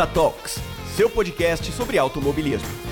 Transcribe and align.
Punta 0.00 0.14
Talks, 0.14 0.58
seu 0.96 1.10
podcast 1.10 1.70
sobre 1.72 1.98
automobilismo. 1.98 2.89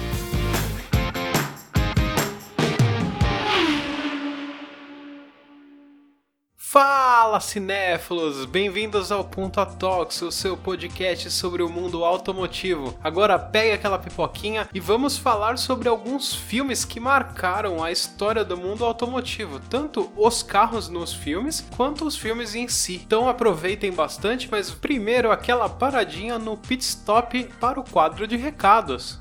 Fala 7.39 7.47
cinéfilos, 7.47 8.45
bem-vindos 8.47 9.13
ao 9.13 9.23
Punta 9.23 9.65
Talks, 9.65 10.23
o 10.23 10.33
seu 10.33 10.57
podcast 10.57 11.31
sobre 11.31 11.63
o 11.63 11.69
mundo 11.69 12.05
automotivo. 12.05 12.99
Agora 13.01 13.39
pegue 13.39 13.71
aquela 13.71 13.97
pipoquinha 13.97 14.69
e 14.75 14.81
vamos 14.81 15.17
falar 15.17 15.57
sobre 15.57 15.89
alguns 15.89 16.35
filmes 16.35 16.85
que 16.85 16.99
marcaram 16.99 17.85
a 17.85 17.93
história 17.93 18.45
do 18.45 18.57
mundo 18.57 18.85
automotivo, 18.85 19.61
tanto 19.71 20.11
os 20.17 20.43
carros 20.43 20.89
nos 20.89 21.13
filmes 21.13 21.65
quanto 21.77 22.05
os 22.05 22.17
filmes 22.17 22.57
em 22.57 22.67
si. 22.67 23.03
Então 23.07 23.29
aproveitem 23.29 23.93
bastante, 23.93 24.49
mas 24.51 24.73
primeiro 24.73 25.31
aquela 25.31 25.69
paradinha 25.69 26.41
no 26.41 26.57
pit 26.57 26.83
stop 26.83 27.45
para 27.61 27.79
o 27.79 27.89
quadro 27.89 28.27
de 28.27 28.37
recados. 28.37 29.21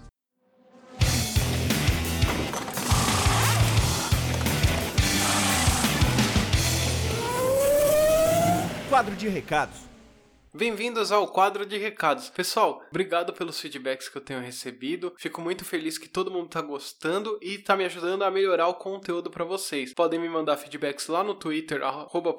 Quadro 8.98 9.16
de 9.16 9.30
recados. 9.30 9.87
Bem-vindos 10.58 11.12
ao 11.12 11.28
quadro 11.28 11.68
de 11.68 11.78
recados. 11.78 12.32
Pessoal, 12.32 12.82
obrigado 12.90 13.32
pelos 13.32 13.62
feedbacks 13.62 14.10
que 14.10 14.18
eu 14.18 14.22
tenho 14.24 14.40
recebido. 14.40 15.14
Fico 15.16 15.40
muito 15.40 15.64
feliz 15.64 16.00
que 16.00 16.10
todo 16.10 16.32
mundo 16.32 16.48
tá 16.48 16.64
gostando 16.64 17.38
e 17.44 17.60
tá 17.60 17.78
me 17.78 17.86
ajudando 17.86 18.24
a 18.24 18.32
melhorar 18.32 18.68
o 18.68 18.74
conteúdo 18.74 19.30
para 19.30 19.46
vocês. 19.46 19.94
Podem 19.94 20.20
me 20.20 20.28
mandar 20.28 20.58
feedbacks 20.58 21.10
lá 21.10 21.24
no 21.24 21.36
Twitter 21.36 21.82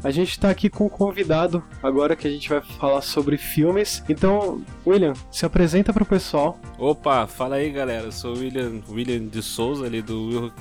A 0.03 0.11
gente 0.11 0.31
está 0.31 0.51
aqui 0.51 0.69
com 0.69 0.87
um 0.87 0.89
convidado 0.89 1.65
agora 1.83 2.15
que 2.15 2.29
a 2.29 2.31
gente 2.31 2.49
vai 2.49 2.61
falar 2.61 3.01
sobre 3.01 3.37
filmes. 3.37 4.03
Então, 4.09 4.63
William, 4.87 5.15
se 5.31 5.47
apresenta 5.47 5.93
para 5.93 6.03
o 6.03 6.07
pessoal. 6.07 6.59
Opa, 6.79 7.27
fala 7.27 7.57
aí 7.57 7.71
galera, 7.71 8.05
eu 8.05 8.13
sou 8.13 8.35
o 8.35 8.39
William, 8.39 8.81
William 8.89 9.27
de 9.27 9.43
Souza 9.43 9.87
ali 9.87 10.03
do 10.03 10.29
Will 10.29 10.53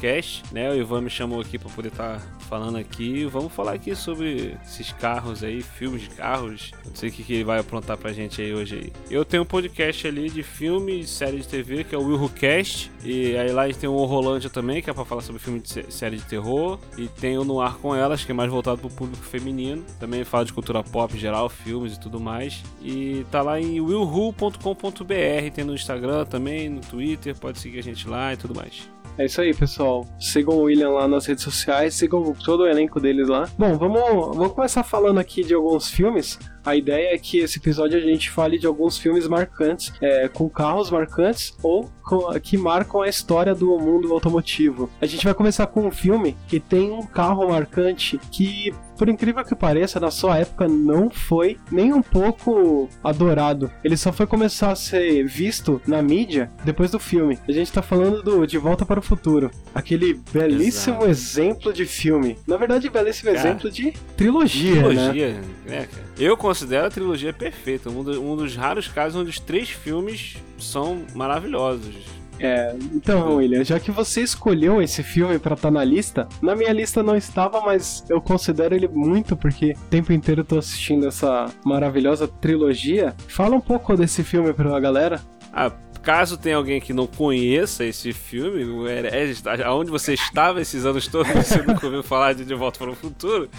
né? 0.52 0.72
O 0.72 0.76
Ivan 0.76 1.02
me 1.02 1.10
chamou 1.10 1.42
aqui 1.42 1.60
para 1.60 1.70
poder 1.70 1.90
estar 1.90 2.20
tá 2.20 2.22
falando 2.50 2.78
aqui. 2.78 3.26
Vamos 3.26 3.52
falar 3.52 3.74
aqui 3.74 3.96
sobre 3.96 4.58
esses 4.66 4.92
carros 4.94 5.44
aí, 5.44 5.62
filmes 5.62 6.04
de 6.04 6.10
carros. 6.10 6.72
Não 6.86 6.96
sei 6.96 7.10
o 7.10 7.12
que, 7.12 7.24
que 7.24 7.34
ele 7.34 7.44
vai 7.44 7.60
aprontar 7.60 7.98
pra 7.98 8.14
gente 8.14 8.42
aí 8.42 8.54
hoje 8.54 8.76
aí. 8.76 8.94
Eu 9.10 9.26
tenho 9.26 9.44
um 9.44 9.46
podcast 9.46 10.08
ali 10.08 10.30
de 10.30 10.44
filmes, 10.44 11.10
série 11.10 11.38
de 11.38 11.48
TV, 11.48 11.84
que 11.84 11.94
é 11.94 11.98
o 11.98 12.06
Will 12.06 12.30
Cast. 12.30 12.92
E 13.04 13.36
aí 13.36 13.52
lá 13.52 13.64
a 13.64 13.68
gente 13.68 13.80
tem 13.80 13.90
o 13.90 14.06
Rolândia 14.06 14.50
também, 14.50 14.82
que 14.82 14.90
é 14.90 14.94
para 14.94 15.06
falar 15.06 15.22
sobre 15.22 15.42
filme 15.42 15.60
de 15.60 15.92
série 15.92 16.18
de 16.18 16.24
terror. 16.24 16.80
E 16.98 17.08
tem 17.08 17.38
o 17.38 17.44
No 17.44 17.60
Ar 17.60 17.76
com 17.78 17.94
Elas, 17.96 18.24
que 18.24 18.32
é 18.32 18.36
mais 18.36 18.50
voltado 18.50 18.78
pro 18.78 18.90
público 18.90 19.25
feminino. 19.26 19.84
Também 20.00 20.24
fala 20.24 20.46
de 20.46 20.54
cultura 20.54 20.84
pop 20.84 21.16
em 21.16 21.20
geral, 21.20 21.50
filmes 21.50 21.96
e 21.96 22.00
tudo 22.00 22.20
mais. 22.20 22.64
E 22.82 23.26
tá 23.32 23.42
lá 23.42 23.60
em 23.60 23.80
willhu.com.br, 23.80 25.52
tem 25.54 25.66
no 25.66 25.74
Instagram 25.74 26.26
também, 26.26 26.70
no 26.70 26.82
Twitter, 26.82 27.38
pode 27.38 27.60
seguir 27.60 27.80
a 27.80 27.84
gente 27.84 28.08
lá 28.08 28.34
e 28.34 28.38
tudo 28.38 28.56
mais. 28.56 28.96
É 29.18 29.26
isso 29.26 29.40
aí, 29.40 29.54
pessoal. 29.54 30.06
Sigam 30.20 30.56
o 30.56 30.64
William 30.64 30.90
lá 30.90 31.08
nas 31.08 31.26
redes 31.26 31.44
sociais, 31.44 31.94
sigam 31.94 32.34
todo 32.34 32.62
o 32.62 32.68
elenco 32.68 33.00
deles 33.00 33.30
lá. 33.30 33.48
Bom, 33.58 33.78
vamos, 33.78 34.02
vamos 34.36 34.52
começar 34.52 34.84
falando 34.84 35.20
aqui 35.20 35.44
de 35.44 35.54
alguns 35.54 35.90
filmes. 35.90 36.38
A 36.66 36.76
ideia 36.76 37.14
é 37.14 37.18
que 37.18 37.38
esse 37.38 37.60
episódio 37.60 37.98
a 37.98 38.02
gente 38.02 38.30
fale 38.30 38.58
de 38.58 38.66
alguns 38.66 38.98
filmes 38.98 39.28
marcantes, 39.28 39.94
é, 40.02 40.28
com 40.28 40.50
carros 40.50 40.90
marcantes 40.90 41.56
ou 41.62 41.90
com, 42.04 42.28
que 42.40 42.58
marcam 42.58 43.02
a 43.02 43.08
história 43.08 43.54
do 43.54 43.78
mundo 43.78 44.12
automotivo. 44.12 44.90
A 45.00 45.06
gente 45.06 45.24
vai 45.24 45.34
começar 45.34 45.68
com 45.68 45.88
um 45.88 45.92
filme 45.92 46.36
que 46.48 46.60
tem 46.60 46.92
um 46.92 47.04
carro 47.04 47.48
marcante 47.48 48.20
que, 48.32 48.74
por 48.98 49.10
incrível 49.10 49.44
que 49.44 49.56
pareça, 49.56 50.00
na 50.00 50.12
sua 50.12 50.38
época 50.38 50.68
não 50.68 51.10
foi 51.10 51.58
nem 51.72 51.94
um 51.94 52.02
pouco 52.02 52.90
adorado. 53.04 53.72
Ele 53.84 53.98
só 53.98 54.12
foi 54.12 54.26
começar 54.26 54.72
a 54.72 54.76
ser 54.76 55.26
visto 55.26 55.82
na 55.88 56.02
mídia 56.02 56.52
depois 56.64 56.92
do 56.92 57.00
filme. 57.00 57.38
A 57.48 57.52
gente 57.52 57.72
tá 57.72 57.82
falando 57.82 58.22
do 58.22 58.46
De 58.46 58.58
Volta 58.58 58.86
para 58.86 59.00
o 59.00 59.04
Futuro. 59.04 59.52
Aquele 59.74 60.20
belíssimo 60.32 61.06
Exato. 61.06 61.10
exemplo 61.10 61.74
de 61.74 61.86
filme. 61.86 62.38
Na 62.48 62.58
verdade, 62.58 62.90
belíssimo 62.90 63.34
cara, 63.34 63.40
exemplo 63.40 63.70
de 63.70 63.92
trilogia, 64.16 64.84
trilogia 64.84 65.34
né? 65.34 65.42
né 65.66 65.88
cara? 65.92 66.06
Eu 66.18 66.38
considero 66.38 66.88
a 66.88 66.90
trilogia 66.90 67.34
perfeita. 67.34 67.90
Um, 67.90 68.04
do, 68.04 68.22
um 68.22 68.36
dos 68.36 68.56
raros 68.56 68.88
casos 68.88 69.20
onde 69.20 69.30
os 69.30 69.40
três 69.40 69.70
filmes 69.70 70.38
são 70.58 71.04
maravilhosos. 71.14 71.96
É, 72.40 72.76
então, 72.94 73.38
William, 73.38 73.64
já 73.64 73.80
que 73.80 73.92
você 73.92 74.22
escolheu 74.22 74.82
esse 74.82 75.02
filme 75.04 75.40
para 75.40 75.54
estar 75.54 75.70
tá 75.70 75.72
na 75.72 75.84
lista, 75.84 76.28
na 76.42 76.56
minha 76.56 76.74
lista 76.74 77.02
não 77.02 77.16
estava, 77.16 77.62
mas 77.62 78.04
eu 78.10 78.22
considero 78.22 78.76
ele 78.76 78.88
muito 78.88 79.36
porque 79.36 79.72
o 79.72 79.90
tempo 79.90 80.12
inteiro 80.12 80.42
eu 80.42 80.46
tô 80.46 80.58
assistindo 80.58 81.08
essa 81.08 81.46
maravilhosa 81.66 82.28
trilogia. 82.28 83.16
Fala 83.28 83.56
um 83.56 83.62
pouco 83.62 83.96
desse 83.96 84.24
filme 84.24 84.54
pra 84.54 84.80
galera. 84.80 85.22
Ah, 85.54 85.72
caso 86.06 86.38
tenha 86.38 86.56
alguém 86.56 86.80
que 86.80 86.94
não 86.94 87.08
conheça 87.08 87.84
esse 87.84 88.14
filme, 88.14 88.88
é, 88.88 89.24
é, 89.24 89.64
aonde 89.66 89.90
você 89.90 90.14
estava 90.14 90.62
esses 90.62 90.86
anos 90.86 91.08
todos, 91.08 91.32
você 91.34 91.64
nunca 91.64 91.88
ouviu 91.88 92.04
falar 92.04 92.34
de 92.34 92.46
De 92.46 92.54
Volta 92.54 92.78
para 92.78 92.92
o 92.92 92.96
Futuro, 92.96 93.50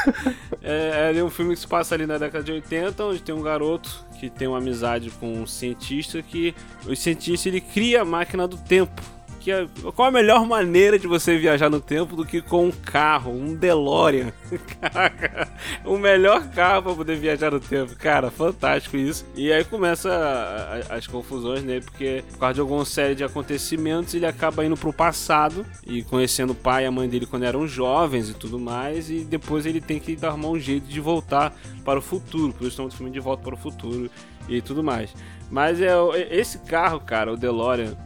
é, 0.62 1.12
é 1.16 1.24
um 1.24 1.30
filme 1.30 1.54
que 1.54 1.60
se 1.60 1.66
passa 1.66 1.94
ali 1.94 2.06
na 2.06 2.18
década 2.18 2.44
de 2.44 2.52
80, 2.52 3.02
onde 3.02 3.22
tem 3.22 3.34
um 3.34 3.40
garoto 3.40 4.04
que 4.20 4.28
tem 4.28 4.46
uma 4.46 4.58
amizade 4.58 5.10
com 5.10 5.40
um 5.40 5.46
cientista 5.46 6.22
que 6.22 6.54
o 6.86 6.94
cientista 6.94 7.48
ele 7.48 7.62
cria 7.62 8.02
a 8.02 8.04
máquina 8.04 8.46
do 8.46 8.58
tempo 8.58 9.15
que 9.46 9.52
é, 9.52 9.64
qual 9.94 10.08
a 10.08 10.10
melhor 10.10 10.44
maneira 10.44 10.98
de 10.98 11.06
você 11.06 11.38
viajar 11.38 11.70
no 11.70 11.80
tempo 11.80 12.16
do 12.16 12.26
que 12.26 12.42
com 12.42 12.66
um 12.66 12.72
carro, 12.72 13.30
um 13.30 13.54
DeLorean? 13.54 14.32
Caraca, 14.80 15.48
o 15.84 15.96
melhor 15.96 16.48
carro 16.48 16.82
para 16.82 16.94
poder 16.96 17.16
viajar 17.16 17.52
no 17.52 17.60
tempo. 17.60 17.94
Cara, 17.94 18.28
fantástico 18.28 18.96
isso. 18.96 19.24
E 19.36 19.52
aí 19.52 19.62
começa 19.62 20.10
a, 20.10 20.94
a, 20.94 20.96
as 20.96 21.06
confusões, 21.06 21.62
né? 21.62 21.78
Porque 21.78 22.24
por 22.32 22.40
causa 22.40 22.54
de 22.54 22.60
alguma 22.60 22.84
série 22.84 23.14
de 23.14 23.22
acontecimentos, 23.22 24.14
ele 24.14 24.26
acaba 24.26 24.64
indo 24.64 24.76
pro 24.76 24.92
passado 24.92 25.64
e 25.86 26.02
conhecendo 26.02 26.50
o 26.50 26.56
pai 26.56 26.82
e 26.82 26.86
a 26.86 26.90
mãe 26.90 27.08
dele 27.08 27.24
quando 27.24 27.44
eram 27.44 27.68
jovens 27.68 28.28
e 28.28 28.34
tudo 28.34 28.58
mais. 28.58 29.10
E 29.10 29.20
depois 29.20 29.64
ele 29.64 29.80
tem 29.80 30.00
que 30.00 30.18
arrumar 30.26 30.48
um 30.48 30.58
jeito 30.58 30.88
de 30.88 31.00
voltar 31.00 31.54
para 31.84 32.00
o 32.00 32.02
futuro. 32.02 32.52
Por 32.52 32.62
isso 32.62 32.70
estamos 32.70 32.96
filme 32.96 33.12
de 33.12 33.20
volta 33.20 33.44
para 33.44 33.54
o 33.54 33.56
futuro 33.56 34.10
e 34.48 34.60
tudo 34.60 34.82
mais. 34.82 35.14
Mas 35.48 35.80
é 35.80 35.92
esse 36.30 36.58
carro, 36.58 36.98
cara, 36.98 37.32
o 37.32 37.36
DeLorean 37.36 37.96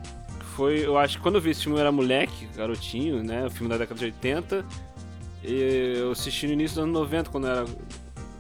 foi, 0.57 0.85
eu 0.85 0.99
acho 0.99 1.17
que 1.17 1.23
quando 1.23 1.37
eu 1.37 1.41
vi 1.41 1.51
esse 1.51 1.63
filme 1.63 1.77
eu 1.77 1.81
era 1.81 1.93
moleque, 1.93 2.47
garotinho, 2.57 3.23
né? 3.23 3.47
O 3.47 3.51
filme 3.51 3.69
da 3.69 3.79
década 3.79 3.99
de 3.99 4.07
80. 4.07 4.65
E 5.43 5.97
eu 5.97 6.13
assisti 6.13 6.47
no 6.47 6.53
início 6.53 6.77
dos 6.77 6.85
anos 6.85 6.95
90, 6.95 7.31
quando 7.31 7.47
eu 7.47 7.53
era 7.53 7.65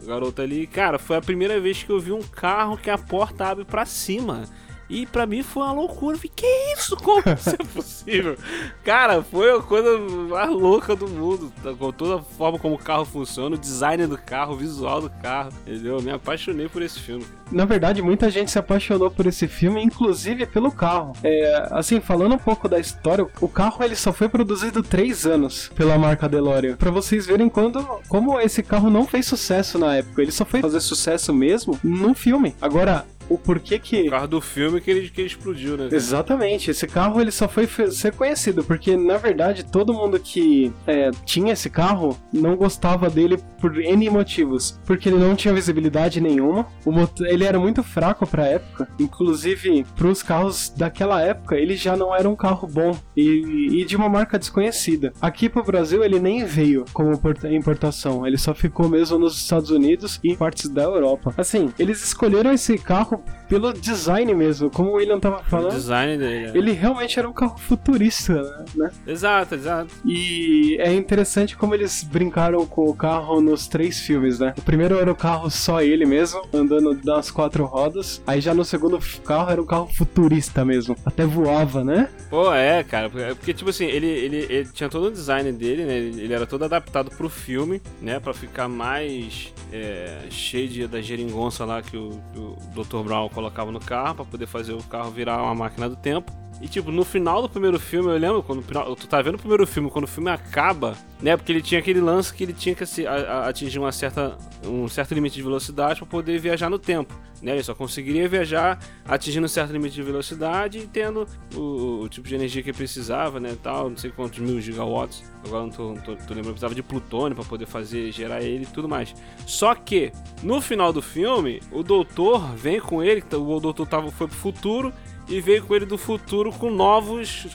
garoto 0.04 0.42
ali. 0.42 0.66
Cara, 0.66 0.98
foi 0.98 1.16
a 1.16 1.20
primeira 1.20 1.60
vez 1.60 1.82
que 1.82 1.90
eu 1.90 1.98
vi 1.98 2.12
um 2.12 2.22
carro 2.22 2.76
que 2.76 2.90
a 2.90 2.98
porta 2.98 3.46
abre 3.46 3.64
para 3.64 3.86
cima. 3.86 4.44
E 4.90 5.06
pra 5.06 5.24
mim 5.24 5.42
foi 5.42 5.62
uma 5.62 5.72
loucura. 5.72 6.16
Eu 6.16 6.18
falei, 6.18 6.32
que 6.34 6.46
isso? 6.76 6.96
Como 6.96 7.22
isso 7.26 7.50
é 7.50 7.64
possível? 7.72 8.36
Cara, 8.84 9.22
foi 9.22 9.56
a 9.56 9.62
coisa 9.62 9.98
mais 9.98 10.50
louca 10.50 10.96
do 10.96 11.08
mundo. 11.08 11.52
Com 11.78 11.92
toda 11.92 12.16
a 12.16 12.22
forma 12.22 12.58
como 12.58 12.74
o 12.74 12.78
carro 12.78 13.04
funciona, 13.04 13.54
o 13.54 13.58
design 13.58 14.04
do 14.08 14.18
carro, 14.18 14.54
o 14.54 14.56
visual 14.56 15.00
do 15.00 15.08
carro. 15.22 15.50
Entendeu? 15.64 15.96
Eu 15.98 16.02
me 16.02 16.10
apaixonei 16.10 16.68
por 16.68 16.82
esse 16.82 16.98
filme. 16.98 17.24
Na 17.52 17.64
verdade, 17.64 18.02
muita 18.02 18.30
gente 18.30 18.50
se 18.50 18.58
apaixonou 18.58 19.10
por 19.10 19.26
esse 19.26 19.46
filme, 19.46 19.82
inclusive 19.82 20.46
pelo 20.46 20.72
carro. 20.72 21.12
É, 21.22 21.68
assim, 21.70 22.00
falando 22.00 22.34
um 22.34 22.38
pouco 22.38 22.68
da 22.68 22.78
história, 22.78 23.26
o 23.40 23.48
carro 23.48 23.84
ele 23.84 23.96
só 23.96 24.12
foi 24.12 24.28
produzido 24.28 24.82
três 24.82 25.24
anos 25.24 25.70
pela 25.74 25.96
marca 25.98 26.28
DeLorean. 26.28 26.76
Pra 26.76 26.90
vocês 26.90 27.26
verem 27.26 27.48
quando, 27.48 27.82
como 28.08 28.40
esse 28.40 28.62
carro 28.62 28.90
não 28.90 29.06
fez 29.06 29.26
sucesso 29.26 29.78
na 29.78 29.96
época. 29.96 30.22
Ele 30.22 30.32
só 30.32 30.44
foi 30.44 30.60
fazer 30.60 30.80
sucesso 30.80 31.32
mesmo 31.32 31.78
no 31.82 32.14
filme. 32.14 32.54
Agora, 32.60 33.04
o 33.30 33.38
porquê 33.38 33.78
que. 33.78 34.08
O 34.08 34.10
carro 34.10 34.28
do 34.28 34.40
filme 34.40 34.80
que 34.80 34.90
ele, 34.90 35.08
que 35.08 35.20
ele 35.20 35.28
explodiu, 35.28 35.76
né? 35.76 35.88
Exatamente, 35.90 36.70
esse 36.70 36.86
carro 36.86 37.20
ele 37.20 37.30
só 37.30 37.48
foi 37.48 37.66
ser 37.90 38.12
conhecido 38.14 38.62
porque 38.64 38.96
na 38.96 39.16
verdade 39.16 39.64
todo 39.64 39.94
mundo 39.94 40.18
que 40.18 40.72
é, 40.86 41.10
tinha 41.24 41.52
esse 41.52 41.70
carro 41.70 42.18
não 42.32 42.56
gostava 42.56 43.08
dele 43.08 43.38
por 43.60 43.78
N 43.80 44.10
motivos, 44.10 44.80
porque 44.84 45.08
ele 45.08 45.18
não 45.18 45.36
tinha 45.36 45.54
visibilidade 45.54 46.20
nenhuma, 46.20 46.66
o 46.84 46.90
motor, 46.90 47.26
ele 47.26 47.44
era 47.44 47.58
muito 47.58 47.82
fraco 47.82 48.26
pra 48.26 48.46
época, 48.46 48.88
inclusive 48.98 49.84
pros 49.94 50.22
carros 50.22 50.72
daquela 50.76 51.20
época 51.22 51.56
ele 51.56 51.76
já 51.76 51.96
não 51.96 52.14
era 52.14 52.28
um 52.28 52.34
carro 52.36 52.66
bom 52.66 52.96
e, 53.16 53.80
e 53.80 53.84
de 53.84 53.96
uma 53.96 54.08
marca 54.08 54.38
desconhecida. 54.38 55.12
Aqui 55.20 55.48
pro 55.48 55.62
Brasil 55.62 56.02
ele 56.02 56.18
nem 56.18 56.44
veio 56.44 56.84
como 56.92 57.16
porta- 57.18 57.52
importação, 57.52 58.26
ele 58.26 58.38
só 58.38 58.54
ficou 58.54 58.88
mesmo 58.88 59.18
nos 59.18 59.36
Estados 59.36 59.70
Unidos 59.70 60.18
e 60.24 60.32
em 60.32 60.36
partes 60.36 60.68
da 60.68 60.82
Europa. 60.82 61.32
Assim, 61.36 61.72
eles 61.78 62.02
escolheram 62.02 62.52
esse 62.52 62.76
carro 62.78 63.19
pelo 63.48 63.72
design 63.72 64.32
mesmo, 64.34 64.70
como 64.70 64.90
o 64.90 64.94
William 64.94 65.18
tava 65.18 65.40
O 65.40 65.44
falando. 65.44 65.72
design 65.72 66.16
dele. 66.16 66.46
é. 66.46 66.56
Ele 66.56 66.72
realmente 66.72 67.18
era 67.18 67.28
um 67.28 67.32
carro 67.32 67.58
futurista, 67.58 68.64
né? 68.76 68.90
Exato, 69.06 69.54
exato. 69.54 69.90
E 70.04 70.76
é 70.80 70.92
interessante 70.94 71.56
como 71.56 71.74
eles 71.74 72.02
brincaram 72.04 72.64
com 72.66 72.84
o 72.88 72.94
carro 72.94 73.40
nos 73.40 73.66
três 73.66 74.00
filmes, 74.00 74.38
né? 74.38 74.54
O 74.56 74.62
primeiro 74.62 74.98
era 74.98 75.10
o 75.10 75.16
carro 75.16 75.50
só 75.50 75.82
ele 75.82 76.06
mesmo, 76.06 76.40
andando 76.52 76.98
nas 77.04 77.30
quatro 77.30 77.64
rodas. 77.64 78.22
Aí 78.26 78.40
já 78.40 78.54
no 78.54 78.64
segundo 78.64 78.98
carro 79.24 79.50
era 79.50 79.60
um 79.60 79.66
carro 79.66 79.88
futurista 79.94 80.64
mesmo. 80.64 80.96
Até 81.04 81.24
voava, 81.24 81.82
né? 81.84 82.08
Pô, 82.28 82.52
é, 82.54 82.84
cara, 82.84 83.10
porque, 83.10 83.52
tipo 83.52 83.70
assim, 83.70 83.86
ele, 83.86 84.06
ele, 84.06 84.36
ele 84.48 84.68
tinha 84.72 84.88
todo 84.88 85.06
o 85.06 85.10
design 85.10 85.50
dele, 85.52 85.84
né? 85.84 85.96
Ele, 85.98 86.20
ele 86.22 86.32
era 86.34 86.46
todo 86.46 86.64
adaptado 86.64 87.10
pro 87.10 87.28
filme, 87.28 87.82
né? 88.00 88.20
Pra 88.20 88.32
ficar 88.32 88.68
mais 88.68 89.52
é, 89.72 90.18
cheio 90.30 90.68
de, 90.68 90.86
da 90.86 91.00
geringonça 91.00 91.64
lá 91.64 91.82
que 91.82 91.96
o, 91.96 92.10
que 92.32 92.38
o 92.38 92.56
Dr. 92.74 93.06
Brown 93.10 93.28
colocava 93.28 93.72
no 93.72 93.80
carro, 93.80 94.14
pra 94.14 94.24
poder 94.24 94.46
fazer 94.46 94.72
o 94.72 94.82
carro 94.84 95.10
virar 95.10 95.42
uma 95.42 95.52
máquina 95.52 95.88
do 95.88 95.96
tempo. 95.96 96.30
E, 96.60 96.68
tipo, 96.68 96.90
no 96.92 97.04
final 97.06 97.40
do 97.40 97.48
primeiro 97.48 97.80
filme, 97.80 98.10
eu 98.10 98.18
lembro, 98.18 98.42
quando 98.42 98.62
tu 98.94 99.06
tá 99.08 99.22
vendo 99.22 99.36
o 99.36 99.38
primeiro 99.38 99.66
filme, 99.66 99.88
quando 99.90 100.04
o 100.04 100.08
filme 100.08 100.28
acaba, 100.30 100.94
né? 101.22 101.34
Porque 101.34 101.50
ele 101.50 101.62
tinha 101.62 101.80
aquele 101.80 102.00
lance 102.02 102.34
que 102.34 102.44
ele 102.44 102.52
tinha 102.52 102.74
que 102.74 102.84
se- 102.84 103.06
a- 103.06 103.14
a- 103.14 103.48
atingir 103.48 103.78
uma 103.78 103.90
certa, 103.90 104.36
um 104.66 104.86
certo 104.86 105.14
limite 105.14 105.36
de 105.36 105.42
velocidade 105.42 106.00
pra 106.00 106.06
poder 106.06 106.38
viajar 106.38 106.68
no 106.68 106.78
tempo, 106.78 107.18
né? 107.40 107.52
Ele 107.52 107.62
só 107.62 107.74
conseguiria 107.74 108.28
viajar 108.28 108.78
atingindo 109.06 109.46
um 109.46 109.48
certo 109.48 109.72
limite 109.72 109.94
de 109.94 110.02
velocidade 110.02 110.80
e 110.80 110.86
tendo 110.86 111.26
o, 111.56 112.02
o 112.02 112.08
tipo 112.10 112.28
de 112.28 112.34
energia 112.34 112.62
que 112.62 112.74
precisava, 112.74 113.40
né? 113.40 113.56
Tal, 113.62 113.88
não 113.88 113.96
sei 113.96 114.10
quantos 114.10 114.38
mil 114.38 114.60
gigawatts. 114.60 115.24
Agora 115.46 115.62
não 115.62 115.70
tô, 115.70 115.94
tô, 115.94 116.14
tô 116.14 116.34
lembrando, 116.34 116.44
precisava 116.52 116.74
de 116.74 116.82
plutônio 116.82 117.34
pra 117.34 117.44
poder 117.44 117.64
fazer, 117.64 118.12
gerar 118.12 118.42
ele 118.42 118.64
e 118.64 118.66
tudo 118.66 118.86
mais. 118.86 119.14
Só 119.46 119.74
que, 119.74 120.12
no 120.42 120.60
final 120.60 120.92
do 120.92 121.00
filme, 121.00 121.62
o 121.72 121.82
doutor 121.82 122.54
vem 122.54 122.78
com 122.78 123.02
ele, 123.02 123.24
o 123.32 123.60
doutor 123.60 123.86
tava, 123.86 124.10
foi 124.10 124.26
pro 124.28 124.36
futuro 124.36 124.92
e 125.30 125.40
veio 125.40 125.62
com 125.64 125.74
ele 125.74 125.86
do 125.86 125.96
futuro 125.96 126.52
com 126.52 126.70
novos 126.70 127.46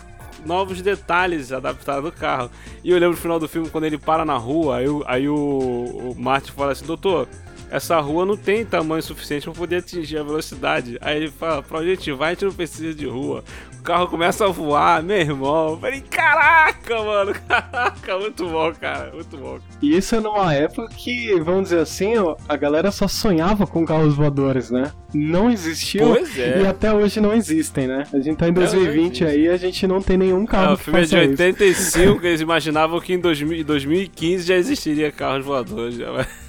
novos 0.46 0.82
detalhes 0.82 1.52
adaptados 1.52 2.04
do 2.04 2.12
carro. 2.12 2.52
E 2.84 2.92
eu 2.92 2.96
lembro 2.96 3.16
no 3.16 3.22
final 3.22 3.40
do 3.40 3.48
filme, 3.48 3.70
quando 3.70 3.86
ele 3.86 3.98
para 3.98 4.24
na 4.24 4.38
rua, 4.38 4.78
aí, 4.78 4.86
aí 5.08 5.28
o, 5.28 5.36
o 5.36 6.16
Martin 6.16 6.52
fala 6.52 6.72
assim, 6.72 6.86
doutor, 6.86 7.28
essa 7.72 8.00
rua 8.00 8.26
não 8.26 8.38
tem 8.38 8.64
tamanho 8.66 9.02
suficiente 9.04 9.44
para 9.46 9.54
poder 9.54 9.78
atingir 9.78 10.18
a 10.18 10.24
velocidade. 10.24 10.98
Aí 11.02 11.18
ele 11.18 11.30
fala, 11.32 11.62
pra 11.64 11.80
onde 11.80 11.92
a 11.92 11.96
gente 11.96 12.12
vai, 12.12 12.30
a 12.30 12.34
gente 12.34 12.46
não 12.46 12.54
precisa 12.54 12.94
de 12.94 13.06
rua. 13.06 13.44
O 13.80 13.84
carro 13.86 14.08
começa 14.08 14.46
a 14.46 14.48
voar, 14.48 15.04
meu 15.04 15.18
irmão. 15.18 15.72
Eu 15.74 15.78
falei, 15.80 16.02
caraca, 16.02 17.04
mano, 17.04 17.34
caraca, 17.48 18.18
muito 18.18 18.48
bom, 18.50 18.74
cara, 18.74 19.12
muito 19.14 19.38
bom. 19.38 19.60
E 19.82 19.96
isso 19.96 20.16
é 20.16 20.20
numa 20.20 20.54
época 20.54 20.88
que, 20.96 21.40
vamos 21.42 21.64
dizer 21.66 21.80
assim, 21.80 22.14
a 22.50 22.56
galera 22.56 22.92
só 22.92 23.08
sonhava 23.08 23.68
com 23.68 23.86
carros 23.86 24.16
voadores, 24.16 24.72
né? 24.72 24.92
Não 25.14 25.50
existiam 25.52 26.10
Pois 26.14 26.38
é. 26.38 26.62
e 26.64 26.68
até 26.68 26.92
hoje 26.94 27.22
não 27.22 27.32
existem, 27.34 27.88
né? 27.88 28.04
A 28.12 28.20
gente 28.20 28.38
tá 28.38 28.50
em 28.50 28.54
2020 28.54 29.24
existe. 29.24 29.26
aí 29.26 29.46
e 29.46 29.50
a 29.50 29.58
gente 29.58 29.86
não 29.88 30.02
tem 30.02 30.18
nenhum 30.18 30.46
carro 30.46 30.72
Ah, 30.72 30.74
o 30.74 30.78
filme 30.78 31.00
é 31.00 31.04
de 31.04 31.10
faça 31.10 31.24
isso. 31.24 32.00
85, 32.00 32.26
eles 32.26 32.42
imaginavam 32.42 33.00
que 33.00 33.14
em 33.14 33.20
2000 33.20 33.60
em 33.60 33.64
2015 33.64 34.46
já 34.48 34.56
existiria 34.56 35.12
carros 35.12 35.46
voadores. 35.46 35.96
Já. 35.96 36.12
mas- 36.12 36.45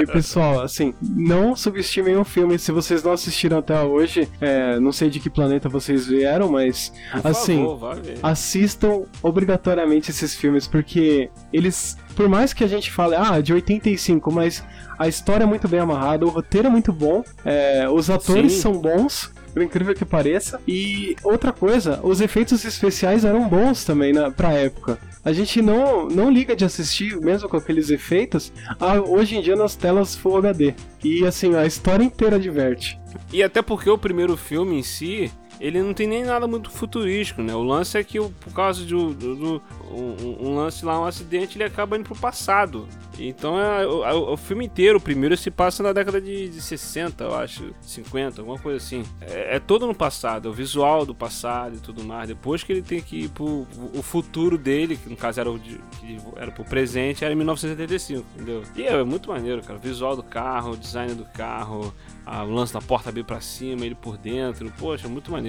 E 0.00 0.06
pessoal, 0.06 0.60
assim, 0.60 0.94
não 1.02 1.54
subestimem 1.54 2.16
o 2.16 2.24
filme. 2.24 2.58
Se 2.58 2.72
vocês 2.72 3.02
não 3.02 3.12
assistiram 3.12 3.58
até 3.58 3.80
hoje, 3.82 4.28
é, 4.40 4.78
não 4.80 4.92
sei 4.92 5.10
de 5.10 5.20
que 5.20 5.30
planeta 5.30 5.68
vocês 5.68 6.06
vieram, 6.06 6.50
mas 6.50 6.92
Por 7.12 7.26
assim, 7.26 7.64
favor, 7.64 8.00
assistam 8.22 9.02
obrigatoriamente 9.22 10.10
esses 10.10 10.34
filmes, 10.34 10.66
porque 10.66 11.30
eles, 11.52 11.96
por 12.14 12.28
mais 12.28 12.52
que 12.52 12.64
a 12.64 12.68
gente 12.68 12.90
fale, 12.90 13.14
ah, 13.14 13.40
de 13.40 13.52
85, 13.52 14.32
mas 14.32 14.64
a 14.98 15.08
história 15.08 15.44
é 15.44 15.46
muito 15.46 15.68
bem 15.68 15.80
amarrada, 15.80 16.26
o 16.26 16.28
roteiro 16.28 16.68
é 16.68 16.70
muito 16.70 16.92
bom, 16.92 17.24
é, 17.44 17.88
os 17.88 18.10
atores 18.10 18.52
Sim. 18.52 18.60
são 18.60 18.72
bons. 18.72 19.32
Por 19.52 19.62
incrível 19.62 19.92
que 19.96 20.04
pareça. 20.04 20.60
E 20.66 21.16
outra 21.24 21.52
coisa, 21.52 21.98
os 22.04 22.20
efeitos 22.20 22.64
especiais 22.64 23.24
eram 23.24 23.48
bons 23.48 23.84
também 23.84 24.12
na, 24.12 24.30
pra 24.30 24.52
época. 24.52 24.96
A 25.24 25.32
gente 25.32 25.60
não, 25.60 26.06
não 26.08 26.30
liga 26.30 26.56
de 26.56 26.64
assistir, 26.64 27.20
mesmo 27.20 27.48
com 27.48 27.56
aqueles 27.56 27.90
efeitos, 27.90 28.52
a- 28.78 29.00
hoje 29.00 29.36
em 29.36 29.42
dia 29.42 29.54
nas 29.54 29.76
telas 29.76 30.14
Full 30.16 30.38
HD. 30.38 30.74
E 31.04 31.26
assim, 31.26 31.54
a 31.54 31.66
história 31.66 32.02
inteira 32.04 32.38
diverte. 32.38 32.98
E 33.32 33.42
até 33.42 33.60
porque 33.60 33.90
o 33.90 33.98
primeiro 33.98 34.36
filme 34.36 34.78
em 34.78 34.82
si, 34.82 35.30
ele 35.58 35.82
não 35.82 35.92
tem 35.94 36.06
nem 36.06 36.24
nada 36.24 36.46
muito 36.46 36.70
futurístico, 36.70 37.42
né? 37.42 37.54
O 37.54 37.62
lance 37.62 37.96
é 37.98 38.04
que 38.04 38.18
por 38.20 38.52
causa 38.52 38.84
de 38.84 38.94
um, 38.94 39.60
um, 39.90 40.54
lance 40.56 40.84
lá, 40.84 41.00
um 41.00 41.04
acidente, 41.04 41.56
ele 41.56 41.64
acaba 41.64 41.96
indo 41.96 42.04
pro 42.04 42.14
passado. 42.16 42.86
Então 43.18 43.60
é, 43.60 43.86
o, 43.86 44.02
a- 44.04 44.32
o 44.32 44.36
filme 44.36 44.64
inteiro, 44.64 44.98
o 44.98 45.00
primeiro, 45.00 45.36
se 45.36 45.50
passa 45.50 45.82
na 45.82 45.92
década 45.92 46.20
de, 46.20 46.48
de 46.48 46.60
60, 46.62 47.24
eu 47.24 47.34
acho, 47.34 47.74
50, 47.82 48.40
alguma 48.40 48.58
coisa 48.58 48.78
assim. 48.78 49.02
É, 49.20 49.56
é 49.56 49.60
todo 49.60 49.86
no 49.86 49.94
passado, 49.94 50.48
é 50.48 50.50
o 50.50 50.54
visual 50.54 51.04
do 51.04 51.14
passado 51.14 51.76
e 51.76 51.80
tudo 51.80 52.02
mais. 52.02 52.28
Depois 52.28 52.62
que 52.62 52.72
ele 52.72 52.82
tem 52.82 53.00
que 53.02 53.24
ir 53.24 53.28
pro 53.28 53.66
o 53.94 54.02
futuro 54.02 54.56
dele, 54.56 54.96
que 54.96 55.08
no 55.10 55.16
caso 55.16 55.40
era 55.40 55.50
o 55.50 55.58
de, 55.58 55.78
que 56.00 56.16
era 56.36 56.50
pro 56.50 56.64
presente, 56.64 57.22
era 57.24 57.32
em 57.34 57.36
1975, 57.36 58.24
entendeu? 58.36 58.62
E 58.74 58.82
é, 58.84 59.02
muito 59.04 59.28
maneiro, 59.28 59.60
cara. 59.62 59.78
O 59.78 59.82
visual 59.82 60.16
do 60.16 60.22
carro, 60.22 60.72
o 60.72 60.76
design 60.76 61.12
do 61.14 61.24
carro, 61.26 61.92
a- 62.24 62.42
o 62.44 62.50
lance 62.50 62.72
da 62.72 62.80
porta 62.80 63.10
abrir 63.10 63.24
pra 63.24 63.40
cima, 63.40 63.84
ele 63.84 63.94
por 63.94 64.16
dentro. 64.16 64.72
Poxa, 64.78 65.08
muito 65.08 65.30
maneiro. 65.30 65.39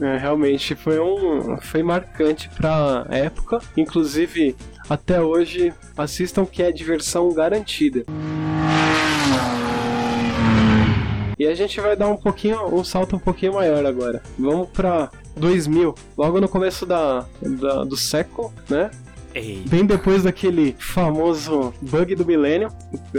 É, 0.00 0.16
realmente 0.16 0.74
foi 0.74 0.98
um 0.98 1.56
foi 1.58 1.82
marcante 1.82 2.48
pra 2.56 3.06
época. 3.10 3.60
Inclusive, 3.76 4.56
até 4.88 5.20
hoje, 5.20 5.72
assistam 5.96 6.44
que 6.46 6.62
é 6.62 6.72
diversão 6.72 7.32
garantida. 7.32 8.04
E 11.38 11.46
a 11.46 11.54
gente 11.54 11.80
vai 11.80 11.96
dar 11.96 12.08
um 12.08 12.16
pouquinho, 12.16 12.64
um 12.74 12.84
salto 12.84 13.16
um 13.16 13.18
pouquinho 13.18 13.54
maior 13.54 13.84
agora. 13.84 14.22
Vamos 14.38 14.68
pra 14.70 15.10
2000, 15.36 15.94
logo 16.16 16.40
no 16.40 16.48
começo 16.48 16.86
da, 16.86 17.24
da- 17.42 17.84
do 17.84 17.96
século, 17.96 18.52
né? 18.68 18.90
Ei. 19.34 19.62
Bem 19.66 19.86
depois 19.86 20.22
daquele 20.22 20.74
famoso 20.78 21.72
bug 21.80 22.14
do 22.14 22.24
milênio. 22.24 22.68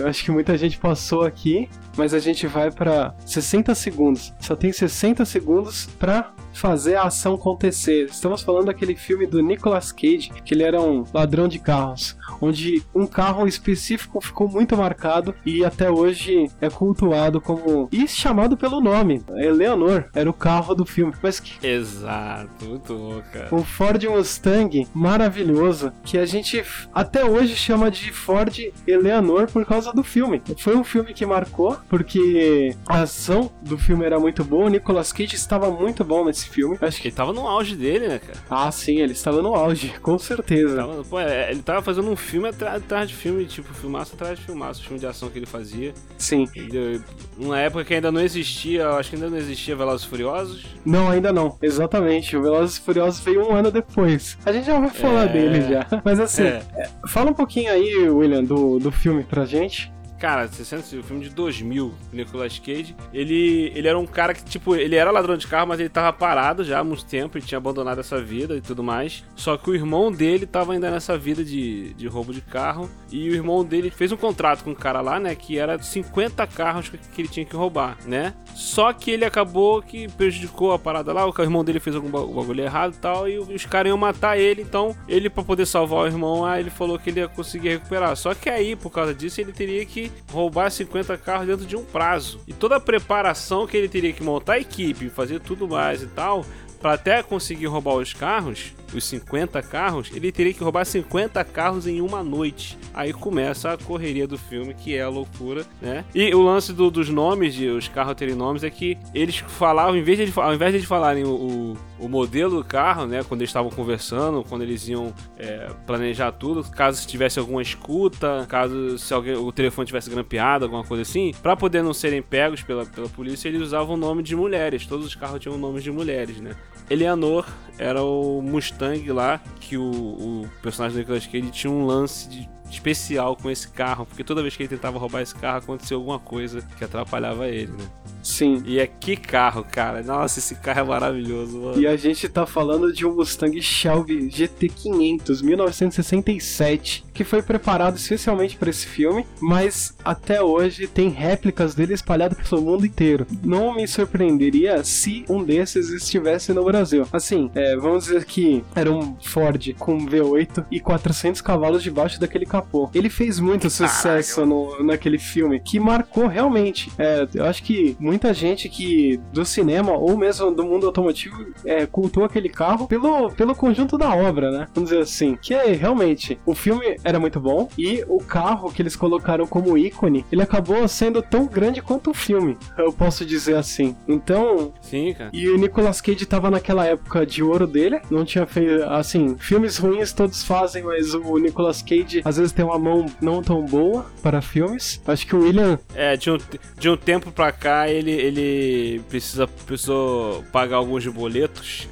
Acho 0.05 0.23
que 0.23 0.31
muita 0.31 0.57
gente 0.57 0.77
passou 0.77 1.23
aqui, 1.23 1.69
mas 1.97 2.13
a 2.13 2.19
gente 2.19 2.47
vai 2.47 2.71
pra 2.71 3.13
60 3.25 3.73
segundos. 3.75 4.33
Só 4.39 4.55
tem 4.55 4.71
60 4.71 5.25
segundos 5.25 5.87
pra 5.99 6.31
fazer 6.53 6.95
a 6.95 7.03
ação 7.03 7.35
acontecer. 7.35 8.05
Estamos 8.05 8.41
falando 8.41 8.65
daquele 8.65 8.95
filme 8.95 9.25
do 9.25 9.41
Nicolas 9.41 9.91
Cage, 9.91 10.31
que 10.43 10.53
ele 10.53 10.63
era 10.63 10.81
um 10.81 11.03
ladrão 11.13 11.47
de 11.47 11.59
carros, 11.59 12.17
onde 12.41 12.83
um 12.93 13.05
carro 13.05 13.47
específico 13.47 14.21
ficou 14.21 14.47
muito 14.47 14.77
marcado 14.77 15.33
e 15.45 15.63
até 15.65 15.89
hoje 15.89 16.49
é 16.61 16.69
cultuado 16.69 17.41
como 17.41 17.89
e 17.91 18.07
chamado 18.07 18.55
pelo 18.55 18.79
nome. 18.79 19.23
Eleanor 19.35 20.05
era 20.13 20.29
o 20.29 20.33
carro 20.33 20.75
do 20.75 20.85
filme, 20.85 21.13
mas 21.21 21.39
que 21.39 21.65
Exato, 21.65 22.65
muito 22.65 22.95
bom, 22.95 23.21
cara. 23.31 23.53
um 23.53 23.63
Ford 23.63 24.03
Mustang 24.03 24.87
maravilhoso 24.93 25.91
que 26.03 26.17
a 26.17 26.25
gente 26.25 26.63
até 26.93 27.25
hoje 27.25 27.55
chama 27.55 27.89
de 27.89 28.11
Ford 28.11 28.57
Eleanor 28.87 29.47
por 29.51 29.65
causa 29.65 29.91
do 29.91 30.03
filme. 30.03 30.41
Foi 30.57 30.75
um 30.75 30.83
filme 30.83 31.13
que 31.13 31.25
marcou 31.25 31.77
porque 31.89 32.75
a 32.87 33.01
ação 33.01 33.51
do 33.61 33.77
filme 33.77 34.05
era 34.05 34.19
muito 34.19 34.43
boa, 34.43 34.65
o 34.65 34.69
Nicolas 34.69 35.11
Cage 35.11 35.35
estava 35.35 35.69
muito 35.71 36.03
bom 36.03 36.25
nesse 36.25 36.42
esse 36.43 36.49
filme. 36.49 36.77
Acho 36.81 37.01
que 37.01 37.07
Ele 37.07 37.15
tava 37.15 37.33
no 37.33 37.47
auge 37.47 37.75
dele, 37.75 38.07
né, 38.07 38.19
cara? 38.19 38.37
Ah, 38.49 38.71
sim, 38.71 38.99
ele 38.99 39.13
estava 39.13 39.41
no 39.41 39.53
auge, 39.53 39.89
com 40.01 40.17
certeza. 40.17 40.75
Tava- 40.75 41.03
pô, 41.03 41.19
é, 41.19 41.51
ele 41.51 41.61
tava 41.61 41.81
fazendo 41.81 42.09
um 42.09 42.15
filme 42.15 42.49
atrás, 42.49 42.77
atrás 42.83 43.09
de 43.09 43.15
filme, 43.15 43.45
tipo, 43.45 43.73
filmaço 43.73 44.15
atrás 44.15 44.37
de 44.39 44.45
filmaço, 44.45 44.83
filme 44.83 44.99
de 44.99 45.05
ação 45.07 45.29
que 45.29 45.39
ele 45.39 45.45
fazia. 45.45 45.93
Sim. 46.17 46.43
Entendeu? 46.43 47.01
Numa 47.37 47.59
época 47.59 47.83
que 47.85 47.93
ainda 47.93 48.11
não 48.11 48.21
existia, 48.21 48.89
acho 48.91 49.09
que 49.09 49.15
ainda 49.15 49.29
não 49.29 49.37
existia 49.37 49.75
Velozes 49.75 50.05
e 50.05 50.09
Furiosos. 50.09 50.65
Não, 50.85 51.09
ainda 51.09 51.31
não. 51.33 51.57
Exatamente. 51.61 52.35
O 52.37 52.41
Velozes 52.41 52.77
e 52.77 52.81
Furiosos 52.81 53.19
veio 53.21 53.47
um 53.47 53.53
ano 53.55 53.71
depois. 53.71 54.37
A 54.45 54.51
gente 54.51 54.65
já 54.65 54.79
vai 54.79 54.89
falar 54.89 55.25
É. 55.25 55.27
dele 55.33 55.61
já. 55.61 55.85
Mas 56.03 56.19
assim, 56.19 56.43
É. 56.43 56.63
é, 56.75 56.89
fala 57.07 57.31
um 57.31 57.33
pouquinho 57.33 57.71
aí, 57.71 58.07
William, 58.09 58.43
do, 58.43 58.79
do 58.79 58.91
filme 58.91 59.23
pra 59.23 59.45
gente. 59.45 59.91
Cara, 60.23 60.47
60, 60.47 60.95
o 61.01 61.03
filme 61.03 61.21
de 61.25 61.29
2000, 61.31 61.87
o 61.87 62.15
Nicolas 62.15 62.57
Cage, 62.57 62.95
ele, 63.13 63.73
ele 63.75 63.89
era 63.89 63.99
um 63.99 64.05
cara 64.05 64.33
que, 64.33 64.41
tipo, 64.45 64.73
ele 64.73 64.95
era 64.95 65.11
ladrão 65.11 65.35
de 65.35 65.45
carro, 65.45 65.67
mas 65.67 65.81
ele 65.81 65.89
tava 65.89 66.13
parado 66.13 66.63
já 66.63 66.79
há 66.79 66.83
muito 66.83 67.03
tempo, 67.03 67.37
ele 67.37 67.45
tinha 67.45 67.57
abandonado 67.57 67.99
essa 67.99 68.21
vida 68.21 68.55
e 68.55 68.61
tudo 68.61 68.81
mais. 68.81 69.21
Só 69.35 69.57
que 69.57 69.69
o 69.69 69.75
irmão 69.75 70.09
dele 70.13 70.45
tava 70.45 70.71
ainda 70.71 70.89
nessa 70.89 71.17
vida 71.17 71.43
de, 71.43 71.93
de 71.95 72.07
roubo 72.07 72.31
de 72.33 72.39
carro, 72.39 72.89
e 73.11 73.29
o 73.31 73.33
irmão 73.33 73.65
dele 73.65 73.91
fez 73.91 74.13
um 74.13 74.15
contrato 74.15 74.63
com 74.63 74.69
um 74.69 74.75
cara 74.75 75.01
lá, 75.01 75.19
né, 75.19 75.35
que 75.35 75.59
era 75.59 75.77
50 75.77 76.47
carros 76.47 76.87
que, 76.87 76.97
que 76.97 77.21
ele 77.21 77.27
tinha 77.27 77.45
que 77.45 77.53
roubar, 77.57 77.97
né? 78.05 78.33
Só 78.55 78.93
que 78.93 79.11
ele 79.11 79.25
acabou 79.25 79.81
que 79.81 80.07
prejudicou 80.13 80.71
a 80.71 80.79
parada 80.79 81.11
lá, 81.11 81.27
o 81.27 81.33
irmão 81.41 81.65
dele 81.65 81.81
fez 81.81 81.97
algum 81.97 82.09
ba- 82.09 82.25
bagulho 82.25 82.63
errado 82.63 82.93
e 82.93 82.97
tal, 82.97 83.27
e 83.27 83.39
os 83.39 83.65
caras 83.65 83.89
iam 83.89 83.97
matar 83.97 84.39
ele, 84.39 84.61
então 84.61 84.95
ele, 85.05 85.29
pra 85.29 85.43
poder 85.43 85.65
salvar 85.65 86.05
o 86.05 86.07
irmão, 86.07 86.45
aí 86.45 86.61
ele 86.61 86.69
falou 86.69 86.97
que 86.97 87.09
ele 87.09 87.19
ia 87.19 87.27
conseguir 87.27 87.67
recuperar. 87.71 88.15
Só 88.15 88.33
que 88.33 88.49
aí, 88.49 88.73
por 88.73 88.89
causa 88.89 89.13
disso, 89.13 89.41
ele 89.41 89.51
teria 89.51 89.85
que 89.85 90.12
roubar 90.31 90.69
50 90.69 91.17
carros 91.17 91.47
dentro 91.47 91.65
de 91.65 91.75
um 91.75 91.83
prazo. 91.83 92.39
E 92.47 92.53
toda 92.53 92.77
a 92.77 92.79
preparação 92.79 93.67
que 93.67 93.77
ele 93.77 93.89
teria 93.89 94.13
que 94.13 94.23
montar 94.23 94.53
a 94.53 94.59
equipe, 94.59 95.09
fazer 95.09 95.39
tudo 95.39 95.67
mais 95.67 96.01
e 96.01 96.07
tal, 96.07 96.45
para 96.81 96.93
até 96.93 97.23
conseguir 97.23 97.67
roubar 97.67 97.95
os 97.95 98.13
carros, 98.13 98.73
os 98.97 99.03
50 99.05 99.61
carros, 99.61 100.09
ele 100.13 100.31
teria 100.31 100.53
que 100.53 100.63
roubar 100.63 100.85
50 100.85 101.43
carros 101.45 101.87
em 101.87 102.01
uma 102.01 102.23
noite. 102.23 102.77
Aí 102.93 103.11
começa 103.13 103.71
a 103.73 103.77
correria 103.77 104.27
do 104.27 104.37
filme, 104.37 104.73
que 104.73 104.95
é 104.95 105.01
a 105.01 105.09
loucura, 105.09 105.65
né? 105.81 106.03
E 106.13 106.33
o 106.33 106.41
lance 106.41 106.71
do- 106.73 106.91
dos 106.91 107.09
nomes, 107.09 107.53
de 107.53 107.67
os 107.67 107.87
carros 107.87 108.15
terem 108.15 108.35
nomes, 108.35 108.63
é 108.63 108.69
que 108.69 108.97
eles 109.13 109.37
falavam, 109.37 109.97
em 109.97 110.03
vez 110.03 110.17
de, 110.17 110.39
ao 110.39 110.53
invés 110.53 110.71
de 110.71 110.77
eles 110.77 110.87
falarem 110.87 111.23
o, 111.23 111.75
o, 111.99 112.05
o 112.05 112.09
modelo 112.09 112.57
do 112.57 112.63
carro, 112.63 113.05
né? 113.05 113.23
Quando 113.23 113.41
eles 113.41 113.49
estavam 113.49 113.71
conversando, 113.71 114.43
quando 114.43 114.61
eles 114.61 114.87
iam 114.87 115.13
é, 115.37 115.67
planejar 115.85 116.31
tudo, 116.31 116.63
caso 116.63 117.05
tivesse 117.07 117.39
alguma 117.39 117.61
escuta, 117.61 118.45
caso 118.47 118.97
se 118.97 119.13
alguém, 119.13 119.35
o 119.35 119.51
telefone 119.51 119.85
tivesse 119.87 120.09
grampeado, 120.09 120.65
alguma 120.65 120.83
coisa 120.83 121.01
assim, 121.03 121.31
para 121.41 121.55
poder 121.55 121.81
não 121.83 121.93
serem 121.93 122.21
pegos 122.21 122.61
pela, 122.61 122.85
pela 122.85 123.09
polícia, 123.09 123.47
eles 123.47 123.61
usavam 123.61 123.95
o 123.95 123.97
nome 123.97 124.21
de 124.23 124.35
mulheres. 124.35 124.85
Todos 124.85 125.05
os 125.05 125.15
carros 125.15 125.39
tinham 125.39 125.57
nomes 125.57 125.83
de 125.83 125.91
mulheres, 125.91 126.39
né? 126.39 126.51
Eleanor 126.89 127.45
era 127.77 128.03
o 128.03 128.41
Mustang 128.41 128.82
lá, 129.11 129.39
que 129.59 129.77
o, 129.77 129.83
o 129.83 130.49
personagem 130.61 130.95
do 130.97 130.99
Nicolas 130.99 131.25
Cage 131.25 131.51
tinha 131.51 131.71
um 131.71 131.85
lance 131.85 132.29
de- 132.29 132.49
especial 132.73 133.35
com 133.35 133.49
esse 133.49 133.67
carro, 133.67 134.05
porque 134.05 134.23
toda 134.23 134.41
vez 134.41 134.55
que 134.55 134.63
ele 134.63 134.69
tentava 134.69 134.97
roubar 134.97 135.21
esse 135.21 135.35
carro, 135.35 135.57
acontecia 135.59 135.95
alguma 135.95 136.19
coisa 136.19 136.61
que 136.77 136.83
atrapalhava 136.83 137.47
ele, 137.47 137.71
né? 137.71 137.85
Sim. 138.21 138.63
E 138.65 138.79
é 138.79 138.87
que 138.87 139.15
carro, 139.17 139.65
cara. 139.69 140.01
Nossa, 140.01 140.39
esse 140.39 140.55
carro 140.55 140.79
é 140.79 140.83
maravilhoso, 140.83 141.59
mano. 141.59 141.79
E 141.79 141.85
a 141.85 141.95
gente 141.97 142.27
tá 142.29 142.45
falando 142.45 142.91
de 142.93 143.05
um 143.05 143.13
Mustang 143.15 143.61
Shelby 143.61 144.29
GT500 144.29 145.43
1967, 145.43 147.05
que 147.13 147.23
foi 147.23 147.41
preparado 147.41 147.97
especialmente 147.97 148.55
para 148.57 148.69
esse 148.69 148.87
filme, 148.87 149.25
mas 149.39 149.95
até 150.03 150.41
hoje 150.41 150.87
tem 150.87 151.09
réplicas 151.09 151.75
dele 151.75 151.93
espalhadas 151.93 152.37
pelo 152.47 152.61
mundo 152.61 152.85
inteiro. 152.85 153.27
Não 153.43 153.75
me 153.75 153.87
surpreenderia 153.87 154.83
se 154.83 155.25
um 155.29 155.43
desses 155.43 155.89
estivesse 155.89 156.53
no 156.53 156.63
Brasil. 156.63 157.05
Assim, 157.11 157.51
é, 157.53 157.75
vamos 157.75 158.05
dizer 158.05 158.25
que 158.25 158.63
era 158.75 158.91
um 158.91 159.15
Ford 159.21 159.73
com 159.77 160.05
V8 160.05 160.65
e 160.71 160.79
400 160.79 161.41
cavalos 161.41 161.83
debaixo 161.83 162.19
daquele 162.19 162.45
capô. 162.45 162.62
Ele 162.93 163.09
fez 163.09 163.39
muito 163.39 163.69
sucesso 163.69 164.45
no, 164.45 164.83
naquele 164.83 165.17
filme, 165.17 165.59
que 165.59 165.79
marcou 165.79 166.27
realmente. 166.27 166.91
É, 166.97 167.27
eu 167.33 167.45
acho 167.45 167.63
que 167.63 167.95
muita 167.99 168.33
gente 168.33 168.69
que 168.69 169.19
do 169.31 169.45
cinema 169.45 169.91
ou 169.93 170.17
mesmo 170.17 170.51
do 170.51 170.63
mundo 170.63 170.85
automotivo 170.85 171.45
é, 171.65 171.85
cultou 171.85 172.23
aquele 172.23 172.49
carro 172.49 172.87
pelo, 172.87 173.31
pelo 173.31 173.55
conjunto 173.55 173.97
da 173.97 174.13
obra, 174.13 174.51
né? 174.51 174.67
Vamos 174.73 174.89
dizer 174.89 175.01
assim. 175.01 175.37
Que 175.41 175.53
é 175.53 175.71
realmente, 175.73 176.39
o 176.45 176.55
filme 176.55 176.97
era 177.03 177.19
muito 177.19 177.39
bom 177.39 177.67
e 177.77 178.03
o 178.07 178.19
carro 178.19 178.71
que 178.71 178.81
eles 178.81 178.95
colocaram 178.95 179.45
como 179.45 179.77
ícone, 179.77 180.25
ele 180.31 180.41
acabou 180.41 180.87
sendo 180.87 181.21
tão 181.21 181.45
grande 181.45 181.81
quanto 181.81 182.11
o 182.11 182.13
filme, 182.13 182.57
eu 182.77 182.91
posso 182.91 183.25
dizer 183.25 183.55
assim. 183.55 183.95
Então, 184.07 184.73
Sim, 184.81 185.13
cara. 185.13 185.29
e 185.33 185.49
o 185.49 185.57
Nicolas 185.57 186.01
Cage 186.01 186.25
tava 186.25 186.49
naquela 186.49 186.85
época 186.85 187.25
de 187.25 187.43
ouro 187.43 187.67
dele, 187.67 188.01
não 188.09 188.23
tinha 188.25 188.45
feito, 188.45 188.83
assim, 188.85 189.35
filmes 189.37 189.77
ruins 189.77 190.13
todos 190.13 190.43
fazem, 190.43 190.83
mas 190.83 191.13
o 191.13 191.37
Nicolas 191.37 191.81
Cage 191.81 192.21
às 192.23 192.37
vezes 192.37 192.52
tem 192.53 192.63
uma 192.63 192.79
mão 192.79 193.05
não 193.21 193.41
tão 193.41 193.65
boa 193.65 194.05
para 194.21 194.41
filmes. 194.41 195.01
Acho 195.07 195.27
que 195.27 195.35
o 195.35 195.43
William, 195.43 195.79
É, 195.95 196.15
de 196.15 196.31
um, 196.31 196.37
de 196.77 196.89
um 196.89 196.97
tempo 196.97 197.31
pra 197.31 197.51
cá 197.51 197.89
ele, 197.89 198.11
ele 198.11 199.01
precisa, 199.09 199.47
precisou 199.47 200.43
pagar 200.51 200.77
alguns 200.77 201.05
boletos, 201.07 201.87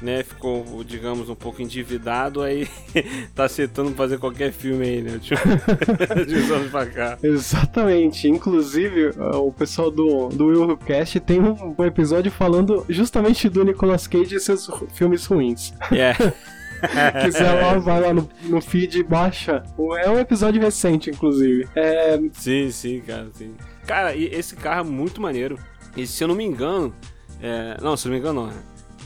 né? 0.00 0.22
Ficou, 0.22 0.82
digamos, 0.84 1.28
um 1.28 1.34
pouco 1.34 1.62
endividado, 1.62 2.42
aí 2.42 2.68
tá 3.34 3.44
aceitando 3.44 3.90
fazer 3.92 4.18
qualquer 4.18 4.52
filme 4.52 4.84
aí, 4.84 5.02
né? 5.02 5.18
De, 5.18 5.30
de 6.26 6.34
uns 6.36 6.50
anos 6.50 6.70
pra 6.70 6.86
cá. 6.86 7.18
exatamente, 7.22 8.28
inclusive 8.28 9.08
uh, 9.10 9.46
o 9.46 9.52
pessoal 9.52 9.90
do, 9.90 10.28
do 10.28 10.46
Willcast 10.46 11.20
tem 11.20 11.40
um, 11.40 11.84
episódio 11.84 12.30
falando 12.30 12.84
justamente 12.88 13.48
do 13.48 13.64
Nicolas 13.64 14.06
Cage 14.06 14.34
e 14.34 14.40
seus 14.40 14.70
filmes 14.94 15.26
ruins. 15.26 15.72
É. 15.92 16.14
Quiser 17.24 17.52
lá, 17.62 17.78
vai 17.78 18.00
lá 18.00 18.12
no, 18.14 18.28
no 18.44 18.60
feed 18.60 18.98
e 18.98 19.02
baixa. 19.02 19.62
É 20.02 20.10
um 20.10 20.18
episódio 20.18 20.60
recente, 20.60 21.10
inclusive. 21.10 21.66
É, 21.74 22.18
Sim, 22.32 22.70
sim, 22.70 23.00
cara, 23.00 23.28
sim. 23.34 23.54
Cara, 23.86 24.14
e 24.14 24.24
esse 24.26 24.56
carro 24.56 24.80
é 24.80 24.90
muito 24.90 25.20
maneiro. 25.20 25.58
E 25.96 26.06
se 26.06 26.22
eu 26.22 26.28
não 26.28 26.34
me 26.34 26.44
engano. 26.44 26.94
é, 27.40 27.76
Não, 27.80 27.96
se 27.96 28.06
eu 28.06 28.10
não 28.10 28.14
me 28.16 28.20
engano, 28.20 28.40
não. 28.42 28.46
né? 28.48 28.54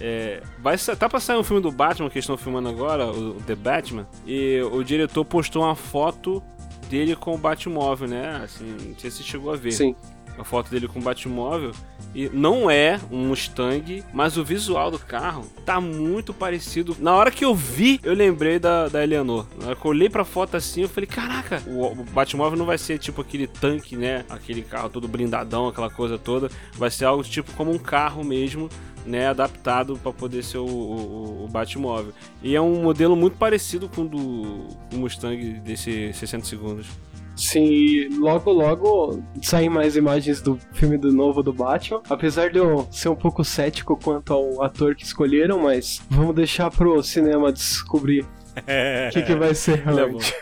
É, 0.03 0.43
vai, 0.63 0.79
tá 0.79 1.09
pra 1.09 1.21
sair 1.21 1.37
um 1.37 1.45
filme 1.45 1.61
do 1.63 1.71
Batman 1.71 2.09
que 2.09 2.17
eles 2.17 2.25
estão 2.25 2.37
filmando 2.39 2.69
agora, 2.71 3.07
o 3.07 3.33
o 3.33 3.35
The 3.43 3.55
Batman, 3.55 4.09
e 4.27 4.59
o 4.73 4.83
diretor 4.83 5.25
postou 5.27 5.63
uma 5.63 5.75
foto 5.77 6.43
dele 6.89 7.15
com 7.15 7.35
o 7.35 7.39
Batmóvel, 7.39 8.09
né? 8.09 8.41
Assim, 8.43 8.65
não 8.89 8.99
sei 8.99 9.11
se 9.11 9.23
chegou 9.23 9.53
a 9.53 9.57
ver. 9.57 9.73
sim. 9.73 9.95
A 10.41 10.45
foto 10.45 10.71
dele 10.71 10.89
com 10.89 10.99
o 10.99 11.03
Batmóvel. 11.03 11.73
E 12.15 12.31
não 12.31 12.71
é 12.71 12.99
um 13.11 13.29
Mustang, 13.29 14.03
mas 14.13 14.39
o 14.39 14.45
visual 14.45 14.91
do 14.91 14.99
carro 14.99 15.47
tá 15.67 15.81
muito 15.81 16.33
parecido. 16.33 16.97
Na 16.99 17.15
hora 17.15 17.31
que 17.31 17.45
eu 17.45 17.55
vi, 17.55 18.01
eu 18.03 18.15
lembrei 18.15 18.59
da, 18.59 18.89
da 18.89 19.05
Eleanor. 19.05 19.47
Na 19.61 19.67
hora 19.67 19.77
que 19.77 19.85
eu 19.85 19.91
olhei 19.91 20.09
pra 20.09 20.25
foto 20.25 20.57
assim, 20.57 20.83
eu 20.83 20.89
falei: 20.89 21.07
caraca, 21.07 21.63
o, 21.67 21.93
o 21.93 22.05
Batmóvel 22.05 22.59
não 22.59 22.65
vai 22.65 22.79
ser 22.79 22.99
tipo 22.99 23.21
aquele 23.21 23.47
tanque, 23.47 23.97
né? 23.97 24.25
Aquele 24.31 24.63
carro 24.63 24.89
todo 24.89 25.07
blindadão, 25.07 25.69
aquela 25.69 25.91
coisa 25.91 26.19
toda. 26.19 26.51
Vai 26.73 26.91
ser 26.91 27.05
algo 27.05 27.23
tipo 27.23 27.53
como 27.53 27.71
um 27.71 27.79
carro 27.79 28.25
mesmo. 28.25 28.69
Né, 29.07 29.29
adaptado 29.29 29.99
para 30.03 30.13
poder 30.13 30.45
ser 30.45 30.59
o, 30.59 30.67
o, 30.67 31.45
o 31.45 31.49
Batmóvel. 31.49 32.13
E 32.43 32.55
é 32.55 32.61
um 32.61 32.83
modelo 32.83 33.17
muito 33.17 33.39
parecido 33.39 33.89
com 33.89 34.03
o 34.03 34.09
do 34.91 34.99
Mustang 34.99 35.55
desse 35.61 36.13
60 36.13 36.45
segundos. 36.45 36.87
Sim, 37.41 37.65
e 37.65 38.09
logo 38.09 38.51
logo 38.53 39.23
saem 39.41 39.71
mais 39.71 39.97
imagens 39.97 40.43
do 40.43 40.59
filme 40.75 40.99
do 40.99 41.11
novo 41.11 41.43
do 41.43 41.53
Batman. 41.53 42.03
Apesar 42.09 42.51
de 42.51 42.59
eu 42.59 42.87
ser 42.91 43.09
um 43.09 43.17
pouco 43.17 43.43
cético 43.43 43.97
quanto 43.97 44.33
ao 44.33 44.63
ator 44.63 44.95
que 44.95 45.05
escolheram, 45.05 45.61
mas 45.61 46.03
vamos 46.11 46.35
deixar 46.35 46.71
pro 46.71 47.03
cinema 47.03 47.51
descobrir 47.51 48.25
o 49.09 49.13
que, 49.13 49.23
que 49.23 49.35
vai 49.35 49.55
ser 49.55 49.79
é 49.79 49.83
realmente. 49.85 50.35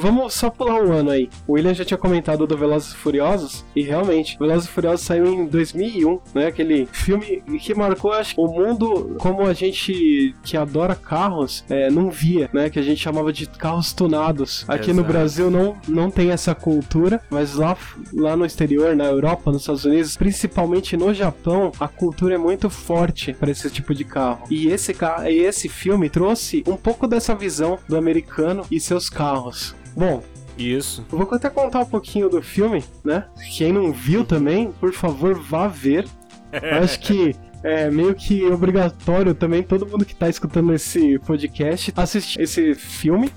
Vamos 0.00 0.34
só 0.34 0.48
pular 0.50 0.80
um 0.80 0.92
ano 0.92 1.10
aí. 1.10 1.28
O 1.46 1.54
William 1.54 1.74
já 1.74 1.84
tinha 1.84 1.98
comentado 1.98 2.46
do 2.46 2.56
Velozes 2.56 2.92
e 2.92 2.96
Furiosos, 2.96 3.64
e 3.74 3.82
realmente, 3.82 4.38
Velozes 4.38 4.68
e 4.68 4.72
Furiosos 4.72 5.04
saiu 5.04 5.26
em 5.26 5.46
2001, 5.46 6.20
né? 6.34 6.46
Aquele 6.46 6.86
filme 6.86 7.42
que 7.60 7.74
marcou, 7.74 8.12
acho, 8.12 8.40
o 8.40 8.46
mundo 8.46 9.16
como 9.18 9.46
a 9.46 9.52
gente 9.52 10.34
que 10.42 10.56
adora 10.56 10.94
carros 10.94 11.64
é, 11.68 11.90
não 11.90 12.10
via, 12.10 12.48
né? 12.52 12.70
Que 12.70 12.78
a 12.78 12.82
gente 12.82 13.00
chamava 13.00 13.32
de 13.32 13.46
carros 13.46 13.92
tunados. 13.92 14.64
Aqui 14.68 14.92
no 14.92 15.00
Exato. 15.00 15.12
Brasil 15.12 15.50
não, 15.50 15.76
não 15.86 16.10
tem 16.10 16.30
essa 16.30 16.54
cultura, 16.54 17.20
mas 17.30 17.54
lá, 17.54 17.76
lá 18.12 18.36
no 18.36 18.44
exterior, 18.44 18.94
na 18.94 19.04
Europa, 19.04 19.50
nos 19.50 19.62
Estados 19.62 19.84
Unidos, 19.84 20.16
principalmente 20.16 20.96
no 20.96 21.12
Japão, 21.12 21.72
a 21.80 21.88
cultura 21.88 22.34
é 22.34 22.38
muito 22.38 22.70
forte 22.70 23.32
para 23.32 23.50
esse 23.50 23.68
tipo 23.70 23.94
de 23.94 24.04
carro. 24.04 24.44
E 24.50 24.68
esse, 24.68 24.94
e 25.28 25.38
esse 25.38 25.68
filme 25.68 26.08
trouxe 26.08 26.62
um 26.66 26.76
pouco 26.76 27.06
dessa 27.06 27.34
visão 27.34 27.78
do 27.88 27.96
americano 27.96 28.64
e 28.70 28.78
seus 28.78 29.08
carros. 29.08 29.74
Bom, 29.98 30.22
Isso. 30.56 31.04
eu 31.10 31.18
vou 31.18 31.28
até 31.32 31.50
contar 31.50 31.80
um 31.80 31.86
pouquinho 31.86 32.28
do 32.28 32.40
filme, 32.40 32.84
né? 33.04 33.24
Quem 33.56 33.72
não 33.72 33.92
viu 33.92 34.24
também, 34.24 34.70
por 34.70 34.92
favor, 34.92 35.34
vá 35.34 35.66
ver. 35.66 36.06
Eu 36.52 36.78
acho 36.84 37.00
que 37.00 37.34
é 37.64 37.90
meio 37.90 38.14
que 38.14 38.44
obrigatório 38.46 39.34
também 39.34 39.64
todo 39.64 39.84
mundo 39.84 40.04
que 40.04 40.14
tá 40.14 40.28
escutando 40.28 40.72
esse 40.72 41.18
podcast 41.18 41.92
assistir 41.96 42.40
esse 42.40 42.74
filme. 42.76 43.32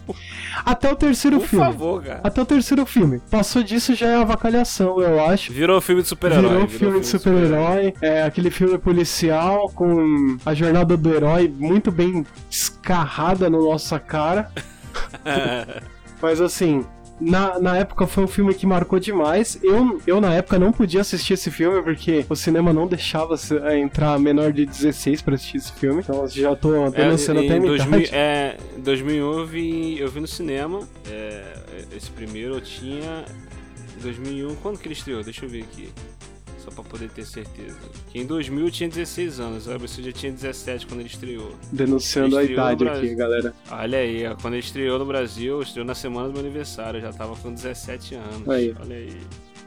Até 0.64 0.92
o 0.92 0.96
terceiro 0.96 1.40
Por 1.40 1.48
filme. 1.48 1.66
favor, 1.66 2.04
cara. 2.04 2.22
Até 2.24 2.42
o 2.42 2.46
terceiro 2.46 2.86
filme. 2.86 3.20
Passou 3.32 3.64
disso 3.64 3.96
já 3.96 4.10
é 4.10 4.16
avacalhação, 4.16 5.02
eu 5.02 5.20
acho. 5.26 5.52
Virou 5.52 5.82
filme 5.82 6.04
de 6.04 6.08
super-herói. 6.10 6.50
Virou 6.50 6.68
filme 6.68 7.00
de 7.00 7.08
super-herói, 7.08 7.94
é 8.02 8.22
aquele 8.22 8.52
filme 8.52 8.78
policial 8.78 9.68
com 9.74 10.38
a 10.46 10.54
jornada 10.54 10.96
do 10.96 11.12
herói 11.12 11.52
muito 11.58 11.92
bem 11.92 12.24
escarrada 12.50 13.50
na 13.50 13.58
nossa 13.58 14.00
cara. 14.00 14.52
Mas 16.22 16.40
assim, 16.42 16.86
na, 17.20 17.60
na 17.60 17.78
época 17.78 18.06
foi 18.08 18.24
um 18.24 18.28
filme 18.28 18.54
que 18.54 18.66
marcou 18.66 19.00
demais. 19.00 19.60
Eu, 19.64 20.00
eu, 20.06 20.22
na 20.22 20.34
época, 20.34 20.58
não 20.60 20.72
podia 20.72 21.02
assistir 21.02 21.34
esse 21.34 21.50
filme 21.52 21.82
porque 21.82 22.26
o 22.30 22.36
cinema 22.36 22.72
não 22.74 22.88
deixava 22.88 23.38
se- 23.38 23.58
é, 23.58 23.78
entrar 23.80 24.18
menor 24.20 24.52
de 24.54 24.66
16 24.66 25.22
pra 25.22 25.36
assistir 25.36 25.58
esse 25.58 25.72
filme. 25.74 26.02
Então 26.02 26.28
já 26.28 26.56
tô 26.56 26.72
denunciando 26.90 27.42
É, 27.42 27.46
até 27.46 27.56
a 27.56 27.60
minha 27.60 27.72
2000, 27.72 28.00
idade. 28.00 28.16
é, 28.16 28.58
em 28.78 28.82
2001 28.82 29.40
eu 29.40 29.46
vi, 29.46 30.00
eu 30.00 30.10
vi 30.10 30.20
no 30.20 30.28
cinema. 30.28 30.80
é, 31.10 31.44
esse 31.96 32.10
primeiro 32.12 32.56
eu 32.56 32.62
tinha. 32.62 33.26
Em 33.98 34.02
2001, 34.02 34.56
quando 34.56 34.80
que 34.80 34.88
ele 34.88 34.94
estreou? 34.94 35.24
Deixa 35.24 35.46
eu 35.46 35.50
ver 35.50 35.62
aqui. 35.64 35.90
Só 36.72 36.82
pra 36.82 36.92
poder 36.92 37.10
ter 37.10 37.26
certeza. 37.26 37.78
Que 38.10 38.20
em 38.20 38.26
2000 38.26 38.66
eu 38.66 38.72
tinha 38.72 38.90
16 38.90 39.40
anos, 39.40 39.64
sabe? 39.66 39.80
Você 39.80 40.02
já 40.02 40.12
tinha 40.12 40.32
17 40.32 40.88
quando 40.88 41.02
ele 41.02 41.10
estreou. 41.10 41.54
Denunciando 41.72 42.38
a 42.38 42.44
estreou 42.44 42.66
no 42.66 42.74
idade 42.74 43.06
aqui, 43.06 43.16
galera. 43.16 43.54
Olha 43.70 43.98
aí, 44.00 44.26
ó, 44.28 44.36
quando 44.36 44.54
ele 44.54 44.64
estreou 44.64 44.98
no 44.98 45.06
Brasil, 45.06 45.62
estreou 45.62 45.86
na 45.86 45.96
semana 45.96 46.28
do 46.28 46.34
meu 46.34 46.42
aniversário, 46.42 46.98
eu 46.98 47.02
já 47.02 47.12
tava 47.12 47.36
com 47.36 47.54
17 47.54 48.16
anos. 48.16 48.50
Aí. 48.50 48.74
Olha 48.80 48.96
aí. 48.96 49.18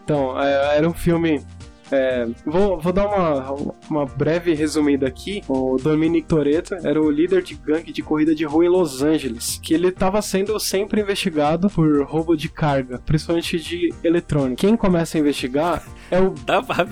Então, 0.04 0.40
é, 0.40 0.76
era 0.78 0.88
um 0.88 0.94
filme. 0.94 1.44
É, 1.94 2.26
vou, 2.44 2.78
vou 2.78 2.92
dar 2.92 3.06
uma, 3.06 3.54
uma 3.88 4.06
breve 4.06 4.54
resumida 4.54 5.06
aqui. 5.06 5.42
O 5.48 5.76
Dominic 5.76 6.26
Toretto 6.26 6.74
era 6.74 7.00
o 7.00 7.10
líder 7.10 7.42
de 7.42 7.54
gangue 7.54 7.92
de 7.92 8.02
corrida 8.02 8.34
de 8.34 8.44
rua 8.44 8.64
em 8.64 8.68
Los 8.68 9.02
Angeles, 9.02 9.58
que 9.62 9.74
ele 9.74 9.88
estava 9.88 10.20
sendo 10.20 10.58
sempre 10.58 11.00
investigado 11.00 11.70
por 11.70 12.04
roubo 12.04 12.36
de 12.36 12.48
carga, 12.48 13.00
principalmente 13.04 13.58
de 13.58 13.92
eletrônico. 14.02 14.60
Quem 14.60 14.76
começa 14.76 15.16
a 15.16 15.20
investigar 15.20 15.82
é 16.10 16.20
o 16.20 16.34
Dá 16.44 16.62
pra 16.62 16.86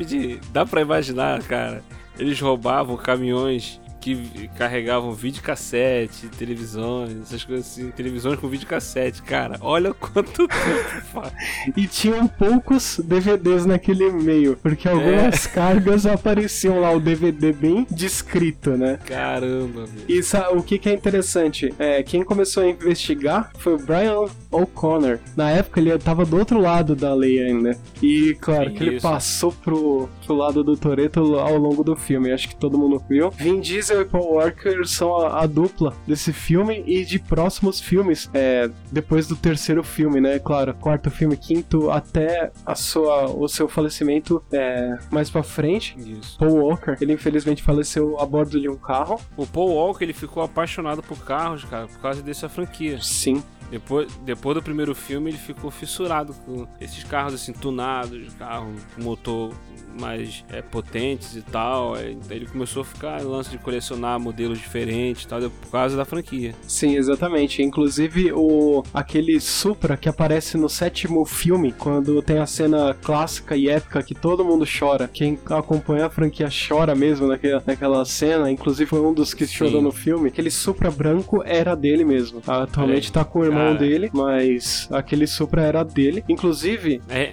dá 0.52 0.64
pra 0.64 0.80
imaginar, 0.80 1.42
cara. 1.42 1.82
Eles 2.18 2.40
roubavam 2.40 2.96
caminhões 2.96 3.80
que 4.02 4.50
carregavam 4.58 5.12
videocassete, 5.12 6.26
televisões, 6.26 7.22
essas 7.22 7.44
coisas 7.44 7.66
assim, 7.66 7.88
televisões 7.92 8.38
com 8.38 8.48
videocassete, 8.48 9.22
cara. 9.22 9.56
Olha 9.60 9.94
quanto 9.94 10.48
tempo 10.50 11.00
faz. 11.12 11.32
e 11.76 11.86
tinham 11.86 12.26
poucos 12.26 13.00
DVDs 13.02 13.64
naquele 13.64 14.10
meio, 14.10 14.58
porque 14.60 14.88
algumas 14.88 15.46
cargas 15.46 16.04
apareciam 16.04 16.80
lá 16.80 16.90
o 16.90 16.98
DVD 16.98 17.52
bem 17.52 17.86
descrito, 17.88 18.70
né? 18.70 18.98
Caramba, 19.06 19.86
velho. 19.86 20.04
E 20.08 20.20
o 20.56 20.62
que, 20.62 20.78
que 20.78 20.88
é 20.88 20.92
interessante, 20.92 21.72
é, 21.78 22.02
quem 22.02 22.24
começou 22.24 22.64
a 22.64 22.68
investigar 22.68 23.52
foi 23.58 23.74
o 23.74 23.78
Brian 23.78 24.24
O'Connor. 24.50 25.20
Na 25.36 25.50
época 25.50 25.78
ele 25.78 25.96
tava 25.98 26.24
do 26.24 26.36
outro 26.36 26.60
lado 26.60 26.96
da 26.96 27.14
lei 27.14 27.40
ainda. 27.40 27.78
E 28.02 28.36
claro 28.40 28.72
que 28.72 28.82
ele 28.82 28.96
Isso. 28.96 29.08
passou 29.08 29.52
pro, 29.52 30.08
pro 30.26 30.34
lado 30.34 30.64
do 30.64 30.76
Toreto 30.76 31.20
ao 31.38 31.56
longo 31.56 31.84
do 31.84 31.94
filme. 31.94 32.32
Acho 32.32 32.48
que 32.48 32.56
todo 32.56 32.76
mundo 32.76 33.00
viu. 33.08 33.30
Vin 33.30 33.60
Diesel 33.60 33.91
e 34.00 34.04
Paul 34.04 34.34
Walker 34.34 34.84
são 34.84 35.16
a, 35.16 35.42
a 35.42 35.46
dupla 35.46 35.94
desse 36.06 36.32
filme 36.32 36.82
e 36.86 37.04
de 37.04 37.18
próximos 37.18 37.80
filmes. 37.80 38.30
É, 38.32 38.70
depois 38.90 39.26
do 39.26 39.36
terceiro 39.36 39.82
filme, 39.82 40.20
né? 40.20 40.38
Claro, 40.38 40.74
quarto 40.74 41.10
filme, 41.10 41.36
quinto, 41.36 41.90
até 41.90 42.50
a 42.64 42.74
sua, 42.74 43.26
o 43.26 43.48
seu 43.48 43.68
falecimento 43.68 44.42
é, 44.52 44.98
mais 45.10 45.30
pra 45.30 45.42
frente. 45.42 45.96
Isso. 45.98 46.38
Paul 46.38 46.56
Walker, 46.56 46.96
ele 47.00 47.12
infelizmente 47.12 47.62
faleceu 47.62 48.18
a 48.18 48.26
bordo 48.26 48.60
de 48.60 48.68
um 48.68 48.76
carro. 48.76 49.20
O 49.36 49.46
Paul 49.46 49.70
Walker, 49.74 50.04
ele 50.04 50.12
ficou 50.12 50.42
apaixonado 50.42 51.02
por 51.02 51.18
carros, 51.24 51.64
cara, 51.64 51.86
por 51.86 51.98
causa 51.98 52.22
dessa 52.22 52.48
franquia. 52.48 52.98
Sim. 53.00 53.42
Depois, 53.72 54.14
depois 54.18 54.54
do 54.54 54.62
primeiro 54.62 54.94
filme, 54.94 55.30
ele 55.30 55.38
ficou 55.38 55.70
fissurado 55.70 56.34
com 56.44 56.66
esses 56.78 57.02
carros 57.04 57.32
assim, 57.32 57.54
tunados, 57.54 58.34
carros 58.34 58.82
com 58.94 59.02
motor 59.02 59.54
mais 59.98 60.44
é, 60.50 60.62
potentes 60.62 61.36
e 61.36 61.42
tal. 61.42 61.96
É, 61.96 62.10
então 62.12 62.34
ele 62.36 62.46
começou 62.46 62.82
a 62.82 62.84
ficar 62.84 63.20
em 63.20 63.24
lance 63.24 63.50
de 63.50 63.58
colecionar 63.58 64.18
modelos 64.18 64.58
diferentes 64.58 65.24
e 65.24 65.28
tal, 65.28 65.40
por 65.42 65.70
causa 65.70 65.96
da 65.96 66.04
franquia. 66.04 66.54
Sim, 66.66 66.96
exatamente. 66.96 67.62
Inclusive 67.62 68.32
o 68.32 68.82
aquele 68.92 69.40
Supra 69.40 69.96
que 69.96 70.08
aparece 70.08 70.56
no 70.56 70.68
sétimo 70.68 71.24
filme, 71.24 71.72
quando 71.72 72.20
tem 72.22 72.38
a 72.38 72.46
cena 72.46 72.94
clássica 73.02 73.56
e 73.56 73.68
épica 73.68 74.02
que 74.02 74.14
todo 74.14 74.44
mundo 74.44 74.64
chora. 74.66 75.08
Quem 75.12 75.38
acompanha 75.50 76.06
a 76.06 76.10
franquia 76.10 76.48
chora 76.50 76.94
mesmo 76.94 77.26
naquela, 77.26 77.62
naquela 77.66 78.04
cena. 78.04 78.50
Inclusive 78.50 78.88
foi 78.88 79.00
um 79.00 79.12
dos 79.12 79.34
que 79.34 79.46
Sim. 79.46 79.54
chorou 79.54 79.82
no 79.82 79.92
filme. 79.92 80.28
Aquele 80.28 80.50
Supra 80.50 80.90
branco 80.90 81.42
era 81.44 81.74
dele 81.74 82.04
mesmo. 82.04 82.40
Atualmente 82.46 83.08
É, 83.10 83.12
tá 83.12 83.24
com 83.24 83.40
o 83.40 83.44
irmão 83.44 83.68
cara. 83.74 83.78
dele, 83.78 84.10
mas 84.12 84.88
aquele 84.90 85.26
Supra 85.26 85.62
era 85.62 85.82
dele. 85.82 86.24
Inclusive, 86.28 87.00
É, 87.08 87.32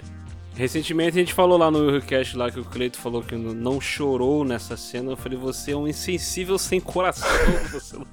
recentemente 0.60 1.18
a 1.18 1.22
gente 1.22 1.34
falou 1.34 1.58
lá 1.58 1.72
no 1.72 1.80
Eurocast 1.80 2.36
lá 2.36 2.52
que 2.52 2.60
o 2.60 2.66
Cleito 2.66 2.98
falou 3.00 3.24
que 3.24 3.34
não 3.36 3.54
não 3.54 3.80
chorou 3.82 4.44
nessa 4.44 4.76
cena. 4.76 5.12
Eu 5.14 5.18
falei, 5.18 5.38
você 5.38 5.72
é 5.72 5.76
um 5.78 5.88
insensível 5.88 6.58
sem 6.60 6.80
coração. 6.82 7.28
Você, 7.72 7.96
não- 7.98 8.06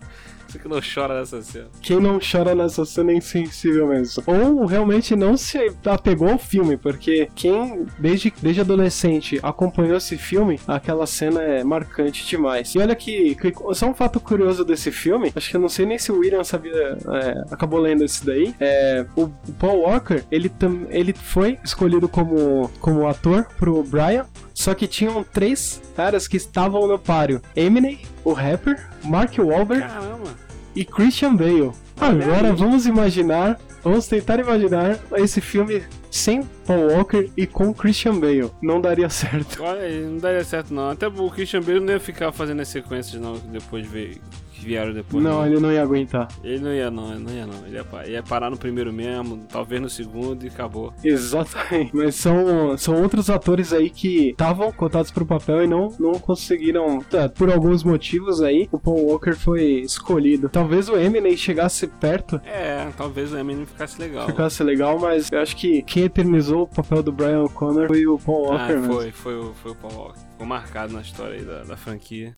você 0.57 0.59
que 0.59 0.69
não 0.69 0.81
chora 0.81 1.19
nessa 1.21 1.43
cena. 1.43 1.67
quem 1.81 2.01
não 2.01 2.19
chora 2.19 2.55
nessa 2.55 2.85
cena 2.85 3.13
é 3.13 3.17
insensível 3.17 3.87
mesmo. 3.87 4.23
Ou 4.27 4.67
realmente 4.67 5.15
não 5.15 5.37
se 5.37 5.59
apegou 5.85 6.31
ao 6.31 6.39
filme, 6.39 6.77
porque 6.77 7.29
quem, 7.35 7.87
desde, 7.99 8.33
desde 8.41 8.63
adolescente, 8.63 9.39
acompanhou 9.43 9.97
esse 9.97 10.17
filme, 10.17 10.59
aquela 10.67 11.07
cena 11.07 11.43
é 11.43 11.63
marcante 11.63 12.27
demais. 12.27 12.75
E 12.75 12.79
olha 12.79 12.95
que, 12.95 13.35
que 13.35 13.53
só 13.75 13.89
um 13.89 13.95
fato 13.95 14.19
curioso 14.19 14.65
desse 14.65 14.91
filme, 14.91 15.33
acho 15.35 15.51
que 15.51 15.57
eu 15.57 15.61
não 15.61 15.69
sei 15.69 15.87
nem 15.87 15.99
se 15.99 16.11
o 16.11 16.19
William 16.19 16.43
sabia, 16.43 16.73
é, 16.73 17.45
acabou 17.51 17.79
lendo 17.79 18.05
esse 18.05 18.25
daí, 18.25 18.55
é, 18.59 19.05
o, 19.15 19.25
o 19.25 19.53
Paul 19.59 19.81
Walker, 19.81 20.23
ele, 20.31 20.49
tam, 20.49 20.87
ele 20.89 21.13
foi 21.13 21.59
escolhido 21.63 22.09
como, 22.09 22.71
como 22.81 23.07
ator 23.07 23.47
pro 23.59 23.83
Brian, 23.83 24.27
só 24.55 24.75
que 24.75 24.87
tinham 24.87 25.23
três 25.23 25.83
caras 25.95 26.27
que 26.27 26.37
estavam 26.37 26.87
no 26.87 26.99
páreo. 26.99 27.43
Eminem, 27.55 28.01
o 28.25 28.33
rapper, 28.33 28.89
Mark 29.05 29.39
Wahlberg 29.39 29.87
Caramba. 29.87 30.46
E 30.77 30.85
Christian 30.85 31.35
Bale. 31.35 31.73
Agora 31.99 32.53
vamos 32.53 32.87
imaginar, 32.87 33.59
vamos 33.83 34.07
tentar 34.07 34.39
imaginar 34.39 34.99
esse 35.17 35.41
filme 35.41 35.83
sem 36.11 36.43
Paul 36.67 36.93
Walker 36.93 37.31
e 37.37 37.47
com 37.47 37.73
Christian 37.73 38.21
Bale. 38.21 38.51
Não 38.63 38.81
daria 38.81 39.09
certo. 39.09 39.63
Olha, 39.63 39.81
aí, 39.81 40.05
não 40.05 40.19
daria 40.19 40.45
certo 40.45 40.73
não. 40.73 40.91
Até 40.91 41.09
o 41.09 41.31
Christian 41.31 41.63
Bale 41.63 41.81
não 41.81 41.95
ia 41.95 42.01
ficar 42.01 42.31
fazendo 42.33 42.61
as 42.61 42.69
sequências 42.69 43.21
não, 43.21 43.39
depois 43.39 43.87
veio, 43.87 44.11
que 44.11 44.21
vieram 44.67 44.93
depois. 44.93 45.23
Não, 45.23 45.47
ele 45.47 45.61
não 45.61 45.73
ia 45.73 45.83
aguentar. 45.83 46.29
Ele 46.43 46.59
não 46.59 46.73
ia 46.75 46.91
não, 46.91 47.13
ele 47.13 47.23
não 47.25 47.33
ia 47.33 47.47
não. 47.47 47.67
Ele 47.67 47.77
ia, 47.77 48.11
ia 48.11 48.23
parar 48.23 48.51
no 48.51 48.57
primeiro 48.57 48.93
mesmo, 48.93 49.47
talvez 49.49 49.81
no 49.81 49.89
segundo 49.89 50.45
e 50.45 50.49
acabou. 50.49 50.93
Exatamente. 51.03 51.95
Mas 51.95 52.15
são, 52.17 52.77
são 52.77 53.01
outros 53.03 53.31
atores 53.31 53.73
aí 53.73 53.89
que 53.91 54.31
estavam 54.31 54.71
cotados 54.73 55.11
pro 55.11 55.25
papel 55.25 55.65
e 55.65 55.67
não, 55.67 55.89
não 55.99 56.13
conseguiram. 56.15 57.01
tá, 57.01 57.29
por 57.29 57.51
alguns 57.51 57.85
motivos 57.85 58.43
aí, 58.43 58.69
o 58.73 58.79
Paul 58.79 59.07
Walker 59.07 59.35
foi 59.35 59.81
escolhido. 59.81 60.49
Talvez 60.49 60.89
o 60.89 60.97
Eminem 60.97 61.37
chegasse 61.37 61.87
perto 61.87 62.41
É, 62.45 62.89
talvez 62.97 63.33
o 63.33 63.39
Eminem 63.39 63.67
ficasse 63.67 64.01
legal. 64.01 64.27
ficasse 64.27 64.63
legal, 64.65 64.99
mas 64.99 65.31
eu 65.31 65.41
acho 65.41 65.57
que 65.57 65.83
quem 65.83 66.05
eternizou 66.05 66.63
o 66.63 66.67
papel 66.67 67.03
do 67.03 67.13
Brian 67.13 67.43
O'Connor 67.45 67.87
foi 67.89 68.07
o 68.07 68.19
Paul 68.19 68.47
Walker 68.49 68.63
Ah, 68.63 68.69
mesmo. 68.77 68.93
foi, 68.95 69.11
foi, 69.13 69.35
o- 69.39 69.55
foi 69.55 69.73
o 69.73 69.75
Paul 69.75 69.95
Walker. 69.95 70.19
Ficou 70.33 70.47
marcado 70.47 70.93
na 70.93 71.01
história 71.01 71.39
aí 71.39 71.45
da, 71.45 71.63
da 71.65 71.77
franquia. 71.77 72.35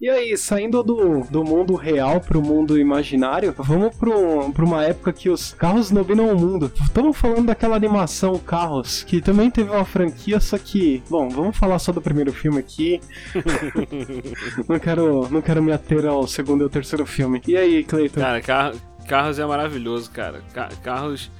E 0.00 0.08
aí, 0.08 0.36
saindo 0.36 0.82
do, 0.82 1.22
do 1.24 1.42
mundo 1.42 1.74
real 1.74 2.20
pro 2.20 2.40
mundo 2.40 2.78
imaginário, 2.78 3.52
vamos 3.58 3.96
pro, 3.96 4.52
pra 4.52 4.64
uma 4.64 4.84
época 4.84 5.12
que 5.12 5.28
os 5.28 5.52
carros 5.52 5.90
dominam 5.90 6.32
o 6.32 6.38
mundo. 6.38 6.70
Estamos 6.80 7.16
falando 7.16 7.46
daquela 7.46 7.74
animação 7.74 8.38
Carros, 8.38 9.02
que 9.02 9.20
também 9.20 9.50
teve 9.50 9.70
uma 9.70 9.84
franquia, 9.84 10.38
só 10.38 10.56
que, 10.56 11.02
bom, 11.10 11.28
vamos 11.28 11.56
falar 11.56 11.78
só 11.80 11.90
do 11.92 12.00
primeiro 12.00 12.32
filme 12.32 12.58
aqui. 12.58 13.00
não, 14.68 14.78
quero, 14.78 15.28
não 15.30 15.42
quero 15.42 15.62
me 15.62 15.72
ater 15.72 16.06
ao 16.06 16.26
segundo 16.28 16.62
e 16.62 16.64
ao 16.64 16.70
terceiro 16.70 17.04
filme. 17.04 17.42
E 17.48 17.56
aí, 17.56 17.82
Cleiton? 17.82 18.20
Cara, 18.20 18.40
Car 18.40 18.74
Carros 19.08 19.38
é 19.38 19.46
maravilhoso, 19.46 20.10
cara. 20.10 20.42
Ca- 20.52 20.68
Carros 20.82 21.30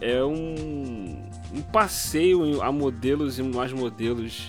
é 0.00 0.22
um, 0.22 1.16
um 1.54 1.62
passeio 1.72 2.60
a 2.60 2.70
modelos 2.70 3.38
e 3.38 3.42
mais 3.42 3.72
modelos 3.72 4.48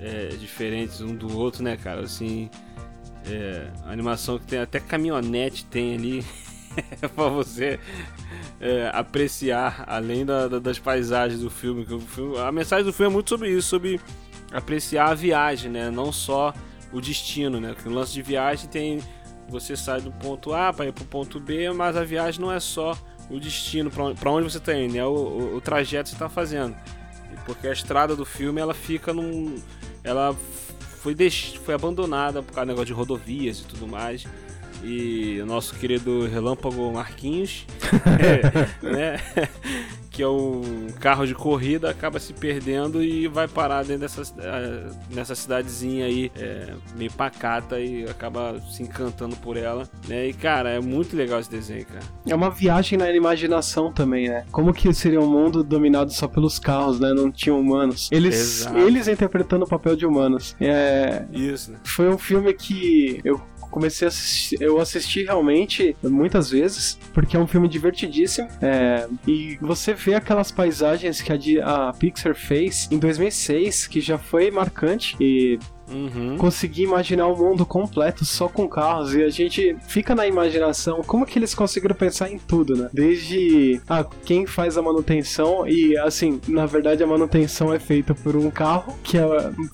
é, 0.00 0.28
diferentes 0.36 1.00
um 1.00 1.14
do 1.14 1.36
outro, 1.38 1.62
né, 1.62 1.76
cara? 1.76 2.00
Assim, 2.02 2.48
é, 3.26 3.68
animação 3.86 4.38
que 4.38 4.46
tem 4.46 4.58
até 4.58 4.80
caminhonete 4.80 5.64
tem 5.66 5.94
ali 5.94 6.24
pra 7.14 7.28
você 7.28 7.78
é, 8.60 8.90
apreciar, 8.94 9.84
além 9.86 10.24
da- 10.24 10.48
da- 10.48 10.58
das 10.58 10.78
paisagens 10.78 11.40
do 11.40 11.50
filme, 11.50 11.84
que 11.84 11.94
o 11.94 12.00
filme. 12.00 12.38
A 12.38 12.50
mensagem 12.50 12.84
do 12.84 12.92
filme 12.92 13.10
é 13.10 13.14
muito 13.14 13.28
sobre 13.28 13.50
isso, 13.50 13.68
sobre 13.68 14.00
apreciar 14.52 15.10
a 15.10 15.14
viagem, 15.14 15.70
né? 15.70 15.90
Não 15.90 16.10
só 16.12 16.52
o 16.92 17.00
destino, 17.00 17.60
né? 17.60 17.72
Porque 17.74 17.88
o 17.88 17.92
lance 17.92 18.12
de 18.12 18.22
viagem 18.22 18.68
tem 18.68 19.00
você 19.48 19.76
sai 19.76 20.00
do 20.00 20.12
ponto 20.12 20.52
A 20.54 20.72
para 20.72 20.86
ir 20.86 20.92
pro 20.92 21.04
ponto 21.04 21.40
B, 21.40 21.72
mas 21.72 21.96
a 21.96 22.04
viagem 22.04 22.40
não 22.40 22.52
é 22.52 22.60
só 22.60 22.96
o 23.28 23.38
destino 23.40 23.90
para 23.90 24.04
onde, 24.04 24.20
onde 24.28 24.50
você 24.52 24.58
está 24.58 24.74
indo, 24.74 24.96
é 24.96 25.04
o, 25.04 25.08
o, 25.10 25.56
o 25.56 25.60
trajeto 25.60 26.04
que 26.04 26.10
você 26.10 26.14
está 26.14 26.28
fazendo. 26.28 26.76
Porque 27.44 27.66
a 27.66 27.72
estrada 27.72 28.14
do 28.14 28.24
filme 28.24 28.60
ela 28.60 28.74
fica 28.74 29.12
num. 29.12 29.56
Ela 30.02 30.34
foi, 31.02 31.14
deix... 31.14 31.54
foi 31.64 31.74
abandonada 31.74 32.42
por 32.42 32.52
causa 32.52 32.66
do 32.66 32.68
negócio 32.68 32.86
de 32.86 32.92
rodovias 32.92 33.60
e 33.60 33.64
tudo 33.64 33.86
mais. 33.86 34.26
E 34.82 35.38
o 35.42 35.46
nosso 35.46 35.74
querido 35.74 36.26
Relâmpago 36.26 36.90
Marquinhos, 36.92 37.66
né? 38.82 39.20
Que 40.20 40.24
é 40.24 40.28
um 40.28 40.88
carro 41.00 41.26
de 41.26 41.34
corrida, 41.34 41.88
acaba 41.88 42.20
se 42.20 42.34
perdendo 42.34 43.02
e 43.02 43.26
vai 43.26 43.48
parar 43.48 43.82
dentro 43.82 44.00
dessa, 44.00 44.22
eh, 44.38 44.90
nessa 45.08 45.34
cidadezinha 45.34 46.04
aí, 46.04 46.30
é, 46.36 46.74
meio 46.94 47.10
pacata, 47.10 47.80
e 47.80 48.04
acaba 48.04 48.60
se 48.70 48.82
encantando 48.82 49.34
por 49.36 49.56
ela, 49.56 49.88
né? 50.06 50.26
E, 50.26 50.34
cara, 50.34 50.68
é 50.68 50.78
muito 50.78 51.16
legal 51.16 51.40
esse 51.40 51.50
desenho, 51.50 51.86
cara. 51.86 52.04
É 52.26 52.34
uma 52.34 52.50
viagem 52.50 52.98
na 52.98 53.10
imaginação 53.10 53.90
também, 53.90 54.28
né? 54.28 54.44
Como 54.52 54.74
que 54.74 54.92
seria 54.92 55.22
um 55.22 55.26
mundo 55.26 55.64
dominado 55.64 56.12
só 56.12 56.28
pelos 56.28 56.58
carros, 56.58 57.00
né? 57.00 57.14
Não 57.14 57.32
tinham 57.32 57.58
humanos. 57.58 58.10
Eles, 58.12 58.66
eles 58.66 59.08
interpretando 59.08 59.64
o 59.64 59.68
papel 59.68 59.96
de 59.96 60.04
humanos. 60.04 60.54
É... 60.60 61.24
Isso, 61.32 61.72
né? 61.72 61.78
Foi 61.82 62.10
um 62.10 62.18
filme 62.18 62.52
que 62.52 63.22
eu 63.24 63.40
comecei 63.70 64.06
a 64.06 64.08
assistir, 64.08 64.60
eu 64.60 64.80
assisti 64.80 65.24
realmente 65.24 65.96
muitas 66.02 66.50
vezes, 66.50 66.98
porque 67.12 67.36
é 67.36 67.40
um 67.40 67.46
filme 67.46 67.68
divertidíssimo. 67.68 68.48
É, 68.60 69.06
e 69.26 69.56
você 69.60 69.94
vê 69.94 70.14
aquelas 70.14 70.50
paisagens 70.50 71.20
que 71.20 71.60
a, 71.60 71.88
a 71.88 71.92
Pixar 71.92 72.34
fez 72.34 72.88
em 72.90 72.98
2006, 72.98 73.86
que 73.86 74.00
já 74.00 74.18
foi 74.18 74.50
marcante 74.50 75.16
e 75.20 75.58
Uhum. 75.90 76.36
Conseguir 76.36 76.84
imaginar 76.84 77.26
um 77.28 77.36
mundo 77.36 77.66
completo 77.66 78.24
só 78.24 78.48
com 78.48 78.68
carros. 78.68 79.14
E 79.14 79.22
a 79.22 79.30
gente 79.30 79.76
fica 79.88 80.14
na 80.14 80.26
imaginação 80.26 81.02
como 81.02 81.26
que 81.26 81.38
eles 81.38 81.54
conseguiram 81.54 81.94
pensar 81.94 82.30
em 82.30 82.38
tudo, 82.38 82.76
né? 82.76 82.88
Desde 82.92 83.80
ah, 83.88 84.04
quem 84.24 84.46
faz 84.46 84.76
a 84.76 84.82
manutenção 84.82 85.66
e 85.66 85.96
assim, 85.98 86.40
na 86.48 86.66
verdade 86.66 87.02
a 87.02 87.06
manutenção 87.06 87.72
é 87.72 87.78
feita 87.78 88.14
por 88.14 88.36
um 88.36 88.50
carro 88.50 88.96
que 89.02 89.18
é, 89.18 89.22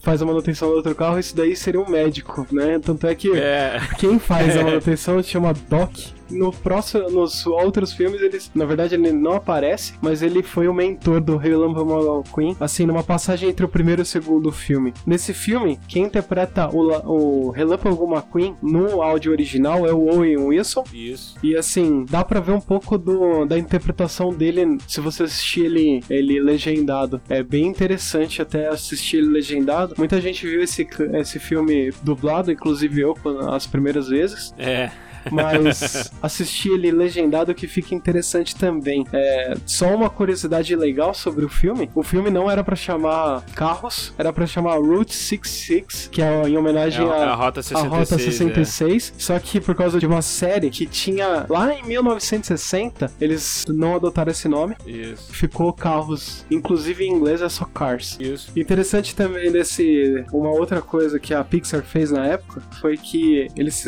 faz 0.00 0.22
a 0.22 0.26
manutenção 0.26 0.68
do 0.68 0.76
outro 0.76 0.94
carro, 0.94 1.18
isso 1.18 1.36
daí 1.36 1.54
seria 1.56 1.80
um 1.80 1.88
médico, 1.88 2.46
né? 2.50 2.78
Tanto 2.78 3.06
é 3.06 3.14
que 3.14 3.32
é. 3.32 3.80
quem 3.98 4.18
faz 4.18 4.56
a 4.56 4.62
manutenção 4.64 5.22
chama 5.22 5.52
Doc 5.68 6.15
no 6.30 6.52
próximo, 6.52 7.10
nos 7.10 7.46
outros 7.46 7.92
filmes, 7.92 8.20
eles, 8.20 8.50
na 8.54 8.64
verdade, 8.64 8.94
ele 8.94 9.12
não 9.12 9.32
aparece, 9.32 9.94
mas 10.00 10.22
ele 10.22 10.42
foi 10.42 10.68
o 10.68 10.74
mentor 10.74 11.20
do 11.20 11.36
Relâmpago 11.36 12.18
McQueen, 12.18 12.56
assim, 12.60 12.86
numa 12.86 13.02
passagem 13.02 13.48
entre 13.48 13.64
o 13.64 13.68
primeiro 13.68 14.02
e 14.02 14.04
o 14.04 14.06
segundo 14.06 14.50
filme. 14.52 14.92
Nesse 15.06 15.32
filme, 15.32 15.78
quem 15.88 16.04
interpreta 16.04 16.68
o, 16.68 17.46
o 17.46 17.50
Relâmpago 17.50 18.06
McQueen 18.12 18.56
no 18.62 19.02
áudio 19.02 19.32
original 19.32 19.86
é 19.86 19.92
o 19.92 20.06
Owen 20.06 20.36
Wilson. 20.36 20.84
Isso. 20.92 21.36
E 21.42 21.56
assim, 21.56 22.04
dá 22.08 22.24
pra 22.24 22.40
ver 22.40 22.52
um 22.52 22.60
pouco 22.60 22.98
do, 22.98 23.44
da 23.44 23.58
interpretação 23.58 24.30
dele 24.30 24.78
se 24.86 25.00
você 25.00 25.24
assistir 25.24 25.66
ele, 25.66 26.02
ele 26.08 26.40
legendado. 26.40 27.20
É 27.28 27.42
bem 27.42 27.66
interessante 27.66 28.42
até 28.42 28.68
assistir 28.68 29.18
ele 29.18 29.28
legendado. 29.28 29.94
Muita 29.98 30.20
gente 30.20 30.46
viu 30.46 30.62
esse, 30.62 30.86
esse 31.14 31.38
filme 31.38 31.92
dublado, 32.02 32.50
inclusive 32.50 33.00
eu, 33.00 33.16
as 33.50 33.66
primeiras 33.66 34.08
vezes. 34.08 34.54
É 34.58 34.90
mas 35.30 36.10
assistir 36.22 36.70
ele 36.70 36.90
legendado 36.90 37.54
que 37.54 37.66
fica 37.66 37.94
interessante 37.94 38.54
também. 38.54 39.06
É, 39.12 39.54
só 39.64 39.94
uma 39.94 40.10
curiosidade 40.10 40.74
legal 40.74 41.14
sobre 41.14 41.44
o 41.44 41.48
filme: 41.48 41.90
o 41.94 42.02
filme 42.02 42.30
não 42.30 42.50
era 42.50 42.62
para 42.62 42.76
chamar 42.76 43.44
Carros, 43.54 44.12
era 44.18 44.32
para 44.32 44.46
chamar 44.46 44.76
Route 44.76 45.14
66, 45.14 46.08
que 46.12 46.22
é 46.22 46.48
em 46.48 46.56
homenagem 46.56 47.06
é, 47.06 47.10
à 47.10 47.30
é 47.30 47.34
Rota 47.34 47.62
66. 47.62 47.84
A 47.84 47.96
Rota 47.96 48.18
66 48.18 49.14
é. 49.16 49.20
Só 49.20 49.38
que 49.38 49.60
por 49.60 49.74
causa 49.74 49.98
de 49.98 50.06
uma 50.06 50.22
série 50.22 50.70
que 50.70 50.86
tinha 50.86 51.46
lá 51.48 51.72
em 51.72 51.82
1960, 51.82 53.10
eles 53.20 53.64
não 53.68 53.96
adotaram 53.96 54.30
esse 54.30 54.48
nome. 54.48 54.76
Isso. 54.86 55.32
Ficou 55.32 55.72
Carros, 55.72 56.44
inclusive 56.50 57.04
em 57.04 57.12
inglês 57.12 57.42
é 57.42 57.48
só 57.48 57.64
Cars. 57.64 58.16
Isso. 58.20 58.50
Interessante 58.56 59.14
também 59.14 59.50
desse. 59.50 60.24
Uma 60.32 60.50
outra 60.50 60.80
coisa 60.80 61.18
que 61.18 61.34
a 61.34 61.42
Pixar 61.44 61.82
fez 61.82 62.10
na 62.10 62.26
época 62.26 62.62
foi 62.80 62.96
que 62.96 63.48
eles 63.56 63.82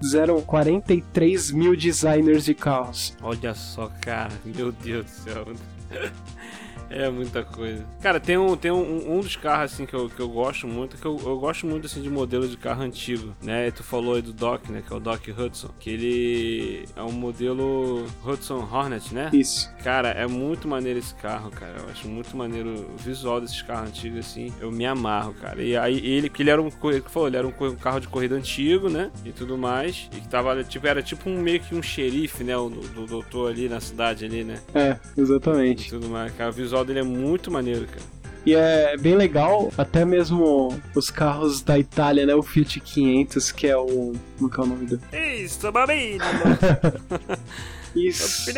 fizeram 0.00 0.40
40 0.40 0.83
43 0.86 1.50
mil 1.52 1.74
designers 1.74 2.44
de 2.44 2.54
carros. 2.54 3.16
Olha 3.22 3.54
só, 3.54 3.90
cara, 4.02 4.32
meu 4.44 4.70
Deus 4.70 5.06
do 5.06 5.10
céu. 5.10 5.46
É 6.94 7.10
muita 7.10 7.42
coisa. 7.42 7.84
Cara, 8.00 8.20
tem 8.20 8.38
um, 8.38 8.56
tem 8.56 8.70
um, 8.70 9.16
um 9.16 9.20
dos 9.20 9.36
carros 9.36 9.72
assim 9.72 9.84
que 9.84 9.94
eu, 9.94 10.08
que 10.08 10.20
eu 10.20 10.28
gosto 10.28 10.66
muito, 10.66 10.96
que 10.96 11.04
eu, 11.04 11.18
eu 11.24 11.38
gosto 11.38 11.66
muito 11.66 11.86
assim 11.86 12.00
de 12.00 12.08
modelo 12.08 12.46
de 12.46 12.56
carro 12.56 12.82
antigo, 12.82 13.34
né? 13.42 13.70
Tu 13.70 13.82
falou 13.82 14.14
aí 14.14 14.22
do 14.22 14.32
Doc, 14.32 14.68
né? 14.68 14.82
Que 14.86 14.92
é 14.92 14.96
o 14.96 15.00
Doc 15.00 15.20
Hudson. 15.28 15.70
Que 15.80 15.90
ele 15.90 16.88
é 16.94 17.02
um 17.02 17.12
modelo 17.12 18.06
Hudson 18.24 18.66
Hornet, 18.70 19.12
né? 19.12 19.30
Isso. 19.32 19.72
Cara, 19.82 20.10
é 20.10 20.26
muito 20.26 20.68
maneiro 20.68 20.98
esse 20.98 21.14
carro, 21.14 21.50
cara. 21.50 21.74
Eu 21.78 21.90
acho 21.90 22.06
muito 22.08 22.36
maneiro 22.36 22.86
o 22.94 22.96
visual 22.96 23.40
desses 23.40 23.60
carros 23.62 23.88
antigos, 23.88 24.20
assim. 24.20 24.52
Eu 24.60 24.70
me 24.70 24.86
amarro, 24.86 25.34
cara. 25.34 25.62
E 25.62 25.76
aí 25.76 25.98
ele, 26.04 26.28
que 26.28 26.42
ele 26.42 26.50
era 26.50 26.62
um, 26.62 26.70
que 26.70 27.10
falou, 27.10 27.28
ele 27.28 27.36
era 27.36 27.46
um 27.46 27.52
carro 27.76 28.00
de 28.00 28.08
corrida 28.08 28.36
antigo, 28.36 28.88
né? 28.88 29.10
E 29.24 29.32
tudo 29.32 29.58
mais. 29.58 30.08
E 30.16 30.20
que 30.20 30.28
tava, 30.28 30.62
tipo, 30.62 30.86
era 30.86 31.02
tipo 31.02 31.28
um 31.28 31.40
meio 31.40 31.60
que 31.60 31.74
um 31.74 31.82
xerife, 31.82 32.44
né? 32.44 32.56
O 32.56 32.68
do 32.68 33.06
doutor 33.06 33.50
ali 33.50 33.68
na 33.68 33.80
cidade 33.80 34.24
ali, 34.24 34.44
né? 34.44 34.60
É, 34.74 34.96
exatamente. 35.16 35.88
E 35.88 35.90
tudo 35.90 36.08
mais, 36.08 36.32
cara. 36.34 36.50
O 36.50 36.52
visual 36.52 36.83
dele 36.84 37.00
é 37.00 37.04
muito 37.04 37.50
maneiro, 37.50 37.86
cara. 37.86 38.14
E 38.46 38.54
é 38.54 38.96
bem 38.98 39.14
legal, 39.14 39.72
até 39.76 40.04
mesmo 40.04 40.78
os 40.94 41.10
carros 41.10 41.62
da 41.62 41.78
Itália, 41.78 42.26
né? 42.26 42.34
O 42.34 42.42
Fiat 42.42 42.78
500, 42.78 43.50
que 43.52 43.66
é 43.66 43.76
o. 43.76 44.12
Como 44.38 44.50
que 44.50 44.60
é 44.60 44.62
o 44.62 44.66
nome 44.66 44.86
do? 44.86 45.00
Isso, 45.16 45.72
bambino! 45.72 46.24
Isso. 47.96 48.50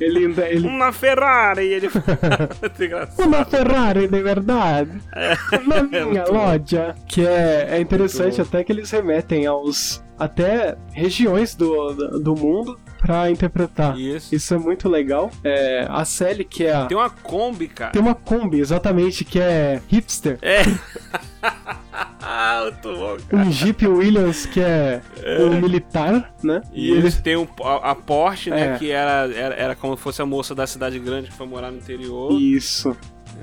Ele, 0.00 0.34
ele... 0.42 0.66
Uma 0.66 0.92
Ferrari! 0.92 1.74
Ele... 1.74 1.90
Uma 3.18 3.44
Ferrari 3.44 4.08
de 4.08 4.22
verdade! 4.22 4.90
É. 5.14 5.36
Na 5.66 5.82
minha 5.82 6.22
é 6.22 6.24
loja! 6.24 6.94
Que 7.06 7.26
é, 7.26 7.68
é 7.72 7.80
interessante 7.80 8.40
até 8.40 8.64
que 8.64 8.72
eles 8.72 8.90
remetem 8.90 9.46
aos 9.46 10.02
até 10.18 10.76
regiões 10.92 11.54
do, 11.54 12.18
do 12.18 12.34
mundo 12.34 12.78
pra 13.00 13.30
interpretar. 13.30 13.98
Isso. 13.98 14.34
Isso 14.34 14.54
é 14.54 14.58
muito 14.58 14.88
legal. 14.88 15.30
É, 15.42 15.86
a 15.88 16.04
Sally, 16.04 16.44
que 16.44 16.64
é 16.64 16.74
a... 16.74 16.86
Tem 16.86 16.96
uma 16.96 17.10
Kombi, 17.10 17.68
cara. 17.68 17.92
Tem 17.92 18.02
uma 18.02 18.14
Kombi, 18.14 18.60
exatamente, 18.60 19.24
que 19.24 19.40
é 19.40 19.80
hipster. 19.88 20.38
É. 20.42 20.62
muito 22.62 22.98
bom, 22.98 23.16
cara. 23.28 23.42
Um 23.42 23.50
Jeep 23.50 23.86
Williams, 23.86 24.46
que 24.46 24.60
é, 24.60 25.00
é. 25.22 25.42
um 25.42 25.60
militar, 25.60 26.32
né? 26.42 26.62
E, 26.72 26.88
e 26.88 26.92
eles 26.92 27.20
tem 27.20 27.36
um, 27.36 27.46
a, 27.62 27.90
a 27.90 27.94
Porsche, 27.94 28.50
né? 28.50 28.74
É. 28.74 28.78
Que 28.78 28.90
era, 28.90 29.30
era, 29.34 29.54
era 29.54 29.74
como 29.74 29.96
se 29.96 30.02
fosse 30.02 30.22
a 30.22 30.26
moça 30.26 30.54
da 30.54 30.66
cidade 30.66 30.98
grande 30.98 31.28
que 31.28 31.34
foi 31.34 31.46
morar 31.46 31.70
no 31.70 31.78
interior. 31.78 32.32
Isso. 32.32 32.96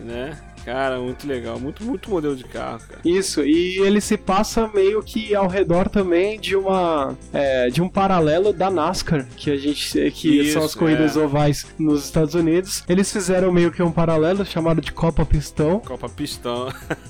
Né? 0.04 0.38
Cara, 0.68 1.00
muito 1.00 1.26
legal. 1.26 1.58
Muito, 1.58 1.82
muito 1.82 2.10
modelo 2.10 2.36
de 2.36 2.44
carro, 2.44 2.82
cara. 2.90 3.00
Isso, 3.06 3.42
e 3.42 3.78
ele 3.80 4.02
se 4.02 4.18
passa 4.18 4.68
meio 4.68 5.02
que 5.02 5.34
ao 5.34 5.48
redor 5.48 5.88
também 5.88 6.38
de 6.38 6.58
uma. 6.58 7.16
É, 7.32 7.70
de 7.70 7.82
um 7.82 7.88
paralelo 7.88 8.52
da 8.52 8.70
NASCAR, 8.70 9.26
que 9.38 9.50
a 9.50 9.56
gente. 9.56 10.12
que 10.12 10.42
Isso, 10.42 10.54
são 10.56 10.66
as 10.66 10.76
corridas 10.76 11.16
é. 11.16 11.22
ovais 11.22 11.66
nos 11.80 12.04
Estados 12.04 12.36
Unidos. 12.36 12.84
Eles 12.90 13.10
fizeram 13.10 13.50
meio 13.50 13.72
que 13.72 13.82
um 13.82 13.94
paralelo 13.94 14.46
chamado 14.46 14.82
de 14.82 14.92
Copa 14.92 15.26
Pistão. 15.26 15.80
Copa 15.80 16.10
Pistão. 16.10 16.68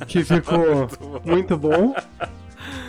Que 0.08 0.24
ficou 0.24 0.88
muito 1.26 1.58
bom. 1.58 1.58
Muito 1.58 1.58
bom. 1.58 1.96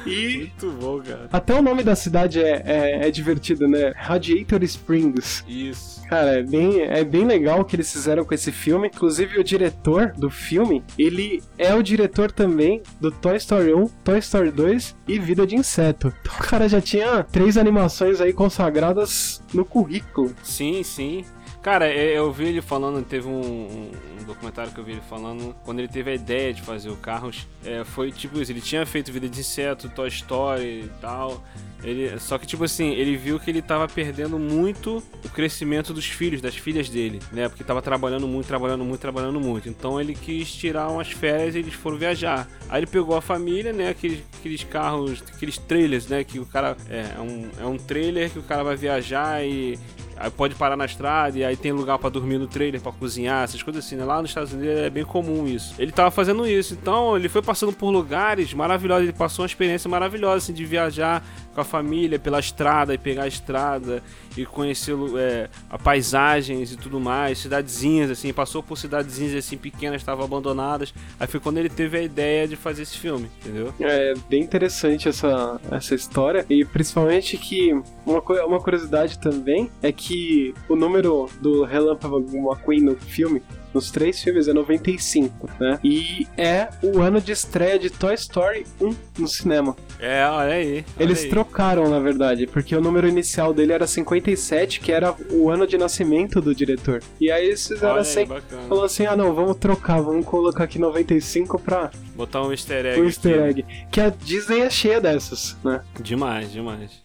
E 0.07 0.39
Muito 0.39 0.71
bom, 0.73 1.01
cara. 1.01 1.29
Até 1.33 1.55
o 1.55 1.63
nome 1.63 1.83
da 1.83 1.95
cidade 1.95 2.41
é, 2.41 2.63
é, 2.65 3.09
é, 3.09 3.11
divertido, 3.11 3.67
né? 3.69 3.93
Radiator 3.97 4.63
Springs. 4.63 5.45
Isso. 5.47 6.03
Cara, 6.09 6.39
é 6.39 6.43
bem, 6.43 6.81
é 6.83 7.05
bem 7.05 7.25
legal 7.27 7.61
o 7.61 7.65
que 7.65 7.77
eles 7.77 7.93
fizeram 7.93 8.25
com 8.25 8.35
esse 8.35 8.51
filme. 8.51 8.89
Inclusive, 8.89 9.39
o 9.39 9.45
diretor 9.45 10.13
do 10.17 10.31
filme, 10.31 10.83
ele 10.99 11.43
é 11.59 11.75
o 11.75 11.83
diretor 11.83 12.33
também 12.33 12.83
do 13.01 13.11
Toy 13.11 13.37
Story 13.37 13.75
1, 13.75 13.89
Toy 14.05 14.19
Story 14.19 14.51
2 14.51 14.97
e 15.07 15.19
Vida 15.19 15.47
de 15.47 15.57
Inseto. 15.57 16.13
Então 16.21 16.33
o 16.35 16.43
cara 16.43 16.69
já 16.69 16.81
tinha 16.81 17.23
três 17.25 17.57
animações 17.57 18.21
aí 18.21 18.33
consagradas 18.33 19.43
no 19.53 19.65
currículo. 19.65 20.35
Sim, 20.43 20.83
sim. 20.83 21.25
Cara, 21.69 21.93
eu 21.93 22.33
vi 22.33 22.47
ele 22.47 22.63
falando, 22.63 23.05
teve 23.05 23.29
um, 23.29 23.43
um, 23.43 24.25
documentário 24.25 24.73
que 24.73 24.81
eu 24.81 24.85
vi 24.85 24.93
ele 24.93 25.03
falando, 25.03 25.55
quando 25.67 25.81
ele 25.81 25.89
teve 25.89 26.11
a 26.11 26.15
ideia 26.15 26.51
de 26.55 26.63
fazer 26.63 26.89
o 26.89 26.97
Carros, 26.97 27.47
é, 27.63 27.85
foi 27.85 28.11
tipo 28.11 28.41
isso, 28.41 28.51
ele 28.51 28.63
tinha 28.63 28.87
feito 28.87 29.13
Vida 29.13 29.29
de 29.29 29.39
Inseto, 29.39 29.87
Toy 29.91 30.09
Story 30.09 30.85
e 30.87 30.91
tal, 30.99 31.45
ele, 31.83 32.19
só 32.19 32.39
que, 32.39 32.47
tipo 32.47 32.65
assim, 32.65 32.93
ele 32.93 33.17
viu 33.17 33.39
que 33.39 33.51
ele 33.51 33.63
tava 33.63 33.87
perdendo 33.87 34.39
muito 34.39 35.03
o 35.23 35.29
crescimento 35.29 35.93
dos 35.93 36.07
filhos, 36.07 36.41
das 36.41 36.57
filhas 36.57 36.89
dele, 36.89 37.21
né? 37.31 37.49
Porque 37.49 37.63
tava 37.63 37.81
trabalhando 37.81 38.27
muito, 38.27 38.47
trabalhando 38.47 38.85
muito, 38.85 39.01
trabalhando 39.01 39.39
muito. 39.39 39.69
Então 39.69 40.01
ele 40.01 40.15
quis 40.15 40.51
tirar 40.51 40.89
umas 40.89 41.13
férias 41.13 41.55
e 41.55 41.59
eles 41.59 41.75
foram 41.75 41.97
viajar. 41.97 42.49
Aí 42.69 42.81
ele 42.81 42.87
pegou 42.87 43.17
a 43.17 43.21
família, 43.21 43.73
né? 43.73 43.91
Aqueles, 43.91 44.25
aqueles 44.41 44.65
carros, 44.65 45.23
aqueles 45.33 45.57
trailers, 45.57 46.09
né? 46.09 46.25
Que 46.25 46.41
o 46.41 46.47
cara. 46.47 46.77
É, 46.91 47.13
é 47.17 47.21
um, 47.21 47.49
é 47.61 47.67
um 47.67 47.77
trailer 47.77 48.29
que 48.29 48.41
o 48.41 48.43
cara 48.43 48.65
vai 48.65 48.75
viajar 48.75 49.47
e 49.47 49.79
aí 50.19 50.31
pode 50.31 50.55
parar 50.55 50.77
na 50.77 50.85
estrada 50.85 51.39
e 51.39 51.45
aí 51.45 51.57
tem 51.57 51.73
lugar 51.73 51.99
pra 51.99 52.11
dormir 52.11 52.39
no 52.39 52.47
trailer, 52.47 52.81
pra 52.81 52.93
cozinhar, 52.93 53.45
essas 53.45 53.63
coisas 53.63 53.85
assim, 53.85 53.97
né? 53.97 54.05
Lá 54.05 54.21
nos 54.21 54.31
Estados 54.31 54.53
Unidos 54.53 54.79
é 54.79 54.91
bem 54.91 55.05
comum 55.05 55.47
isso. 55.47 55.75
Ele 55.79 55.93
tava 55.93 56.11
fazendo 56.11 56.47
isso, 56.47 56.75
então 56.75 57.17
ele 57.17 57.29
foi 57.29 57.43
passando 57.43 57.73
por 57.73 57.91
lugares 57.91 58.53
maravilhosos, 58.53 59.05
ele 59.05 59.17
passou 59.17 59.43
uma 59.43 59.47
experiência 59.47 59.89
maravilhosa 59.89 60.37
assim, 60.39 60.53
de 60.53 60.65
viajar 60.65 61.25
com 61.59 61.63
a 61.63 61.65
família 61.65 62.21
pela 62.21 62.39
estrada 62.39 62.95
e 62.95 62.99
pegar 62.99 63.25
a 63.25 63.29
estrada 63.29 64.01
e 64.37 64.47
conhecer 64.47 64.95
é, 65.19 65.49
a 65.69 65.77
paisagens 65.77 66.73
e 66.73 66.77
tudo 66.77 67.01
mais, 67.01 67.39
cidadezinhas 67.39 68.13
assim, 68.13 68.33
passou 68.33 68.63
por 68.63 68.79
cidadezinhas 68.79 69.35
assim 69.35 69.59
pequenas, 69.59 70.01
estavam 70.01 70.25
abandonadas. 70.25 70.95
Aí 71.19 71.27
foi 71.27 71.41
quando 71.41 71.59
ele 71.59 71.69
teve 71.69 71.99
a 71.99 72.03
ideia 72.03 72.47
de 72.47 72.55
fazer 72.55 72.83
esse 72.83 72.97
filme, 72.97 73.29
entendeu? 73.41 73.75
É 73.81 74.15
bem 74.31 74.41
interessante 74.41 75.09
essa, 75.09 75.61
essa 75.69 75.97
história 75.97 76.47
e 76.49 76.65
principalmente 76.65 77.37
que 77.37 77.73
uma, 78.07 78.23
uma 78.47 78.61
curiosidade 78.61 79.19
também 79.19 79.69
é 79.83 79.91
que 79.91 80.55
o 80.69 80.77
número 80.77 81.29
do 81.41 81.65
Relâmpago 81.65 82.25
McQueen 82.37 82.83
no 82.83 82.95
filme 82.95 83.43
nos 83.75 83.91
três 83.91 84.23
filmes 84.23 84.49
é 84.49 84.53
95, 84.53 85.49
né? 85.61 85.79
E 85.85 86.27
é 86.37 86.69
o 86.83 87.01
ano 87.01 87.21
de 87.21 87.33
estreia 87.33 87.79
de 87.79 87.91
Toy 87.91 88.15
Story 88.15 88.65
1 88.81 88.95
no 89.19 89.29
cinema. 89.29 89.77
É, 90.01 90.27
olha 90.29 90.55
aí. 90.55 90.77
Olha 90.79 90.85
Eles 91.05 91.25
aí. 91.25 91.29
trocaram, 91.31 91.89
na 91.91 91.99
verdade, 91.99 92.47
porque 92.47 92.75
o 92.75 92.81
número 92.81 93.09
inicial 93.09 93.53
dele 93.53 93.73
era 93.73 93.87
57, 93.87 94.81
que 94.81 94.93
era 94.93 95.15
o 95.31 95.51
ano 95.51 95.67
de 95.67 95.77
nascimento 95.77 96.41
do 96.41 96.55
diretor. 96.55 97.03
E 97.21 97.31
aí 97.31 97.47
eles 97.47 97.67
fizeram 97.67 97.93
Olha 97.95 98.01
assim, 98.03 98.21
aí, 98.21 98.29
falou 98.69 98.85
assim, 98.85 99.07
ah 99.07 99.17
não, 99.17 99.35
vamos 99.35 99.57
trocar, 99.57 100.01
vamos 100.01 100.25
colocar 100.25 100.65
aqui 100.65 100.79
95 100.79 101.59
pra 101.59 101.91
Botar 102.15 102.43
um 102.43 102.51
easter 102.51 102.85
egg. 102.87 103.01
um 103.01 103.05
easter 103.05 103.35
aqui. 103.45 103.61
egg. 103.61 103.65
Que 103.91 104.01
a 104.01 104.09
Disney 104.11 104.61
é 104.61 104.71
cheia 104.71 105.01
dessas, 105.01 105.57
né? 105.65 105.81
Demais, 106.01 106.51
demais. 106.53 107.03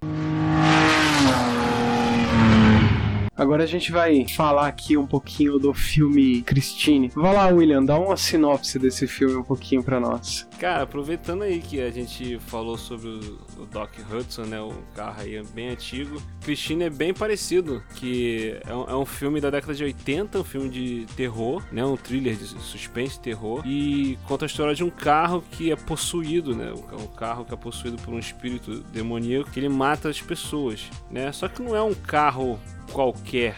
Agora 3.36 3.64
a 3.64 3.68
gente 3.68 3.92
vai 3.92 4.28
falar 4.28 4.68
aqui 4.68 4.96
um 4.96 5.08
pouquinho 5.08 5.58
do 5.58 5.74
filme 5.74 6.44
Christine. 6.44 7.10
Vai 7.16 7.34
lá, 7.34 7.48
William, 7.48 7.84
dá 7.84 7.98
uma 7.98 8.16
sinopse 8.16 8.78
desse 8.78 9.08
filme 9.08 9.36
um 9.36 9.44
pouquinho 9.44 9.84
pra 9.84 10.00
nós. 10.00 10.48
Cara, 10.60 10.84
aproveitando 10.84 11.42
aí 11.42 11.60
que 11.60 11.82
a 11.82 11.90
gente 11.90 12.38
falou 12.40 12.78
sobre 12.78 13.10
o, 13.10 13.66
Doc 13.66 13.90
Hudson, 14.12 14.44
né? 14.44 14.62
O 14.62 14.72
carro 14.96 15.22
aí 15.22 15.36
é 15.36 15.44
bem 15.44 15.70
antigo. 15.70 16.22
Christine 16.42 16.84
é 16.84 16.90
bem 16.92 17.12
parecido, 17.12 17.84
que 17.96 18.60
é 18.68 18.74
um, 18.74 18.84
é 18.84 18.96
um 18.96 19.06
filme 19.06 19.42
da 19.42 19.50
década 19.50 19.74
de 19.74 19.84
80, 19.84 20.40
um 20.40 20.44
filme 20.44 20.70
de 20.70 21.08
terror, 21.16 21.64
né? 21.72 21.84
Um 21.84 21.98
thriller 21.98 22.36
de 22.36 22.46
suspense 22.46 23.20
terror. 23.20 23.64
E 23.66 24.18
conta 24.28 24.46
a 24.46 24.48
história 24.48 24.76
de 24.76 24.84
um 24.84 24.92
carro 24.92 25.44
que 25.52 25.72
é 25.72 25.76
possuído, 25.76 26.56
né? 26.56 26.72
Um 26.72 27.08
carro 27.08 27.46
que 27.46 27.54
é 27.54 27.58
possuído 27.58 27.98
por 27.98 28.14
um 28.14 28.20
espírito 28.20 28.82
demoníaco 28.92 29.50
que 29.50 29.60
ele 29.60 29.70
mata 29.70 30.08
as 30.08 30.22
pessoas, 30.22 30.88
né? 31.10 31.32
Só 31.32 31.48
que 31.48 31.64
não 31.64 31.76
é 31.76 31.82
um 31.82 31.96
carro 31.96 32.60
qualquer. 32.94 33.56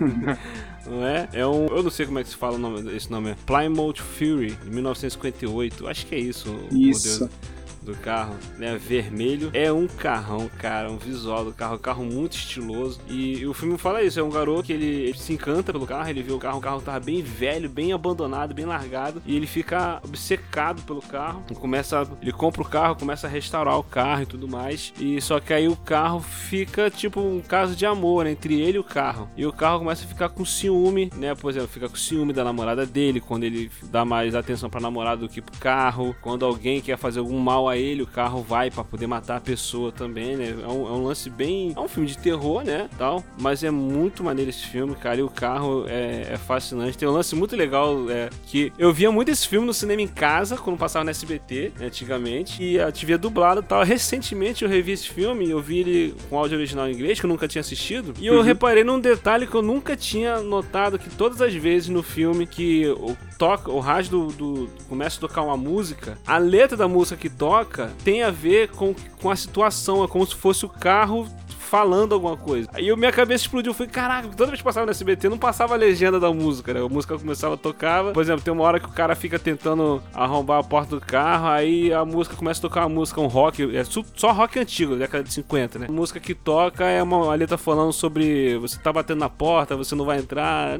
Não 0.86 1.06
é? 1.06 1.28
É 1.32 1.46
um. 1.46 1.66
Eu 1.66 1.82
não 1.82 1.90
sei 1.90 2.06
como 2.06 2.18
é 2.18 2.24
que 2.24 2.30
se 2.30 2.36
fala 2.36 2.58
nome, 2.58 2.96
esse 2.96 3.08
nome. 3.08 3.30
É 3.30 3.36
Plymouth 3.46 3.98
Fury, 3.98 4.50
de 4.50 4.68
1958. 4.68 5.86
Acho 5.86 6.06
que 6.06 6.14
é 6.16 6.18
isso. 6.18 6.48
Isso. 6.72 7.20
modelo 7.20 7.51
do 7.82 7.94
carro, 7.94 8.36
né? 8.58 8.76
Vermelho. 8.76 9.50
É 9.52 9.72
um 9.72 9.86
carrão, 9.86 10.48
cara. 10.58 10.90
Um 10.90 10.98
visual 10.98 11.44
do 11.44 11.52
carro. 11.52 11.76
Um 11.76 11.78
carro 11.78 12.04
muito 12.04 12.36
estiloso. 12.36 13.00
E, 13.08 13.38
e 13.38 13.46
o 13.46 13.54
filme 13.54 13.76
fala 13.76 14.02
isso. 14.02 14.18
É 14.18 14.22
um 14.22 14.30
garoto 14.30 14.64
que 14.64 14.72
ele, 14.72 14.86
ele 14.86 15.18
se 15.18 15.32
encanta 15.32 15.72
pelo 15.72 15.86
carro. 15.86 16.08
Ele 16.08 16.22
vê 16.22 16.32
o 16.32 16.38
carro. 16.38 16.58
O 16.58 16.62
carro 16.62 16.80
tava 16.80 17.00
bem 17.00 17.22
velho, 17.22 17.68
bem 17.68 17.92
abandonado, 17.92 18.54
bem 18.54 18.64
largado. 18.64 19.22
E 19.26 19.36
ele 19.36 19.46
fica 19.46 20.00
obcecado 20.04 20.82
pelo 20.82 21.02
carro. 21.02 21.44
E 21.50 21.54
começa. 21.54 22.08
Ele 22.20 22.32
compra 22.32 22.62
o 22.62 22.68
carro, 22.68 22.96
começa 22.96 23.26
a 23.26 23.30
restaurar 23.30 23.78
o 23.78 23.84
carro 23.84 24.22
e 24.22 24.26
tudo 24.26 24.48
mais. 24.48 24.92
E 24.98 25.20
só 25.20 25.40
que 25.40 25.52
aí 25.52 25.68
o 25.68 25.76
carro 25.76 26.20
fica 26.20 26.90
tipo 26.90 27.20
um 27.20 27.40
caso 27.40 27.74
de 27.74 27.84
amor 27.84 28.26
entre 28.26 28.60
ele 28.60 28.76
e 28.76 28.80
o 28.80 28.84
carro. 28.84 29.28
E 29.36 29.44
o 29.44 29.52
carro 29.52 29.80
começa 29.80 30.04
a 30.04 30.08
ficar 30.08 30.28
com 30.28 30.44
ciúme, 30.44 31.10
né? 31.16 31.34
Por 31.34 31.50
exemplo, 31.50 31.68
fica 31.68 31.88
com 31.88 31.96
ciúme 31.96 32.32
da 32.32 32.44
namorada 32.44 32.86
dele. 32.86 33.20
Quando 33.20 33.44
ele 33.44 33.70
dá 33.84 34.04
mais 34.04 34.34
atenção 34.34 34.70
pra 34.70 34.80
namorada 34.80 35.22
do 35.22 35.28
que 35.28 35.40
pro 35.40 35.58
carro. 35.58 36.14
Quando 36.20 36.44
alguém 36.44 36.80
quer 36.80 36.96
fazer 36.96 37.18
algum 37.18 37.38
mal 37.38 37.68
a 37.68 37.71
ele, 37.76 38.02
o 38.02 38.06
carro 38.06 38.42
vai 38.42 38.70
pra 38.70 38.84
poder 38.84 39.06
matar 39.06 39.36
a 39.36 39.40
pessoa 39.40 39.90
também, 39.92 40.36
né? 40.36 40.54
É 40.62 40.66
um, 40.68 40.86
é 40.88 40.90
um 40.92 41.04
lance 41.04 41.28
bem. 41.30 41.72
É 41.76 41.80
um 41.80 41.88
filme 41.88 42.08
de 42.08 42.18
terror, 42.18 42.64
né? 42.64 42.88
Tal. 42.98 43.22
Mas 43.38 43.62
é 43.64 43.70
muito 43.70 44.22
maneiro 44.24 44.50
esse 44.50 44.66
filme, 44.66 44.94
cara. 44.94 45.16
E 45.20 45.22
o 45.22 45.28
carro 45.28 45.84
é, 45.88 46.32
é 46.32 46.36
fascinante. 46.36 46.96
Tem 46.98 47.08
um 47.08 47.12
lance 47.12 47.34
muito 47.34 47.56
legal 47.56 48.08
é, 48.10 48.28
que 48.46 48.72
eu 48.78 48.92
via 48.92 49.10
muito 49.10 49.30
esse 49.30 49.46
filme 49.46 49.66
no 49.66 49.74
cinema 49.74 50.02
em 50.02 50.08
casa, 50.08 50.56
quando 50.56 50.76
passava 50.78 51.04
no 51.04 51.10
SBT, 51.10 51.72
né, 51.78 51.86
antigamente. 51.86 52.62
E 52.62 52.80
a 52.80 52.90
TV 52.92 53.16
dublado 53.18 53.60
e 53.60 53.64
tal. 53.64 53.82
Recentemente 53.84 54.64
eu 54.64 54.68
revi 54.70 54.92
esse 54.92 55.08
filme 55.08 55.46
e 55.46 55.50
eu 55.50 55.60
vi 55.60 55.78
ele 55.78 56.14
com 56.28 56.38
áudio 56.38 56.56
original 56.58 56.88
em 56.88 56.92
inglês, 56.92 57.18
que 57.20 57.26
eu 57.26 57.28
nunca 57.28 57.46
tinha 57.48 57.60
assistido. 57.60 58.14
E 58.20 58.26
eu 58.26 58.42
reparei 58.42 58.84
num 58.84 58.98
detalhe 59.00 59.46
que 59.46 59.54
eu 59.54 59.62
nunca 59.62 59.96
tinha 59.96 60.40
notado 60.40 60.98
que 60.98 61.08
todas 61.10 61.40
as 61.40 61.54
vezes 61.54 61.88
no 61.88 62.02
filme 62.02 62.46
que 62.46 62.86
o 62.88 63.16
toca, 63.38 63.70
o 63.70 63.80
rádio 63.80 64.10
do, 64.10 64.26
do- 64.32 64.70
começa 64.88 65.16
a 65.16 65.20
tocar 65.20 65.42
uma 65.42 65.56
música, 65.56 66.16
a 66.26 66.38
letra 66.38 66.76
da 66.76 66.86
música 66.86 67.16
que 67.16 67.28
toca 67.28 67.61
tem 68.04 68.22
a 68.22 68.30
ver 68.30 68.68
com, 68.70 68.94
com 69.20 69.30
a 69.30 69.36
situação, 69.36 70.04
é 70.04 70.08
como 70.08 70.26
se 70.26 70.34
fosse 70.34 70.64
o 70.64 70.68
carro 70.68 71.28
falando 71.72 72.12
alguma 72.12 72.36
coisa. 72.36 72.68
Aí 72.74 72.88
eu- 72.88 72.98
minha 72.98 73.10
cabeça 73.10 73.44
explodiu, 73.44 73.72
falei, 73.72 73.90
caraca, 73.90 74.28
toda 74.28 74.50
vez 74.50 74.58
que 74.60 74.64
passava 74.64 74.84
no 74.84 74.90
SBT 74.92 75.30
não 75.30 75.38
passava 75.38 75.72
a 75.72 75.76
legenda 75.78 76.20
da 76.20 76.30
música, 76.30 76.74
né? 76.74 76.80
A 76.84 76.88
música 76.88 77.18
começava 77.18 77.54
a 77.54 77.56
tocar, 77.56 78.04
por 78.12 78.22
exemplo, 78.22 78.42
tem 78.42 78.52
uma 78.52 78.62
hora 78.62 78.78
que 78.78 78.84
o 78.84 78.92
cara 78.92 79.14
fica 79.14 79.38
tentando 79.38 80.02
arrombar 80.12 80.58
a 80.60 80.62
porta 80.62 80.96
do 80.96 81.00
carro, 81.00 81.46
aí 81.48 81.90
a 81.90 82.04
música 82.04 82.36
começa 82.36 82.60
a 82.60 82.62
tocar 82.68 82.82
uma 82.82 82.90
música, 82.90 83.22
um 83.22 83.26
rock, 83.26 83.74
é 83.74 83.82
só 83.84 84.32
rock 84.32 84.58
antigo, 84.58 84.96
década 84.96 85.24
de 85.24 85.32
50, 85.32 85.78
né? 85.78 85.86
A 85.88 85.92
música 85.92 86.20
que 86.20 86.34
toca 86.34 86.84
é 86.84 87.02
uma, 87.02 87.16
uma 87.16 87.34
letra 87.34 87.56
falando 87.56 87.90
sobre 87.94 88.58
você 88.58 88.78
tá 88.78 88.92
batendo 88.92 89.20
na 89.20 89.30
porta, 89.30 89.74
você 89.74 89.94
não 89.94 90.04
vai 90.04 90.18
entrar. 90.18 90.78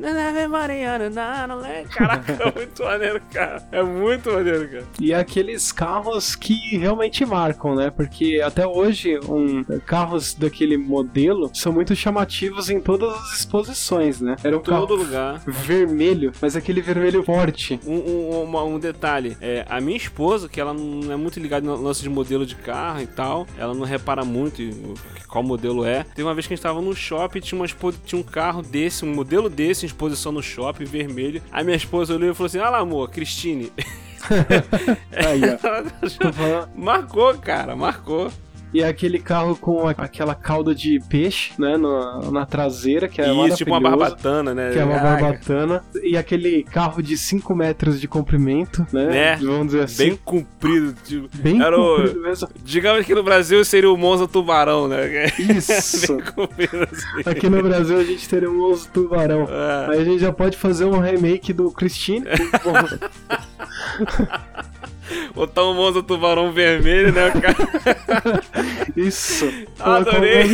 Caraca, 1.84 2.32
é 2.34 2.52
muito 2.52 2.84
maneiro, 2.84 3.22
cara. 3.32 3.62
É 3.72 3.82
muito 3.82 4.30
maneiro, 4.30 4.68
cara. 4.68 4.84
E 5.00 5.14
aqueles 5.14 5.72
carros 5.72 6.36
que 6.36 6.76
realmente 6.76 7.24
marcam, 7.24 7.74
né? 7.74 7.90
Porque 7.90 8.42
até 8.44 8.66
hoje, 8.66 9.18
um, 9.26 9.64
carros 9.86 10.34
daquele 10.34 10.81
modelo 10.82 11.50
são 11.54 11.72
muito 11.72 11.94
chamativos 11.96 12.68
em 12.70 12.80
todas 12.80 13.12
as 13.14 13.38
exposições, 13.40 14.20
né? 14.20 14.36
Era 14.44 14.56
um 14.56 14.60
Todo 14.60 14.70
carro 14.88 14.94
lugar. 14.94 15.42
vermelho, 15.46 16.32
mas 16.40 16.56
aquele 16.56 16.80
vermelho 16.80 17.22
forte. 17.22 17.78
Um, 17.86 17.94
um, 17.96 18.42
uma- 18.42 18.64
um 18.64 18.78
detalhe, 18.78 19.36
é, 19.40 19.64
a 19.68 19.80
minha 19.80 19.96
esposa, 19.96 20.48
que 20.48 20.60
ela 20.60 20.74
não 20.74 21.12
é 21.12 21.16
muito 21.16 21.38
ligada 21.40 21.66
no 21.66 21.76
lance 21.80 22.02
de 22.02 22.08
modelo 22.08 22.44
de 22.44 22.54
carro 22.54 23.00
e 23.00 23.06
tal, 23.06 23.46
ela 23.56 23.74
não 23.74 23.84
repara 23.84 24.24
muito 24.24 24.62
qual 25.28 25.42
modelo 25.42 25.84
é. 25.84 26.04
Teve 26.04 26.22
uma 26.24 26.34
vez 26.34 26.46
que 26.46 26.52
a 26.52 26.56
gente 26.56 26.62
tava 26.62 26.80
no 26.80 26.94
shopping 26.94 27.40
tinha, 27.40 27.60
uma, 27.60 27.66
tinha 28.04 28.20
um 28.20 28.24
carro 28.24 28.62
desse, 28.62 29.04
um 29.04 29.14
modelo 29.14 29.48
desse 29.48 29.84
em 29.84 29.88
exposição 29.88 30.32
no 30.32 30.42
shopping, 30.42 30.84
vermelho. 30.84 31.42
Aí 31.50 31.64
minha 31.64 31.76
esposa 31.76 32.14
olhou 32.14 32.30
e 32.30 32.34
falou 32.34 32.46
assim: 32.46 32.58
Ah 32.58 32.68
lá, 32.70 32.78
amor, 32.78 33.10
Cristine. 33.10 33.72
Aí, 35.12 35.40
ó. 35.52 35.58
Falando- 35.58 36.68
marcou, 36.76 37.34
cara, 37.38 37.74
marcou. 37.74 38.30
E 38.72 38.80
é 38.82 38.88
aquele 38.88 39.18
carro 39.18 39.54
com 39.56 39.86
a- 39.86 39.90
aquela 39.90 40.34
cauda 40.34 40.74
de 40.74 40.98
peixe, 41.08 41.52
né? 41.58 41.76
Na, 41.76 42.20
na 42.30 42.46
traseira, 42.46 43.06
que 43.08 43.20
é 43.20 43.30
Isso, 43.46 43.58
tipo 43.58 43.70
uma 43.70 43.80
barbatana, 43.80 44.54
né? 44.54 44.70
Que 44.72 44.78
é 44.78 44.84
uma 44.84 44.94
Caraca, 44.98 45.22
barbatana. 45.22 45.84
E 46.02 46.16
aquele 46.16 46.62
carro 46.62 47.02
de 47.02 47.16
5 47.18 47.54
metros 47.54 48.00
de 48.00 48.08
comprimento, 48.08 48.86
né? 48.92 49.06
Né? 49.06 49.36
Vamos 49.42 49.66
dizer 49.66 49.84
assim. 49.84 50.04
Bem 50.08 50.16
comprido. 50.24 50.94
Tipo, 51.04 51.28
Bem 51.36 51.60
era 51.62 51.78
o- 51.78 51.96
comprido 51.96 52.20
mesmo. 52.22 52.48
digamos 52.64 53.04
que 53.04 53.14
no 53.14 53.22
Brasil 53.22 53.62
seria 53.64 53.90
o 53.90 53.96
Monza 53.96 54.26
Tubarão, 54.26 54.88
né? 54.88 55.26
Isso. 55.38 55.72
Assim. 56.22 57.28
Aqui 57.30 57.48
no 57.50 57.62
Brasil 57.62 57.98
a 57.98 58.04
gente 58.04 58.28
teria 58.28 58.50
um 58.50 58.62
osso 58.62 58.88
tubarão. 58.92 59.46
É. 59.50 59.92
Aí 59.92 60.00
a 60.00 60.04
gente 60.04 60.18
já 60.20 60.32
pode 60.32 60.56
fazer 60.56 60.84
um 60.84 60.98
remake 60.98 61.52
do 61.52 61.70
Christine. 61.70 62.24
Botar 65.34 65.64
um 65.64 65.74
Monza 65.74 66.02
Tubarão 66.02 66.52
vermelho, 66.52 67.12
né, 67.12 67.30
cara? 67.30 68.42
Isso. 68.96 69.50
Adorei. 69.78 70.48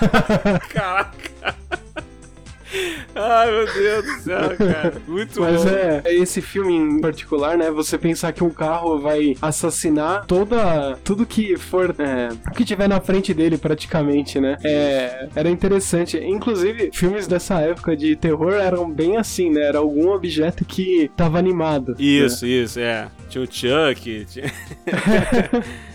Caraca. 0.70 1.57
Ai, 3.14 3.50
meu 3.50 3.66
Deus 3.66 4.04
do 4.04 4.22
céu, 4.22 4.56
cara. 4.56 5.02
Muito 5.06 5.40
Mas 5.40 5.64
bom. 5.64 5.70
é, 5.70 6.02
esse 6.06 6.40
filme 6.40 6.74
em 6.74 7.00
particular, 7.00 7.56
né? 7.56 7.70
Você 7.70 7.96
pensar 7.98 8.32
que 8.32 8.44
um 8.44 8.50
carro 8.50 8.98
vai 8.98 9.34
assassinar 9.40 10.26
toda. 10.26 10.98
tudo 11.04 11.26
que 11.26 11.56
for. 11.56 11.94
É, 11.98 12.28
o 12.48 12.52
que 12.52 12.64
tiver 12.64 12.88
na 12.88 13.00
frente 13.00 13.32
dele, 13.32 13.56
praticamente, 13.58 14.40
né? 14.40 14.56
É, 14.64 15.28
era 15.34 15.48
interessante. 15.48 16.18
Inclusive, 16.18 16.90
filmes 16.92 17.26
dessa 17.26 17.60
época 17.60 17.96
de 17.96 18.14
terror 18.16 18.54
eram 18.54 18.90
bem 18.90 19.16
assim, 19.16 19.50
né? 19.50 19.62
Era 19.62 19.78
algum 19.78 20.10
objeto 20.10 20.64
que 20.64 21.10
tava 21.16 21.38
animado. 21.38 21.90
né? 21.92 21.96
Isso, 21.98 22.46
isso, 22.46 22.78
é. 22.80 23.08
Tinha 23.28 23.44
o 23.44 23.46
Chuck, 23.46 24.26
tinha... 24.26 24.52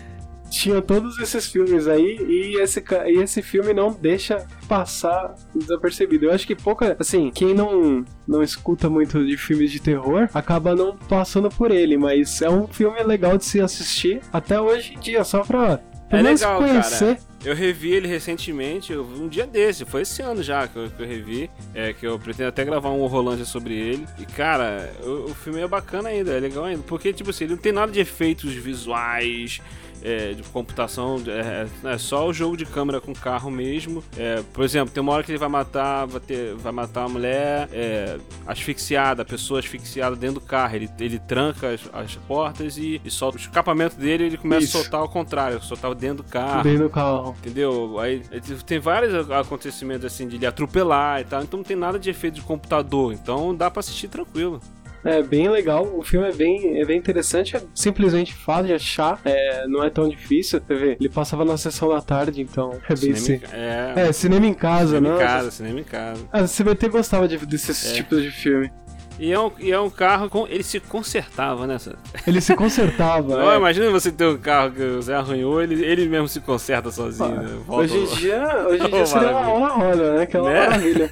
Tinha 0.54 0.80
todos 0.80 1.18
esses 1.18 1.46
filmes 1.46 1.88
aí 1.88 2.16
e 2.28 2.60
esse, 2.60 2.82
e 3.06 3.20
esse 3.20 3.42
filme 3.42 3.74
não 3.74 3.92
deixa 3.92 4.46
passar 4.68 5.34
desapercebido. 5.52 6.26
Eu 6.26 6.32
acho 6.32 6.46
que 6.46 6.54
pouca. 6.54 6.96
Assim, 6.98 7.28
quem 7.30 7.52
não, 7.52 8.04
não 8.26 8.40
escuta 8.40 8.88
muito 8.88 9.26
de 9.26 9.36
filmes 9.36 9.72
de 9.72 9.80
terror 9.80 10.28
acaba 10.32 10.76
não 10.76 10.96
passando 10.96 11.50
por 11.50 11.72
ele, 11.72 11.98
mas 11.98 12.40
é 12.40 12.48
um 12.48 12.68
filme 12.68 13.02
legal 13.02 13.36
de 13.36 13.44
se 13.44 13.60
assistir 13.60 14.20
até 14.32 14.60
hoje 14.60 14.94
em 14.94 15.00
dia, 15.00 15.24
só 15.24 15.42
pra. 15.42 15.80
É 16.10 16.22
legal, 16.22 16.60
conhecer 16.60 17.18
Eu 17.44 17.54
revi 17.54 17.92
ele 17.92 18.06
recentemente, 18.06 18.92
eu 18.92 19.02
um 19.02 19.26
dia 19.26 19.46
desse, 19.46 19.84
foi 19.84 20.02
esse 20.02 20.22
ano 20.22 20.42
já 20.42 20.68
que 20.68 20.76
eu, 20.76 20.88
que 20.88 21.02
eu 21.02 21.06
revi, 21.06 21.50
é, 21.74 21.92
que 21.92 22.06
eu 22.06 22.16
pretendo 22.18 22.50
até 22.50 22.64
gravar 22.64 22.90
um 22.90 23.04
Rolândia 23.06 23.44
sobre 23.44 23.74
ele. 23.74 24.06
E 24.18 24.24
cara, 24.24 24.92
o, 25.02 25.30
o 25.30 25.34
filme 25.34 25.60
é 25.60 25.66
bacana 25.66 26.10
ainda, 26.10 26.30
é 26.32 26.38
legal 26.38 26.64
ainda, 26.64 26.84
porque 26.86 27.12
tipo 27.12 27.30
assim, 27.30 27.44
ele 27.44 27.54
não 27.54 27.60
tem 27.60 27.72
nada 27.72 27.90
de 27.90 27.98
efeitos 27.98 28.52
visuais, 28.52 29.60
é, 30.04 30.34
de 30.34 30.42
computação, 30.42 31.16
é, 31.26 31.66
é, 31.88 31.98
só 31.98 32.28
o 32.28 32.32
jogo 32.32 32.56
de 32.56 32.66
câmera 32.66 33.00
com 33.00 33.14
carro 33.14 33.50
mesmo. 33.50 34.04
É, 34.16 34.42
por 34.52 34.62
exemplo, 34.62 34.92
tem 34.92 35.02
uma 35.02 35.12
hora 35.12 35.24
que 35.24 35.32
ele 35.32 35.38
vai 35.38 35.48
matar, 35.48 36.06
vai, 36.06 36.20
ter, 36.20 36.54
vai 36.54 36.72
matar 36.72 37.00
uma 37.00 37.08
mulher 37.08 37.68
é, 37.72 38.18
asfixiada, 38.46 39.22
a 39.22 39.24
pessoa 39.24 39.60
asfixiada 39.60 40.14
dentro 40.14 40.40
do 40.40 40.40
carro. 40.42 40.76
Ele, 40.76 40.90
ele 41.00 41.18
tranca 41.18 41.70
as, 41.70 41.80
as 41.92 42.16
portas 42.16 42.76
e, 42.76 43.00
e, 43.02 43.10
solta 43.10 43.38
o 43.38 43.40
escapamento 43.40 43.96
dele 43.96 44.24
ele 44.24 44.36
começa 44.36 44.64
Isso. 44.64 44.76
a 44.76 44.82
soltar 44.82 45.00
ao 45.00 45.08
contrário, 45.08 45.62
soltar 45.62 45.94
dentro 45.94 46.22
do 46.22 46.24
carro. 46.24 46.62
Dentro 46.62 46.84
do 46.84 46.90
carro. 46.90 47.34
Entendeu? 47.38 47.98
Aí 47.98 48.22
tem 48.66 48.78
vários 48.78 49.30
acontecimentos 49.30 50.04
assim 50.04 50.28
de 50.28 50.36
ele 50.36 50.46
atropelar 50.46 51.20
e 51.20 51.24
tal, 51.24 51.42
então 51.42 51.58
não 51.58 51.64
tem 51.64 51.76
nada 51.76 51.98
de 51.98 52.10
efeito 52.10 52.34
de 52.34 52.42
computador, 52.42 53.12
então 53.12 53.54
dá 53.54 53.70
para 53.70 53.80
assistir 53.80 54.08
tranquilo. 54.08 54.60
É 55.04 55.22
bem 55.22 55.48
legal, 55.48 55.86
o 55.96 56.02
filme 56.02 56.28
é 56.28 56.32
bem, 56.32 56.80
é 56.80 56.84
bem 56.84 56.98
interessante, 56.98 57.56
é 57.56 57.62
simplesmente 57.74 58.32
fácil 58.34 58.68
de 58.68 58.72
achar, 58.72 59.20
é, 59.24 59.66
não 59.66 59.84
é 59.84 59.90
tão 59.90 60.08
difícil. 60.08 60.60
Vê, 60.66 60.96
ele 60.98 61.08
passava 61.08 61.44
na 61.44 61.56
sessão 61.56 61.90
da 61.90 62.00
tarde, 62.00 62.40
então 62.40 62.72
é 62.88 62.94
bem 62.94 63.14
cinema, 63.14 63.44
é, 63.52 63.94
é, 63.96 64.12
cinema 64.12 64.46
em 64.46 64.54
casa, 64.54 65.00
né? 65.00 65.08
Cinema 65.08 65.22
em 65.22 65.26
casa, 65.26 65.50
cinema 65.50 65.80
em 65.80 65.84
casa. 65.84 66.28
Ah, 66.32 66.46
você 66.46 66.64
vai 66.64 66.74
ter 66.74 66.88
gostava 66.88 67.28
de, 67.28 67.36
desses 67.44 67.92
é. 67.92 67.94
tipos 67.94 68.22
de 68.22 68.30
filme. 68.30 68.70
E 69.18 69.32
é 69.32 69.38
um, 69.38 69.52
e 69.58 69.70
é 69.70 69.78
um 69.78 69.88
carro 69.88 70.28
com. 70.28 70.46
Ele 70.46 70.62
se 70.62 70.80
consertava, 70.80 71.66
né? 71.66 71.76
Ele 72.26 72.40
se 72.40 72.54
consertava. 72.54 73.44
É. 73.44 73.56
Imagina 73.56 73.90
você 73.90 74.10
ter 74.10 74.26
um 74.26 74.38
carro 74.38 74.72
que 74.72 74.96
você 74.96 75.12
arranhou, 75.12 75.62
ele, 75.62 75.84
ele 75.84 76.08
mesmo 76.08 76.26
se 76.28 76.40
conserta 76.40 76.90
sozinho. 76.90 77.38
Ah, 77.38 77.42
né? 77.42 77.58
hoje 77.68 77.96
em 77.96 78.06
dia, 78.06 78.66
hoje 78.68 78.86
em 78.86 78.90
dia 78.90 79.02
oh, 79.02 79.06
seria 79.06 79.30
uma, 79.30 79.54
uma 79.54 79.68
roda, 79.68 80.14
né? 80.14 80.26
Que 80.26 80.36
é 80.36 80.40
uma 80.40 80.50
né? 80.50 80.60
maravilha. 80.60 81.10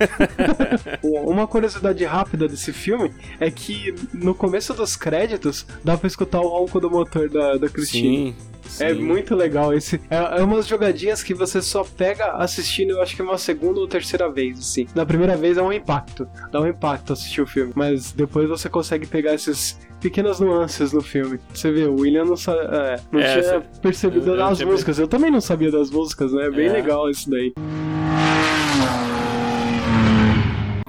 uma 1.03 1.47
curiosidade 1.47 2.05
rápida 2.05 2.49
desse 2.49 2.73
filme 2.73 3.13
é 3.39 3.51
que 3.51 3.95
no 4.13 4.35
começo 4.35 4.73
dos 4.75 4.97
créditos 4.97 5.67
dá 5.85 5.97
pra 5.97 6.07
escutar 6.07 6.41
o 6.41 6.49
ronco 6.49 6.81
do 6.81 6.91
motor 6.91 7.29
da, 7.29 7.57
da 7.57 7.69
Cristina. 7.69 8.33
Sim. 8.33 8.35
É 8.81 8.95
muito 8.95 9.35
legal 9.35 9.73
esse. 9.75 10.01
É, 10.11 10.41
é 10.41 10.43
umas 10.43 10.67
jogadinhas 10.67 11.23
que 11.23 11.35
você 11.35 11.61
só 11.61 11.85
pega 11.85 12.33
assistindo, 12.33 12.91
eu 12.91 13.03
acho 13.03 13.15
que 13.15 13.23
uma 13.23 13.39
segunda 13.39 13.81
ou 13.81 13.89
terceira 13.89 14.31
vez, 14.31 14.59
assim. 14.59 14.87
Na 14.95 15.05
primeira 15.05 15.37
vez 15.37 15.57
é 15.57 15.63
um 15.63 15.73
impacto, 15.73 16.29
dá 16.51 16.61
um 16.61 16.67
impacto 16.67 17.13
assistir 17.13 17.41
o 17.41 17.47
filme, 17.47 17.73
mas 17.75 18.13
depois 18.13 18.49
você 18.49 18.69
consegue 18.69 19.07
pegar 19.07 19.35
esses 19.35 19.79
pequenas 20.01 20.41
nuances 20.41 20.93
no 20.93 21.01
filme. 21.01 21.39
Você 21.55 21.71
vê, 21.71 21.85
o 21.85 22.01
William 22.01 22.25
não, 22.25 22.35
é, 22.35 23.01
não 23.11 23.21
é, 23.21 23.41
tinha 23.41 23.61
percebido 23.81 24.31
eu, 24.31 24.37
das 24.37 24.63
músicas. 24.63 24.99
Eu 24.99 25.09
também 25.09 25.31
não 25.31 25.41
sabia 25.41 25.71
das 25.71 25.91
músicas, 25.91 26.33
né? 26.33 26.47
É 26.47 26.51
bem 26.51 26.67
é. 26.67 26.73
legal 26.73 27.09
isso 27.09 27.31
daí. 27.31 27.53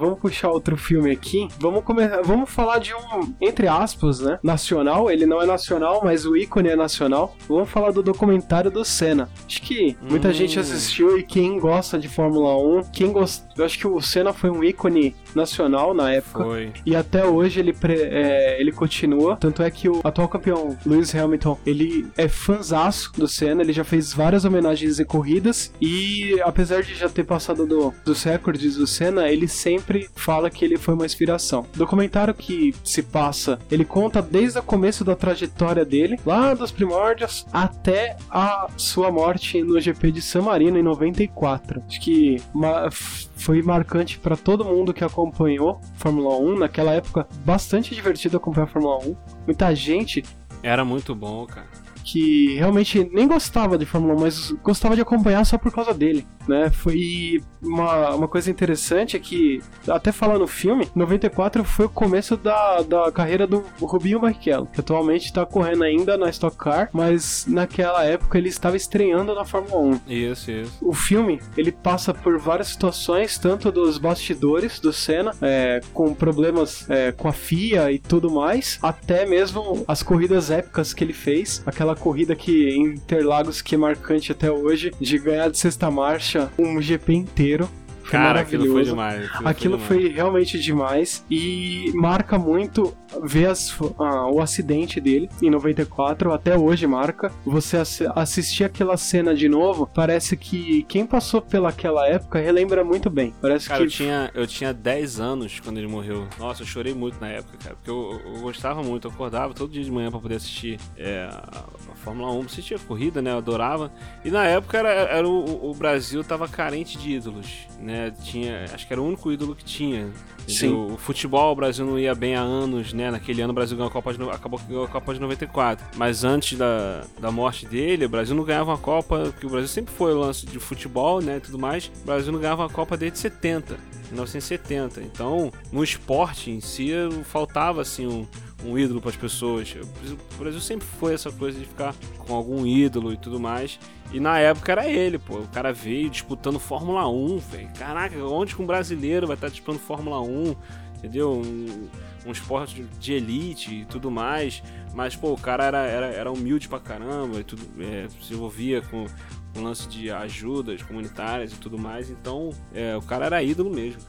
Vamos 0.04 0.18
puxar 0.18 0.50
outro 0.50 0.76
filme 0.76 1.10
aqui. 1.10 1.48
Vamos 1.58 1.82
começar, 1.82 2.20
vamos 2.22 2.50
falar 2.50 2.78
de 2.78 2.92
um, 2.94 3.34
entre 3.40 3.66
aspas, 3.66 4.20
né? 4.20 4.38
Nacional. 4.42 5.10
Ele 5.10 5.24
não 5.24 5.40
é 5.40 5.46
nacional, 5.46 6.02
mas 6.04 6.26
o 6.26 6.36
ícone 6.36 6.68
é 6.68 6.76
nacional. 6.76 7.34
Vamos 7.48 7.70
falar 7.70 7.90
do 7.90 8.02
documentário 8.02 8.70
do 8.70 8.84
Senna. 8.84 9.30
Acho 9.46 9.62
que 9.62 9.96
muita 10.02 10.28
hum. 10.28 10.32
gente 10.32 10.58
assistiu 10.58 11.18
e 11.18 11.22
quem 11.22 11.58
gosta 11.58 11.98
de 11.98 12.06
Fórmula 12.08 12.54
1, 12.58 12.90
quem 12.92 13.12
gosta, 13.12 13.48
eu 13.56 13.64
acho 13.64 13.78
que 13.78 13.86
o 13.86 14.00
Senna 14.00 14.34
foi 14.34 14.50
um 14.50 14.62
ícone 14.62 15.14
nacional 15.34 15.94
na 15.94 16.12
época. 16.12 16.44
Foi. 16.44 16.72
E 16.84 16.94
até 16.94 17.24
hoje 17.24 17.60
ele, 17.60 17.74
é, 17.82 18.60
ele 18.60 18.72
continua. 18.72 19.36
Tanto 19.36 19.62
é 19.62 19.70
que 19.70 19.88
o 19.88 20.00
atual 20.04 20.28
campeão, 20.28 20.76
Lewis 20.84 21.14
Hamilton, 21.14 21.58
ele 21.64 22.06
é 22.16 22.28
fanzaço 22.28 23.10
do 23.16 23.26
Senna. 23.26 23.62
Ele 23.62 23.72
já 23.72 23.84
fez 23.84 24.12
várias 24.12 24.44
homenagens 24.44 24.98
e 24.98 25.04
corridas. 25.04 25.72
E 25.80 26.38
apesar 26.44 26.82
de 26.82 26.94
já 26.94 27.08
ter 27.08 27.24
passado 27.24 27.66
do, 27.66 27.94
dos 28.04 28.22
recordes 28.22 28.76
do 28.76 28.86
Senna, 28.86 29.28
ele 29.28 29.48
sempre 29.48 29.93
fala 30.14 30.50
que 30.50 30.64
ele 30.64 30.76
foi 30.76 30.94
uma 30.94 31.06
inspiração. 31.06 31.66
O 31.74 31.78
documentário 31.78 32.34
que 32.34 32.74
se 32.84 33.02
passa, 33.02 33.58
ele 33.70 33.84
conta 33.84 34.20
desde 34.20 34.58
o 34.58 34.62
começo 34.62 35.04
da 35.04 35.16
trajetória 35.16 35.84
dele, 35.84 36.18
lá 36.24 36.54
dos 36.54 36.70
primórdios, 36.70 37.46
até 37.52 38.16
a 38.30 38.68
sua 38.76 39.10
morte 39.10 39.62
no 39.62 39.80
GP 39.80 40.12
de 40.12 40.22
San 40.22 40.42
Marino 40.42 40.78
em 40.78 40.82
94. 40.82 41.82
Acho 41.86 42.00
que 42.00 42.40
uma, 42.54 42.90
foi 42.90 43.62
marcante 43.62 44.18
para 44.18 44.36
todo 44.36 44.64
mundo 44.64 44.92
que 44.92 45.04
acompanhou 45.04 45.80
Fórmula 45.96 46.36
1. 46.36 46.58
Naquela 46.58 46.92
época, 46.92 47.26
bastante 47.44 47.94
divertido 47.94 48.36
acompanhar 48.36 48.64
a 48.64 48.68
Fórmula 48.68 48.98
1. 48.98 49.16
Muita 49.46 49.74
gente. 49.74 50.22
Era 50.62 50.84
muito 50.84 51.14
bom, 51.14 51.46
cara 51.46 51.83
que 52.04 52.54
realmente 52.56 53.08
nem 53.12 53.26
gostava 53.26 53.78
de 53.78 53.86
Fórmula 53.86 54.14
1, 54.14 54.20
mas 54.20 54.50
gostava 54.62 54.94
de 54.94 55.00
acompanhar 55.00 55.44
só 55.44 55.56
por 55.56 55.72
causa 55.72 55.94
dele, 55.94 56.26
né? 56.46 56.70
Foi 56.70 57.40
uma, 57.62 58.14
uma 58.14 58.28
coisa 58.28 58.50
interessante 58.50 59.16
é 59.16 59.18
que, 59.18 59.62
até 59.88 60.12
falar 60.12 60.38
no 60.38 60.46
filme, 60.46 60.88
94 60.94 61.64
foi 61.64 61.86
o 61.86 61.88
começo 61.88 62.36
da, 62.36 62.82
da 62.82 63.10
carreira 63.10 63.46
do 63.46 63.64
Rubinho 63.80 64.20
Barrichello, 64.20 64.66
que 64.66 64.80
atualmente 64.80 65.26
está 65.26 65.46
correndo 65.46 65.82
ainda 65.82 66.16
na 66.18 66.28
Stock 66.28 66.56
Car, 66.56 66.90
mas 66.92 67.46
naquela 67.48 68.04
época 68.04 68.36
ele 68.36 68.48
estava 68.48 68.76
estreando 68.76 69.34
na 69.34 69.44
Fórmula 69.44 69.78
1. 69.78 70.00
Isso, 70.12 70.50
isso. 70.50 70.78
O 70.82 70.92
filme, 70.92 71.40
ele 71.56 71.72
passa 71.72 72.12
por 72.12 72.38
várias 72.38 72.68
situações, 72.68 73.38
tanto 73.38 73.72
dos 73.72 73.96
bastidores 73.96 74.78
do 74.78 74.92
Senna, 74.92 75.32
é, 75.40 75.80
com 75.94 76.12
problemas 76.14 76.88
é, 76.90 77.12
com 77.12 77.28
a 77.28 77.32
FIA 77.32 77.90
e 77.90 77.98
tudo 77.98 78.30
mais, 78.30 78.78
até 78.82 79.24
mesmo 79.24 79.84
as 79.88 80.02
corridas 80.02 80.50
épicas 80.50 80.92
que 80.92 81.02
ele 81.02 81.12
fez, 81.12 81.62
aquela 81.64 81.93
aquela 81.94 81.96
corrida 81.96 82.34
que 82.36 82.70
em 82.70 82.94
Interlagos 82.94 83.62
que 83.62 83.74
é 83.74 83.78
marcante 83.78 84.32
até 84.32 84.50
hoje, 84.50 84.92
de 85.00 85.18
ganhar 85.18 85.50
de 85.50 85.58
sexta 85.58 85.90
marcha 85.90 86.50
um 86.58 86.80
GP 86.82 87.14
inteiro. 87.14 87.68
Foi 88.04 88.10
Cara, 88.10 88.40
aquilo 88.40 88.70
foi 88.70 88.84
demais. 88.84 89.24
Aquilo, 89.24 89.48
aquilo 89.48 89.78
foi, 89.78 89.96
demais. 89.96 90.12
foi, 90.12 90.14
realmente 90.14 90.60
demais 90.60 91.24
e 91.30 91.90
marca 91.94 92.38
muito 92.38 92.94
ver 93.22 93.46
as, 93.46 93.74
ah, 93.98 94.30
o 94.30 94.40
acidente 94.40 95.00
dele 95.00 95.28
em 95.40 95.48
94, 95.48 96.32
até 96.32 96.56
hoje 96.56 96.86
marca. 96.86 97.32
Você 97.46 97.78
ass 97.78 98.02
assistir 98.14 98.64
aquela 98.64 98.96
cena 98.96 99.34
de 99.34 99.48
novo, 99.48 99.88
parece 99.92 100.36
que 100.36 100.82
quem 100.84 101.06
passou 101.06 101.40
pelaquela 101.40 102.06
época 102.06 102.38
relembra 102.38 102.84
muito 102.84 103.08
bem. 103.08 103.32
Parece 103.40 103.68
cara, 103.68 103.78
que. 103.78 103.86
Eu 103.86 103.90
tinha, 103.90 104.30
eu 104.34 104.46
tinha 104.46 104.74
10 104.74 105.20
anos 105.20 105.60
quando 105.60 105.78
ele 105.78 105.86
morreu. 105.86 106.26
Nossa, 106.38 106.62
eu 106.62 106.66
chorei 106.66 106.92
muito 106.92 107.18
na 107.20 107.28
época, 107.28 107.56
cara. 107.56 107.74
Porque 107.76 107.90
eu, 107.90 108.20
eu 108.26 108.40
gostava 108.40 108.82
muito, 108.82 109.08
eu 109.08 109.12
acordava 109.12 109.54
todo 109.54 109.70
dia 109.72 109.82
de 109.82 109.90
manhã 109.90 110.10
para 110.10 110.20
poder 110.20 110.36
assistir 110.36 110.78
é, 110.96 111.28
a, 111.30 111.64
a, 111.90 111.94
Fórmula 111.96 112.30
1, 112.32 112.40
assistia 112.42 112.78
corrida, 112.78 113.22
né? 113.22 113.30
Eu 113.30 113.38
adorava. 113.38 113.90
E 114.24 114.30
na 114.30 114.44
época 114.44 114.76
era, 114.76 114.90
era 114.90 115.26
o, 115.26 115.70
o 115.70 115.74
Brasil 115.74 116.22
tava 116.22 116.46
carente 116.46 116.98
de 116.98 117.12
ídolos, 117.12 117.66
né? 117.80 117.93
Né? 117.94 118.12
Tinha, 118.22 118.64
acho 118.72 118.86
que 118.86 118.92
era 118.92 119.00
o 119.00 119.06
único 119.06 119.30
ídolo 119.30 119.54
que 119.54 119.64
tinha. 119.64 120.10
Sim. 120.48 120.74
O 120.74 120.96
futebol, 120.98 121.52
o 121.52 121.56
Brasil 121.56 121.86
não 121.86 121.98
ia 121.98 122.14
bem 122.14 122.34
há 122.34 122.40
anos, 122.40 122.92
né? 122.92 123.10
Naquele 123.10 123.40
ano 123.40 123.52
o 123.52 123.54
Brasil 123.54 123.76
ganhou 123.76 123.88
a 123.88 123.92
Copa 123.92 124.12
de, 124.12 124.22
acabou 124.30 124.58
que 124.58 124.66
ganhou 124.66 124.84
a 124.84 124.88
Copa 124.88 125.14
de 125.14 125.20
94. 125.20 125.86
Mas 125.96 126.24
antes 126.24 126.58
da, 126.58 127.04
da 127.20 127.30
morte 127.30 127.66
dele, 127.66 128.04
o 128.04 128.08
Brasil 128.08 128.34
não 128.34 128.44
ganhava 128.44 128.72
uma 128.72 128.78
Copa, 128.78 129.32
que 129.38 129.46
o 129.46 129.50
Brasil 129.50 129.68
sempre 129.68 129.94
foi 129.94 130.12
o 130.12 130.18
lance 130.18 130.44
de 130.44 130.58
futebol, 130.58 131.22
né? 131.22 131.36
E 131.36 131.40
tudo 131.40 131.58
mais. 131.58 131.90
O 132.02 132.06
Brasil 132.06 132.32
não 132.32 132.40
ganhava 132.40 132.62
uma 132.62 132.68
Copa 132.68 132.96
desde 132.96 133.18
70, 133.18 133.78
1970. 134.10 135.00
Então, 135.00 135.52
no 135.72 135.82
esporte 135.82 136.50
em 136.50 136.60
si, 136.60 136.90
faltava 137.24 137.80
assim 137.80 138.06
um, 138.06 138.26
um 138.64 138.78
ídolo 138.78 139.00
para 139.00 139.10
as 139.10 139.16
pessoas. 139.16 139.74
O 139.74 140.38
Brasil 140.38 140.60
sempre 140.60 140.86
foi 140.86 141.14
essa 141.14 141.30
coisa 141.30 141.58
de 141.58 141.66
ficar 141.66 141.94
com 142.18 142.34
algum 142.34 142.66
ídolo 142.66 143.12
e 143.12 143.16
tudo 143.16 143.38
mais. 143.38 143.78
E 144.12 144.18
na 144.18 144.38
época 144.38 144.72
era 144.72 144.88
ele, 144.88 145.18
pô. 145.18 145.38
O 145.38 145.48
cara 145.48 145.72
veio 145.72 146.08
disputando 146.08 146.58
Fórmula 146.58 147.08
1, 147.08 147.38
velho. 147.38 147.70
Caraca, 147.78 148.16
onde 148.24 148.54
que 148.54 148.62
um 148.62 148.66
brasileiro 148.66 149.26
vai 149.26 149.34
estar 149.34 149.48
disputando 149.48 149.78
Fórmula 149.80 150.20
1? 150.20 150.56
Entendeu? 150.96 151.32
Um, 151.32 151.88
um 152.24 152.32
esporte 152.32 152.86
de 152.98 153.12
elite 153.12 153.74
e 153.74 153.84
tudo 153.84 154.10
mais. 154.10 154.62
Mas, 154.94 155.14
pô, 155.14 155.32
o 155.32 155.38
cara 155.38 155.64
era, 155.64 155.82
era, 155.84 156.06
era 156.06 156.32
humilde 156.32 156.68
pra 156.68 156.80
caramba 156.80 157.40
e 157.40 157.44
tudo. 157.44 157.62
É, 157.80 158.08
se 158.22 158.32
envolvia 158.32 158.80
com, 158.82 159.04
com 159.52 159.62
lance 159.62 159.88
de 159.88 160.10
ajudas 160.10 160.82
comunitárias 160.82 161.52
e 161.52 161.56
tudo 161.56 161.76
mais. 161.76 162.08
Então, 162.08 162.50
é, 162.72 162.96
o 162.96 163.02
cara 163.02 163.26
era 163.26 163.42
ídolo 163.42 163.70
mesmo. 163.70 164.00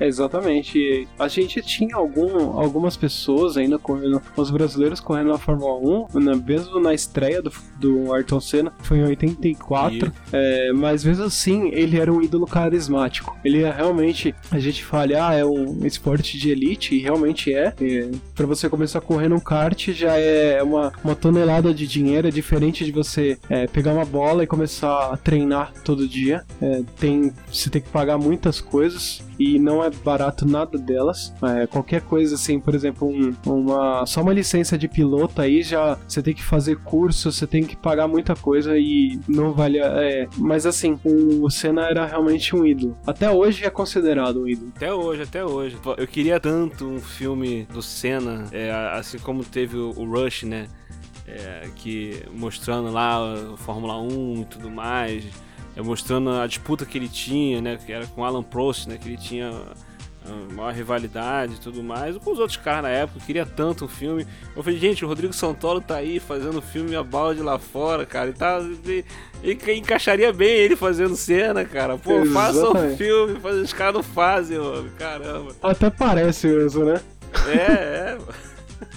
Exatamente. 0.00 1.08
A 1.18 1.28
gente 1.28 1.62
tinha 1.62 1.96
algum, 1.96 2.58
algumas 2.58 2.96
pessoas 2.96 3.56
ainda 3.56 3.78
correndo, 3.78 4.20
os 4.36 4.50
brasileiros 4.50 5.00
correndo 5.00 5.28
na 5.28 5.38
Fórmula 5.38 6.06
1, 6.14 6.20
né, 6.20 6.42
mesmo 6.46 6.80
na 6.80 6.94
estreia 6.94 7.42
do, 7.42 7.52
do 7.78 8.12
Ayrton 8.12 8.40
Senna, 8.40 8.72
foi 8.82 8.98
em 8.98 9.04
84. 9.04 10.12
É, 10.32 10.72
mas 10.72 11.04
mesmo 11.04 11.24
assim, 11.24 11.70
ele 11.72 11.98
era 11.98 12.12
um 12.12 12.22
ídolo 12.22 12.46
carismático. 12.46 13.36
Ele 13.44 13.62
é 13.62 13.70
realmente, 13.70 14.34
a 14.50 14.58
gente 14.58 14.84
fala, 14.84 15.28
ah, 15.28 15.34
é 15.34 15.44
um 15.44 15.84
esporte 15.86 16.38
de 16.38 16.50
elite, 16.50 16.94
e 16.94 17.00
realmente 17.00 17.52
é. 17.52 17.74
é 17.80 18.10
para 18.34 18.46
você 18.46 18.68
começar 18.68 18.98
a 18.98 19.02
correr 19.02 19.28
no 19.28 19.40
kart 19.40 19.90
já 19.92 20.16
é 20.16 20.62
uma, 20.62 20.92
uma 21.02 21.14
tonelada 21.14 21.72
de 21.72 21.86
dinheiro, 21.86 22.28
é 22.28 22.30
diferente 22.30 22.84
de 22.84 22.92
você 22.92 23.38
é, 23.48 23.66
pegar 23.66 23.92
uma 23.92 24.04
bola 24.04 24.42
e 24.42 24.46
começar 24.46 25.12
a 25.12 25.16
treinar 25.16 25.72
todo 25.84 26.08
dia. 26.08 26.44
É, 26.60 26.82
tem, 26.98 27.32
você 27.50 27.70
tem 27.70 27.80
que 27.80 27.88
pagar 27.88 28.18
muitas 28.18 28.60
coisas 28.60 29.22
e 29.38 29.58
não 29.58 29.84
é 29.84 29.85
é 29.86 29.90
barato 29.90 30.46
nada 30.46 30.78
delas. 30.78 31.32
É, 31.42 31.66
qualquer 31.66 32.02
coisa 32.02 32.34
assim, 32.34 32.60
por 32.60 32.74
exemplo, 32.74 33.08
um, 33.08 33.34
uma 33.46 34.04
só 34.06 34.22
uma 34.22 34.32
licença 34.32 34.76
de 34.76 34.88
piloto 34.88 35.40
aí 35.40 35.62
já 35.62 35.98
você 36.06 36.22
tem 36.22 36.34
que 36.34 36.42
fazer 36.42 36.76
curso, 36.78 37.32
você 37.32 37.46
tem 37.46 37.64
que 37.64 37.76
pagar 37.76 38.08
muita 38.08 38.34
coisa 38.34 38.78
e 38.78 39.18
não 39.28 39.52
vale. 39.52 39.78
É, 39.78 40.28
mas 40.36 40.66
assim, 40.66 40.98
o 41.04 41.48
Senna 41.50 41.82
era 41.88 42.06
realmente 42.06 42.54
um 42.54 42.64
ídolo. 42.64 42.96
Até 43.06 43.30
hoje 43.30 43.64
é 43.64 43.70
considerado 43.70 44.42
um 44.42 44.48
ídolo. 44.48 44.72
Até 44.76 44.92
hoje, 44.92 45.22
até 45.22 45.44
hoje. 45.44 45.76
Eu 45.96 46.06
queria 46.06 46.38
tanto 46.40 46.86
um 46.86 46.98
filme 46.98 47.66
do 47.72 47.82
Senna, 47.82 48.44
é, 48.52 48.70
assim 48.92 49.18
como 49.18 49.44
teve 49.44 49.76
o 49.76 50.04
Rush, 50.04 50.44
né? 50.44 50.66
É, 51.26 51.68
que 51.74 52.22
mostrando 52.32 52.90
lá 52.90 53.18
a 53.52 53.56
Fórmula 53.56 54.00
1 54.00 54.42
e 54.42 54.44
tudo 54.44 54.70
mais, 54.70 55.24
mostrando 55.82 56.30
a 56.30 56.46
disputa 56.46 56.86
que 56.86 56.96
ele 56.96 57.08
tinha, 57.08 57.60
né? 57.60 57.78
Que 57.84 57.92
era 57.92 58.06
com 58.06 58.24
Alan 58.24 58.42
Prost, 58.42 58.86
né? 58.86 58.98
Que 59.00 59.08
ele 59.08 59.16
tinha 59.18 59.52
maior 60.52 60.72
rivalidade 60.72 61.54
e 61.54 61.58
tudo 61.58 61.82
mais. 61.82 62.16
Com 62.18 62.32
os 62.32 62.38
outros 62.38 62.56
caras 62.56 62.82
na 62.82 62.88
época, 62.88 63.20
queria 63.24 63.46
tanto 63.46 63.84
um 63.84 63.88
filme. 63.88 64.26
Eu 64.54 64.62
falei, 64.62 64.78
gente, 64.78 65.04
o 65.04 65.08
Rodrigo 65.08 65.32
Santoro 65.32 65.80
tá 65.80 65.96
aí 65.96 66.18
fazendo 66.18 66.60
filme 66.60 66.96
a 66.96 67.02
balde 67.02 67.40
lá 67.42 67.58
fora, 67.58 68.04
cara. 68.04 68.30
E 68.30 68.32
tá. 68.32 68.60
E, 68.86 69.04
e 69.44 69.72
encaixaria 69.78 70.32
bem 70.32 70.48
ele 70.48 70.76
fazendo 70.76 71.14
cena, 71.16 71.64
cara. 71.64 71.96
Pô, 71.96 72.18
Exatamente. 72.18 72.32
faça 72.32 72.78
um 72.78 72.96
filme, 72.96 73.40
faz, 73.40 73.56
os 73.56 73.72
caras 73.72 73.94
não 73.94 74.02
fazem, 74.02 74.58
mano. 74.58 74.90
Caramba. 74.98 75.52
Até 75.62 75.90
parece 75.90 76.46
mesmo, 76.46 76.84
né? 76.84 77.00
É, 77.46 77.72
é. 77.72 78.18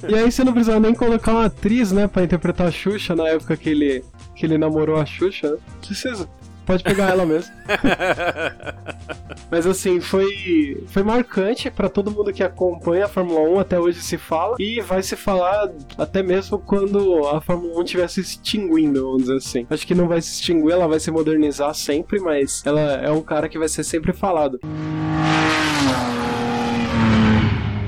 E 0.08 0.16
aí 0.16 0.32
você 0.32 0.44
não 0.44 0.54
precisava 0.54 0.80
nem 0.80 0.94
colocar 0.94 1.32
uma 1.32 1.46
atriz, 1.46 1.92
né, 1.92 2.08
pra 2.08 2.24
interpretar 2.24 2.68
a 2.68 2.72
Xuxa 2.72 3.16
na 3.16 3.28
época 3.28 3.56
que 3.58 3.70
ele, 3.70 4.04
que 4.36 4.46
ele 4.46 4.58
namorou 4.58 4.98
a 4.98 5.06
Xuxa. 5.06 5.58
Precisa 5.82 6.28
pode 6.70 6.84
pegar 6.84 7.10
ela 7.10 7.26
mesmo. 7.26 7.52
Mas 9.50 9.66
assim, 9.66 10.00
foi, 10.00 10.84
foi 10.86 11.02
marcante 11.02 11.72
para 11.72 11.90
todo 11.90 12.12
mundo 12.12 12.32
que 12.32 12.44
acompanha 12.44 13.06
a 13.06 13.08
Fórmula 13.08 13.40
1, 13.40 13.60
até 13.60 13.80
hoje 13.80 14.00
se 14.02 14.20
fala, 14.20 14.56
e 14.60 14.80
vai 14.80 15.02
se 15.02 15.16
falar 15.16 15.72
até 15.98 16.22
mesmo 16.22 16.60
quando 16.60 17.28
a 17.28 17.42
Fórmula 17.42 17.80
1 17.80 17.84
estiver 17.84 18.08
se 18.08 18.22
extinguindo, 18.22 19.04
vamos 19.04 19.24
dizer 19.24 19.38
assim. 19.38 19.66
Acho 19.68 19.88
que 19.88 19.96
não 19.96 20.08
vai 20.08 20.22
se 20.22 20.34
extinguir, 20.34 20.74
ela 20.74 20.88
vai 20.88 21.00
se 21.00 21.10
modernizar 21.10 21.74
sempre, 21.74 22.20
mas 22.20 22.62
ela 22.64 22.82
é 22.82 23.10
um 23.10 23.24
cara 23.24 23.50
que 23.50 23.58
vai 23.58 23.68
ser 23.68 23.84
sempre 23.84 24.14
falado. 24.14 24.60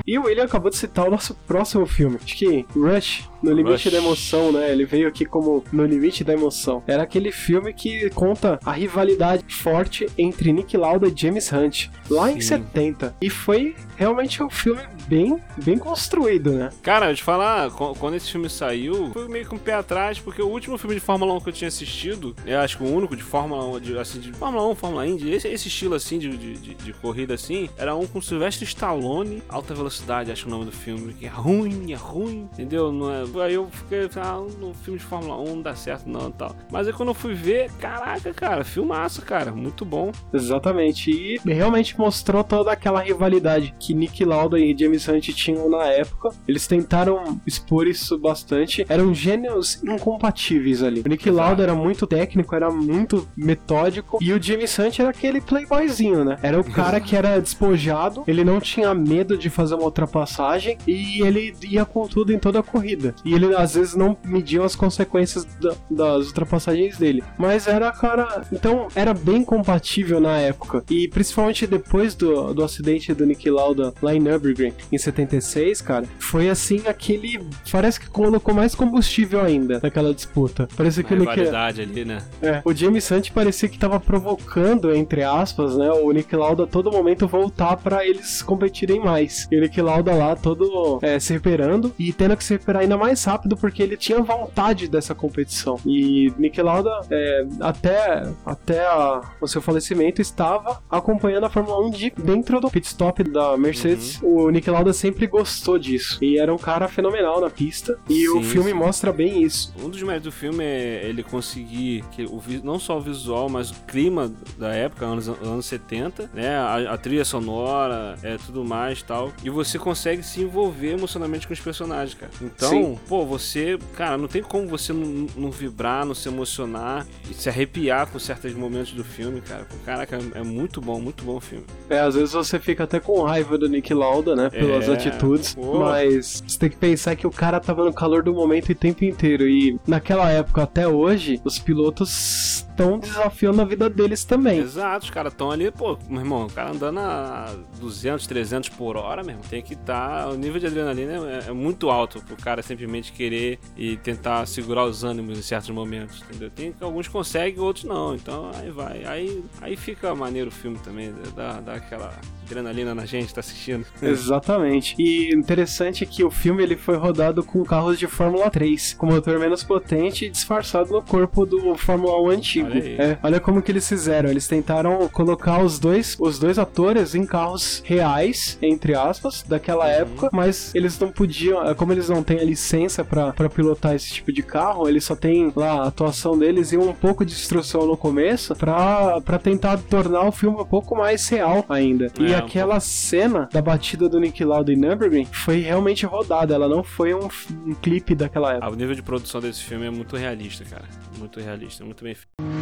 E 0.08 0.18
o 0.18 0.24
William 0.24 0.46
acabou 0.46 0.72
de 0.72 0.78
citar 0.78 1.08
o 1.08 1.12
nosso 1.12 1.36
próximo 1.48 1.86
filme. 1.86 2.18
Acho 2.22 2.36
que 2.36 2.66
Rush 2.76 3.30
no 3.42 3.52
Limite 3.52 3.86
Rush. 3.86 3.92
da 3.92 3.98
Emoção, 3.98 4.52
né? 4.52 4.72
Ele 4.72 4.86
veio 4.86 5.08
aqui 5.08 5.26
como 5.26 5.64
No 5.72 5.86
Limite 5.86 6.24
da 6.24 6.34
Emoção. 6.34 6.84
Era 6.88 7.04
aquele 7.04 7.32
filme 7.32 7.74
que 7.74 8.10
conta 8.12 8.60
a 8.66 8.72
rivalidade 8.72 9.44
forte 9.54 10.08
entre 10.18 10.52
Nick 10.52 10.76
Lauda 10.78 11.08
e 11.08 11.14
James 11.16 11.52
Hunt, 11.52 11.88
lá 12.10 12.28
Sim. 12.28 12.38
em 12.38 12.42
70. 12.42 13.16
E 13.22 13.30
foi 13.30 13.76
realmente 13.96 14.42
um 14.42 14.50
filme 14.50 14.82
bem, 15.08 15.38
bem 15.64 15.78
construído, 15.78 16.52
né? 16.52 16.70
Cara, 16.82 17.12
eu 17.12 17.16
te 17.16 17.24
falar, 17.24 17.70
quando 17.72 18.16
esse 18.16 18.32
filme 18.32 18.50
saiu, 18.50 19.12
foi 19.12 19.28
meio 19.28 19.46
com 19.48 19.56
um 19.56 19.60
pé 19.60 19.74
atrás, 19.74 20.20
porque 20.20 20.42
o 20.42 20.48
último 20.48 20.78
filme 20.78 20.96
de 20.96 21.02
Fórmula 21.02 21.34
1 21.34 21.42
que 21.42 21.50
eu 21.50 21.54
tinha 21.54 21.68
assistido, 21.68 22.36
eu 22.46 22.60
acho 22.60 22.78
que 22.78 22.84
o 22.84 22.88
único 22.88 23.16
de 23.16 23.24
Fórmula 23.24 23.64
1, 23.78 23.80
de, 23.80 23.98
assim, 23.98 24.20
de 24.20 24.32
Fórmula 24.34 24.68
1, 24.70 24.76
Fórmula 24.76 25.08
Indy, 25.08 25.32
esse, 25.32 25.48
esse 25.48 25.68
estilo 25.68 25.96
assim 25.96 26.18
de, 26.18 26.36
de, 26.38 26.74
de, 26.76 26.94
corrida 26.94 27.34
assim, 27.34 27.70
era 27.78 27.96
um 27.96 28.08
com 28.08 28.22
Sylvester 28.22 28.68
Stallone, 28.68 29.44
alta 29.50 29.74
velocidade, 29.74 30.32
acho 30.32 30.48
o 30.48 30.50
nome 30.50 30.66
do 30.66 30.72
filme, 30.72 31.14
que 31.14 31.26
é 31.26 31.30
ruim, 31.30 31.92
é 31.92 31.96
ruim, 31.96 32.50
entendeu? 32.52 32.92
Não 32.92 33.12
é, 33.12 33.26
Aí 33.40 33.54
eu 33.54 33.68
fiquei, 33.70 34.10
ah, 34.18 34.42
no 34.60 34.74
filme 34.74 35.00
de 35.00 35.06
Fórmula 35.06 35.40
1 35.40 35.46
não 35.46 35.62
dá 35.62 35.76
certo 35.76 36.10
não 36.10 36.30
e 36.30 36.34
tal. 36.34 36.56
Mas 36.72 36.88
aí 36.88 36.94
quando 36.94 37.10
eu 37.10 37.16
fui 37.16 37.34
ver, 37.34 37.72
caraca, 37.80 38.34
cara, 38.34 38.64
filmaço, 38.64 39.22
cara, 39.22 39.52
muito 39.52 39.86
bom. 39.86 40.12
Exatamente. 40.34 41.12
E 41.12 41.40
realmente 41.46 41.98
mostrou 41.98 42.44
toda 42.44 42.72
aquela 42.72 43.02
rivalidade 43.02 43.74
que 43.80 43.94
Nick 43.94 44.24
Lauda 44.24 44.60
e 44.60 44.76
James 44.78 45.08
Hunt 45.08 45.30
tinham 45.30 45.70
na 45.70 45.86
época. 45.86 46.30
Eles 46.48 46.68
tentaram 46.68 47.40
expor 47.46 47.88
isso 47.88 48.18
bastante. 48.18 48.86
Eram 48.90 49.14
gênios 49.14 49.82
incompatíveis 49.84 50.84
ali. 50.84 51.02
O 51.06 51.10
Nick. 51.10 51.32
Lauda 51.32 51.64
era 51.64 51.74
muito 51.74 52.06
técnico, 52.06 52.54
era 52.54 52.70
muito 52.70 53.28
metódico. 53.38 54.18
E 54.22 54.34
o 54.34 54.42
James 54.42 54.78
Hunt 54.78 55.00
era 55.00 55.10
aquele 55.10 55.40
playboyzinho, 55.40 56.26
né? 56.26 56.38
Era 56.42 56.60
o 56.60 56.64
cara 56.64 57.00
que 57.00 57.16
era 57.16 57.40
despojado, 57.40 58.24
ele 58.28 58.44
não 58.44 58.60
tinha 58.60 58.94
medo 58.94 59.38
de 59.38 59.50
fazer 59.50 59.76
uma 59.76 59.86
ultrapassagem 59.86 60.78
e 60.86 61.22
ele 61.22 61.56
ia 61.64 61.86
com 61.86 62.08
tudo 62.08 62.34
em 62.34 62.40
toda 62.40 62.60
a 62.60 62.64
corrida. 62.64 63.16
E 63.24 63.34
ele 63.34 63.56
às 63.56 63.76
vezes 63.76 63.96
não 63.96 64.18
media 64.24 64.64
as 64.64 64.76
consequências 64.76 65.46
da, 65.60 65.74
das 65.90 66.28
ultrapassagens 66.28 66.98
dele. 66.98 67.24
Mas 67.38 67.68
era, 67.68 67.92
cara. 67.92 68.44
Então 68.52 68.88
era 68.96 69.14
bem 69.14 69.44
compatível 69.44 70.20
na 70.20 70.38
época. 70.38 70.84
E 70.90 71.08
principalmente 71.08 71.66
depois 71.66 72.16
do, 72.16 72.54
do 72.54 72.64
acidente 72.64 73.14
do 73.14 73.26
Nick 73.26 73.50
Lauda 73.50 73.94
lá 74.02 74.14
em 74.14 74.20
Nürburgring, 74.20 74.74
em 74.92 74.98
76, 74.98 75.82
cara, 75.82 76.06
foi 76.20 76.50
assim 76.50 76.84
aquele. 76.88 77.40
Parece 77.72 78.00
que 78.00 78.10
colocou 78.10 78.54
mais 78.54 78.76
combustível 78.76 79.42
ainda 79.42 79.80
naquela 79.82 80.14
disputa. 80.14 80.68
Parece 80.76 81.04
que 81.04 81.14
o 81.14 81.18
Nick. 81.18 81.40
ali, 81.40 82.06
né? 82.06 82.22
É, 82.42 82.62
o 82.64 82.74
James 82.74 83.10
Hunt 83.10 83.32
parecia 83.32 83.70
que 83.70 83.78
tava 83.78 84.00
provocando, 84.00 84.94
entre 84.94 85.24
aspas, 85.24 85.78
né? 85.78 85.90
O 85.92 86.12
Nick 86.12 86.36
Lauda 86.36 86.64
a 86.64 86.68
todo 86.68 86.92
momento 86.92 87.28
voltar 87.28 87.78
para 87.78 88.06
eles 88.06 88.42
competirem 88.42 89.00
mais. 89.00 89.48
E 89.52 89.58
o 89.58 89.62
Nick 89.62 89.80
Lauda 89.82 90.14
lá 90.14 90.36
todo 90.36 91.00
é, 91.02 91.20
se 91.20 91.34
recuperando 91.34 91.94
e 91.98 92.12
tendo 92.14 92.36
que 92.36 92.44
se 92.44 92.54
recuperar 92.54 92.82
ainda 92.84 92.98
mais 92.98 93.11
rápido 93.26 93.56
porque 93.58 93.82
ele 93.82 93.98
tinha 93.98 94.22
vontade 94.22 94.88
dessa 94.88 95.14
competição. 95.14 95.80
E 95.86 96.34
Nick 96.38 96.62
Lauda, 96.62 96.92
é, 97.10 97.46
até, 97.60 98.24
até 98.46 98.86
a, 98.86 99.22
o 99.40 99.48
seu 99.48 99.62
falecimento, 99.62 100.22
estava 100.22 100.82
acompanhando 100.90 101.46
a 101.46 101.50
Fórmula 101.50 101.86
1 101.88 101.90
de 101.92 102.10
dentro 102.12 102.60
do 102.60 102.70
pit 102.70 102.88
stop 102.88 103.24
da 103.24 103.58
Mercedes. 103.58 104.22
Uhum. 104.22 104.46
O 104.46 104.50
Nick 104.50 104.70
Lauda 104.70 104.94
sempre 104.94 105.28
gostou 105.28 105.78
disso. 105.78 106.18
E 106.22 106.38
era 106.38 106.54
um 106.54 106.58
cara 106.58 106.88
fenomenal 106.88 107.42
na 107.42 107.50
pista. 107.50 107.98
E 108.10 108.26
sim, 108.26 108.30
o 108.30 108.44
filme 108.44 108.72
sim. 108.72 108.78
mostra 108.78 109.12
bem 109.12 109.44
isso. 109.44 109.74
Um 109.82 109.90
dos 109.90 110.02
méritos 110.02 110.34
do 110.34 110.38
filme 110.38 110.64
é 110.64 111.06
ele 111.06 111.24
conseguir 111.24 112.04
que 112.12 112.24
o, 112.24 112.42
não 112.64 112.80
só 112.80 112.98
o 112.98 113.02
visual, 113.02 113.50
mas 113.50 113.72
o 113.72 113.76
clima 113.88 114.32
da 114.58 114.74
época, 114.74 115.06
anos, 115.06 115.28
anos 115.28 115.66
70, 115.66 116.30
né? 116.34 116.56
A, 116.58 116.94
a 116.94 116.98
trilha 116.98 117.26
sonora, 117.26 118.16
é 118.24 118.38
tudo 118.38 118.64
mais 118.64 119.02
tal. 119.02 119.32
E 119.44 119.50
você 119.50 119.78
consegue 119.78 120.24
se 120.24 120.42
envolver 120.42 120.92
emocionalmente 120.92 121.48
com 121.48 121.54
os 121.54 121.60
personagens, 121.60 122.14
cara. 122.14 122.32
Então, 122.42 122.70
sim. 122.70 123.00
Pô, 123.08 123.26
você, 123.26 123.78
cara, 123.96 124.18
não 124.18 124.28
tem 124.28 124.42
como 124.42 124.68
você 124.68 124.94
não, 124.94 125.28
não, 125.36 125.52
vibrar, 125.52 126.06
não 126.06 126.14
se 126.14 126.28
emocionar 126.28 127.06
e 127.30 127.34
se 127.34 127.50
arrepiar 127.50 128.08
com 128.08 128.20
certos 128.20 128.54
momentos 128.54 128.94
do 128.94 129.04
filme, 129.04 129.42
cara. 129.42 129.68
Caraca, 129.86 130.20
é 130.36 130.44
muito 130.44 130.82
bom, 130.82 131.00
muito 131.00 131.24
bom 131.24 131.38
o 131.38 131.42
filme. 131.42 131.66
É, 131.90 132.00
às 132.00 132.16
vezes 132.16 132.34
você 132.34 132.60
fica 132.60 132.84
até 132.84 133.00
com 133.00 133.22
raiva 133.24 133.58
do 133.58 133.68
Nick 133.68 133.94
Lauda, 133.94 134.36
né, 134.36 134.50
pelas 134.50 134.88
é, 134.88 134.94
atitudes, 134.94 135.56
pô. 135.56 135.80
mas 135.80 136.44
você 136.48 136.60
tem 136.60 136.70
que 136.70 136.78
pensar 136.78 137.16
que 137.16 137.28
o 137.28 137.32
cara 137.32 137.60
tava 137.60 137.84
no 137.84 137.94
calor 137.94 138.24
do 138.24 138.34
momento 138.34 138.72
o 138.72 138.76
tempo 138.76 139.04
inteiro 139.04 139.48
e 139.48 139.80
naquela 139.88 140.30
época 140.32 140.64
até 140.64 140.88
hoje, 140.88 141.42
os 141.44 141.60
pilotos 141.60 142.66
estão 142.82 143.00
desafiando 143.00 143.62
a 143.62 143.66
vida 143.66 143.90
deles 143.90 144.24
também. 144.24 144.60
Exato, 144.60 145.06
os 145.06 145.12
caras 145.12 145.34
estão 145.34 145.52
ali, 145.52 145.72
pô, 145.72 145.98
meu 146.10 146.22
irmão, 146.22 146.46
o 146.46 146.50
cara 146.50 146.72
andando 146.72 147.00
a 147.00 147.54
200, 147.80 148.26
300 148.28 148.70
por 148.70 148.98
hora, 148.98 149.24
mesmo, 149.24 149.42
tem 149.50 149.62
que 149.62 149.74
estar, 149.74 150.24
tá, 150.24 150.30
o 150.30 150.36
nível 150.36 150.60
de 150.60 150.68
adrenalina 150.68 151.14
é, 151.30 151.50
é 151.50 151.52
muito 151.52 151.90
alto 151.90 152.22
pro 152.24 152.36
cara 152.36 152.62
simplesmente 152.62 153.12
querer 153.12 153.60
e 153.78 153.98
tentar 153.98 154.46
segurar 154.46 154.86
os 154.86 155.04
ânimos 155.04 155.38
em 155.38 155.42
certos 155.42 155.70
momentos, 155.70 156.22
entendeu? 156.22 156.50
Tem 156.50 156.74
alguns 156.82 157.08
conseguem, 157.08 157.60
outros 157.60 157.86
não, 157.86 158.16
então 158.16 158.52
aí 158.56 158.70
vai, 158.70 159.04
aí, 159.06 159.44
aí 159.62 159.76
fica 159.76 160.14
maneiro 160.16 160.50
o 160.50 160.54
filme 160.54 160.78
também, 160.80 161.14
dá, 161.36 161.60
dá 161.60 161.74
aquela 161.74 162.12
adrenalina 162.46 162.94
na 162.94 163.06
gente, 163.06 163.34
tá 163.34 163.40
assistindo. 163.40 163.86
Exatamente. 164.02 164.96
E 165.00 165.34
interessante 165.34 166.04
é 166.04 166.08
que 166.08 166.24
o 166.24 166.32
filme 166.32 166.64
ele 166.64 166.76
foi 166.76 166.96
rodado 166.96 167.44
com 167.44 167.64
carros 167.64 167.98
de 167.98 168.08
Fórmula 168.08 168.50
3, 168.50 168.94
com 168.94 169.08
motor 169.08 169.40
menos 169.40 169.64
potente 169.64 170.26
e 170.26 170.30
disfarçado 170.30 170.92
no 170.92 171.02
corpo 171.02 171.46
do 171.46 171.76
Fórmula 171.76 172.22
1 172.22 172.30
antigo. 172.30 172.71
Olha, 172.72 173.02
é, 173.02 173.18
olha 173.24 173.40
como 173.40 173.62
que 173.62 173.72
eles 173.72 173.88
fizeram. 173.88 174.30
Eles 174.30 174.48
tentaram 174.48 175.08
colocar 175.10 175.64
os 175.64 175.80
dois, 175.80 176.16
os 176.20 176.40
dois 176.40 176.58
atores 176.58 177.16
em 177.16 177.26
carros 177.26 177.82
reais, 177.86 178.58
entre 178.62 178.96
aspas, 178.96 179.44
daquela 179.48 179.86
uhum. 179.86 179.92
época, 179.92 180.30
mas 180.32 180.74
eles 180.76 180.98
não 181.00 181.12
podiam, 181.12 181.64
é, 181.66 181.74
como 181.74 181.92
eles 181.92 182.10
não 182.10 182.24
têm 182.24 182.40
a 182.40 182.44
licença 182.44 183.04
para 183.04 183.50
pilotar 183.50 183.96
esse 183.96 184.12
tipo 184.12 184.32
de 184.32 184.44
carro, 184.44 184.88
eles 184.88 185.04
só 185.04 185.16
têm 185.16 185.52
lá 185.56 185.84
a 185.84 185.88
atuação 185.88 186.38
deles 186.38 186.72
e 186.72 186.78
um 186.78 186.94
pouco 186.94 187.26
de 187.26 187.34
instrução 187.34 187.86
no 187.86 187.98
começo 187.98 188.56
para 188.56 189.40
tentar 189.42 189.78
tornar 189.78 190.28
o 190.28 190.32
filme 190.32 190.60
um 190.60 190.66
pouco 190.66 190.96
mais 190.96 191.28
real 191.28 191.66
ainda. 191.70 192.12
É, 192.20 192.22
e 192.22 192.36
aquela 192.36 192.78
um 192.78 192.80
cena 192.80 193.50
da 193.52 193.62
batida 193.62 194.08
do 194.08 194.20
Nick 194.20 194.44
Lauda 194.44 194.72
em 194.72 194.76
Nürburgring 194.76 195.26
foi 195.26 195.60
realmente 195.60 196.06
rodada, 196.06 196.54
ela 196.54 196.68
não 196.68 196.84
foi 196.84 197.14
um, 197.14 197.28
um 197.66 197.74
clipe 197.74 198.16
daquela 198.16 198.52
época. 198.52 198.68
Ah, 198.68 198.70
o 198.70 198.76
nível 198.76 198.96
de 198.96 199.02
produção 199.02 199.42
desse 199.42 199.64
filme 199.64 199.86
é 199.86 199.92
muito 199.92 200.16
realista, 200.16 200.64
cara. 200.66 200.86
Muito 201.18 201.40
realista, 201.40 201.84
muito 201.84 202.04
bem 202.04 202.16
feito. 202.16 202.61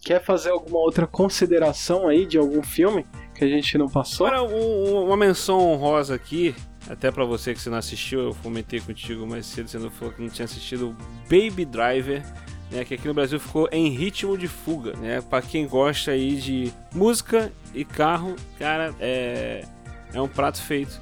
Quer 0.00 0.22
fazer 0.22 0.50
alguma 0.50 0.78
outra 0.78 1.06
consideração 1.06 2.06
aí 2.06 2.26
de 2.26 2.38
algum 2.38 2.62
filme 2.62 3.04
que 3.34 3.44
a 3.44 3.48
gente 3.48 3.76
não 3.76 3.88
passou? 3.88 4.26
Agora, 4.26 4.42
um, 4.44 5.04
uma 5.04 5.16
menção 5.16 5.58
honrosa 5.58 6.14
aqui, 6.14 6.54
até 6.88 7.10
para 7.10 7.24
você 7.24 7.52
que 7.52 7.60
você 7.60 7.68
não 7.68 7.78
assistiu, 7.78 8.20
eu 8.20 8.36
comentei 8.42 8.80
contigo 8.80 9.26
mais 9.26 9.46
cedo, 9.46 9.68
você 9.68 9.78
não 9.78 9.90
falou 9.90 10.14
que 10.14 10.22
não 10.22 10.28
tinha 10.28 10.44
assistido 10.44 10.96
Baby 11.28 11.64
Driver 11.64 12.22
né, 12.70 12.84
que 12.84 12.94
aqui 12.94 13.06
no 13.06 13.14
Brasil 13.14 13.38
ficou 13.38 13.68
em 13.70 13.88
ritmo 13.88 14.36
de 14.36 14.48
fuga, 14.48 14.94
né? 14.96 15.20
Para 15.20 15.42
quem 15.42 15.66
gosta 15.66 16.10
aí 16.10 16.36
de 16.36 16.72
música 16.92 17.52
e 17.72 17.84
carro, 17.84 18.34
cara, 18.58 18.94
é 19.00 19.64
é 20.12 20.20
um 20.20 20.28
prato 20.28 20.60
feito, 20.60 21.00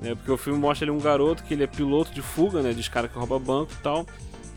né? 0.00 0.14
Porque 0.14 0.30
o 0.30 0.36
filme 0.36 0.58
mostra 0.58 0.84
ele 0.84 0.92
um 0.92 1.00
garoto 1.00 1.42
que 1.44 1.54
ele 1.54 1.64
é 1.64 1.66
piloto 1.66 2.12
de 2.12 2.20
fuga, 2.20 2.62
né, 2.62 2.72
dos 2.72 2.88
caras 2.88 3.10
que 3.10 3.18
roubam 3.18 3.40
banco 3.40 3.72
e 3.72 3.82
tal, 3.82 4.06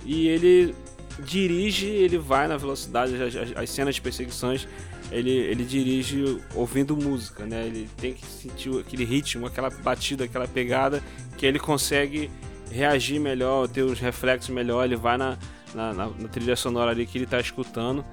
e 0.05 0.27
ele 0.27 0.75
dirige, 1.19 1.85
ele 1.85 2.17
vai 2.17 2.47
na 2.47 2.57
velocidade, 2.57 3.21
as, 3.21 3.35
as, 3.35 3.57
as 3.57 3.69
cenas 3.69 3.95
de 3.95 4.01
perseguições 4.01 4.67
ele, 5.13 5.31
ele 5.31 5.63
dirige 5.63 6.39
ouvindo 6.55 6.97
música, 6.97 7.45
né? 7.45 7.65
Ele 7.67 7.87
tem 7.97 8.13
que 8.13 8.25
sentir 8.25 8.75
aquele 8.79 9.05
ritmo, 9.05 9.45
aquela 9.45 9.69
batida, 9.69 10.23
aquela 10.23 10.47
pegada, 10.47 11.03
que 11.37 11.45
ele 11.45 11.59
consegue 11.59 12.31
reagir 12.71 13.19
melhor, 13.19 13.67
ter 13.67 13.83
os 13.83 13.99
reflexos 13.99 14.49
melhor, 14.49 14.83
ele 14.83 14.95
vai 14.95 15.17
na, 15.17 15.37
na, 15.75 15.93
na, 15.93 16.07
na 16.07 16.27
trilha 16.27 16.55
sonora 16.55 16.91
ali 16.91 17.05
que 17.05 17.19
ele 17.19 17.27
tá 17.27 17.39
escutando. 17.39 18.03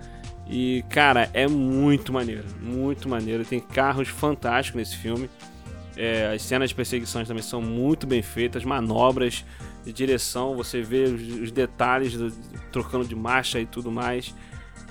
E, 0.47 0.85
cara, 0.91 1.31
é 1.33 1.49
muito 1.49 2.13
maneiro, 2.13 2.45
muito 2.61 3.09
maneiro. 3.09 3.45
Tem 3.45 3.61
carros 3.61 4.09
fantásticos 4.09 4.79
nesse 4.79 4.97
filme. 4.97 5.31
É, 5.97 6.33
as 6.35 6.43
cenas 6.43 6.71
de 6.71 6.75
perseguições 6.75 7.29
também 7.29 7.43
são 7.43 7.63
muito 7.63 8.07
bem 8.07 8.21
feitas, 8.21 8.65
manobras 8.65 9.45
de 9.85 9.93
direção, 9.93 10.55
você 10.55 10.83
vê 10.83 11.05
os, 11.05 11.43
os 11.43 11.53
detalhes 11.53 12.15
do, 12.15 12.31
trocando 12.73 13.07
de 13.07 13.15
marcha 13.15 13.61
e 13.61 13.67
tudo 13.67 13.91
mais. 13.91 14.35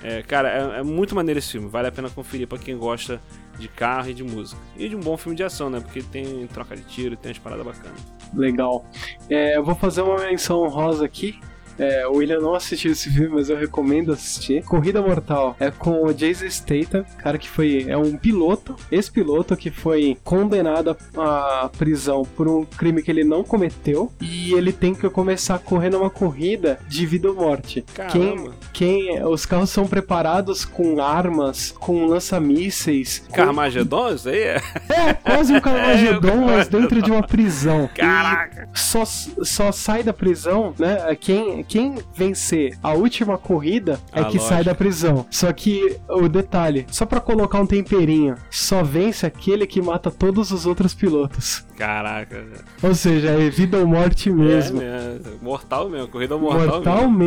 É, 0.02 0.22
cara, 0.22 0.48
é, 0.48 0.80
é, 0.80 0.82
muito 0.82 1.14
maneiro 1.14 1.38
esse 1.38 1.52
filme, 1.52 1.68
vale 1.68 1.88
a 1.88 1.92
pena 1.92 2.08
conferir 2.08 2.46
para 2.46 2.58
quem 2.58 2.76
gosta 2.76 3.20
de 3.58 3.68
carro 3.68 4.08
e 4.08 4.14
de 4.14 4.24
música. 4.24 4.60
E 4.76 4.88
de 4.88 4.96
um 4.96 5.00
bom 5.00 5.16
filme 5.16 5.36
de 5.36 5.44
ação, 5.44 5.68
né? 5.68 5.80
Porque 5.80 6.02
tem 6.02 6.46
troca 6.46 6.74
de 6.74 6.82
tiro, 6.84 7.16
tem 7.16 7.30
umas 7.30 7.38
paradas 7.38 7.66
bacanas. 7.66 8.00
Legal. 8.34 8.86
É, 9.28 9.56
eu 9.56 9.64
vou 9.64 9.74
fazer 9.74 10.00
uma 10.00 10.18
menção 10.18 10.66
rosa 10.68 11.04
aqui 11.04 11.38
é, 11.80 12.06
o 12.06 12.16
William 12.16 12.40
não 12.40 12.54
assistiu 12.54 12.92
esse 12.92 13.10
filme, 13.10 13.36
mas 13.36 13.48
eu 13.48 13.56
recomendo 13.56 14.12
assistir. 14.12 14.62
Corrida 14.64 15.00
Mortal 15.00 15.56
é 15.58 15.70
com 15.70 16.04
o 16.04 16.12
Jason 16.12 16.48
Statham, 16.48 17.04
cara 17.18 17.38
que 17.38 17.48
foi 17.48 17.86
é 17.88 17.96
um 17.96 18.16
piloto, 18.16 18.76
ex-piloto 18.90 19.56
que 19.56 19.70
foi 19.70 20.16
condenado 20.22 20.96
à 21.16 21.70
prisão 21.78 22.22
por 22.36 22.46
um 22.46 22.64
crime 22.64 23.02
que 23.02 23.10
ele 23.10 23.24
não 23.24 23.42
cometeu 23.42 24.12
e 24.20 24.52
ele 24.52 24.72
tem 24.72 24.94
que 24.94 25.08
começar 25.08 25.54
a 25.54 25.58
correr 25.58 25.90
numa 25.90 26.10
corrida 26.10 26.78
de 26.86 27.06
vida 27.06 27.28
ou 27.28 27.34
morte. 27.34 27.82
Caramba. 27.94 28.12
Quem, 28.12 29.08
quem 29.08 29.24
os 29.24 29.46
carros 29.46 29.70
são 29.70 29.86
preparados 29.86 30.64
com 30.64 31.00
armas, 31.00 31.70
com 31.72 32.06
lança-mísseis. 32.06 33.24
Carmageddon, 33.32 34.14
isso 34.14 34.28
aí 34.28 34.40
é? 34.40 34.62
É, 34.88 35.14
quase 35.14 35.54
um 35.54 35.60
Carmageddon, 35.60 36.36
mas 36.44 36.68
dentro 36.68 37.00
de 37.00 37.10
uma 37.10 37.26
prisão. 37.26 37.88
Caraca! 37.94 38.68
E 38.74 38.78
só, 38.78 39.04
só 39.04 39.72
sai 39.72 40.02
da 40.02 40.12
prisão, 40.12 40.74
né? 40.78 41.16
Quem, 41.18 41.64
quem 41.70 41.94
vencer 42.12 42.76
a 42.82 42.92
última 42.94 43.38
corrida 43.38 43.92
é 44.12 44.18
Ah, 44.20 44.24
que 44.24 44.38
lógico. 44.38 44.44
sai 44.44 44.64
da 44.64 44.74
prisão. 44.74 45.24
Só 45.30 45.52
que 45.52 45.96
o 46.08 46.28
detalhe, 46.28 46.84
só 46.90 47.06
pra 47.06 47.20
colocar 47.20 47.60
um 47.60 47.66
temperinho, 47.66 48.34
só 48.50 48.82
vence 48.82 49.24
aquele 49.24 49.68
que 49.68 49.80
mata 49.80 50.10
todos 50.10 50.50
os 50.50 50.66
outros 50.66 50.94
pilotos. 50.94 51.64
Caraca. 51.76 52.44
Ou 52.82 52.92
seja, 52.92 53.28
é 53.30 53.48
vida 53.48 53.78
ou 53.78 53.86
morte 53.86 54.28
mesmo. 54.30 54.82
É 54.82 55.12
mesmo. 55.14 55.38
Mortal 55.40 55.88
mesmo, 55.88 56.08
corrida 56.08 56.36
mortal, 56.36 56.66
Mortal 56.66 57.08
mesmo. 57.10 57.18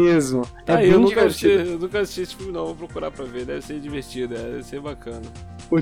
mesmo. 0.42 0.48
É 0.68 0.74
Aí, 0.74 0.84
bem 0.84 0.92
eu, 0.92 1.00
nunca 1.00 1.24
assisti, 1.26 1.48
eu 1.48 1.80
nunca 1.80 2.00
assisti 2.02 2.22
esse 2.22 2.36
filme, 2.36 2.52
não. 2.52 2.66
Vou 2.66 2.76
procurar 2.76 3.12
pra 3.12 3.24
ver. 3.26 3.46
Deve 3.46 3.62
ser 3.62 3.80
divertido, 3.80 4.36
é, 4.36 4.40
deve 4.40 4.64
ser 4.64 4.82
bacana. 4.82 5.22
O, 5.72 5.78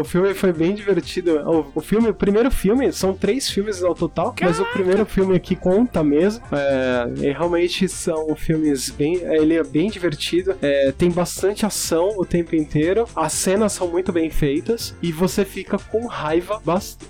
o 0.00 0.04
filme 0.04 0.32
foi 0.32 0.52
bem 0.52 0.74
divertido. 0.74 1.32
O, 1.40 1.66
o 1.74 1.80
filme, 1.80 2.08
o 2.10 2.14
primeiro 2.14 2.50
filme, 2.50 2.90
são 2.92 3.12
três 3.12 3.50
filmes 3.50 3.82
ao 3.82 3.94
total, 3.94 4.34
mas 4.40 4.58
o 4.58 4.64
primeiro 4.66 5.04
filme 5.04 5.36
aqui 5.36 5.54
conta 5.54 6.02
mesmo. 6.02 6.42
É, 6.52 7.06
e 7.18 7.30
realmente 7.32 7.86
são 7.94 8.34
filmes 8.36 8.90
bem. 8.90 9.16
Ele 9.16 9.54
é 9.54 9.62
bem 9.64 9.88
divertido. 9.90 10.56
é, 10.60 10.92
tem 10.92 11.10
bastante 11.10 11.64
ação 11.66 12.14
o 12.18 12.24
tempo 12.24 12.54
inteiro. 12.56 13.06
As 13.14 13.32
cenas 13.32 13.72
são 13.72 13.88
muito 13.88 14.12
bem 14.12 14.30
feitas. 14.30 14.94
E 15.02 15.12
você 15.12 15.44
fica 15.44 15.78
com 15.78 16.06
raiva, 16.06 16.60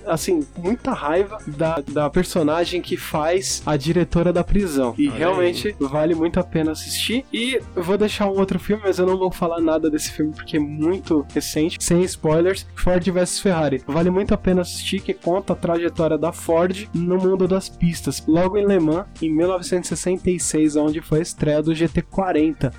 assim, 0.05 0.45
muita 0.57 0.91
raiva 0.91 1.37
da, 1.47 1.81
da 1.87 2.09
personagem 2.09 2.81
que 2.81 2.97
faz 2.97 3.61
a 3.65 3.75
diretora 3.77 4.31
da 4.31 4.43
prisão. 4.43 4.93
E 4.97 5.07
Olha 5.09 5.17
realmente 5.17 5.75
vale 5.79 6.15
muito 6.15 6.39
a 6.39 6.43
pena 6.43 6.71
assistir. 6.71 7.25
E 7.31 7.59
eu 7.75 7.83
vou 7.83 7.97
deixar 7.97 8.27
um 8.27 8.37
outro 8.37 8.59
filme, 8.59 8.83
mas 8.85 8.99
eu 8.99 9.05
não 9.05 9.17
vou 9.17 9.31
falar 9.31 9.61
nada 9.61 9.89
desse 9.89 10.11
filme 10.11 10.33
porque 10.33 10.57
é 10.57 10.59
muito 10.59 11.25
recente, 11.33 11.77
sem 11.79 12.03
spoilers. 12.03 12.65
Ford 12.75 13.03
vs 13.03 13.39
Ferrari. 13.39 13.81
Vale 13.87 14.09
muito 14.09 14.33
a 14.33 14.37
pena 14.37 14.61
assistir, 14.61 15.01
que 15.01 15.13
conta 15.13 15.53
a 15.53 15.55
trajetória 15.55 16.17
da 16.17 16.31
Ford 16.31 16.87
no 16.93 17.17
mundo 17.17 17.47
das 17.47 17.69
pistas. 17.69 18.23
Logo 18.27 18.57
em 18.57 18.65
Le 18.65 18.79
Mans, 18.79 19.05
em 19.21 19.31
1966, 19.31 20.74
onde 20.75 21.01
foi 21.01 21.19
a 21.19 21.23
estreia 21.23 21.61
do 21.61 21.71
GT40. 21.71 22.73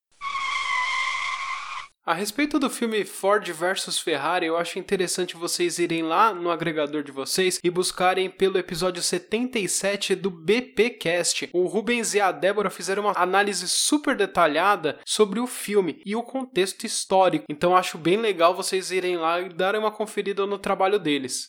A 2.06 2.14
respeito 2.14 2.60
do 2.60 2.70
filme 2.70 3.04
Ford 3.04 3.44
vs 3.50 3.98
Ferrari, 3.98 4.46
eu 4.46 4.56
acho 4.56 4.78
interessante 4.78 5.36
vocês 5.36 5.80
irem 5.80 6.04
lá 6.04 6.32
no 6.32 6.52
agregador 6.52 7.02
de 7.02 7.10
vocês 7.10 7.58
e 7.64 7.68
buscarem 7.68 8.30
pelo 8.30 8.58
episódio 8.58 9.02
77 9.02 10.14
do 10.14 10.30
BPcast. 10.30 11.50
O 11.52 11.66
Rubens 11.66 12.14
e 12.14 12.20
a 12.20 12.30
Débora 12.30 12.70
fizeram 12.70 13.02
uma 13.02 13.12
análise 13.16 13.66
super 13.68 14.16
detalhada 14.16 15.00
sobre 15.04 15.40
o 15.40 15.48
filme 15.48 16.00
e 16.06 16.14
o 16.14 16.22
contexto 16.22 16.84
histórico. 16.84 17.46
Então 17.50 17.76
acho 17.76 17.98
bem 17.98 18.18
legal 18.18 18.54
vocês 18.54 18.92
irem 18.92 19.16
lá 19.16 19.40
e 19.40 19.48
darem 19.48 19.80
uma 19.80 19.90
conferida 19.90 20.46
no 20.46 20.60
trabalho 20.60 21.00
deles. 21.00 21.48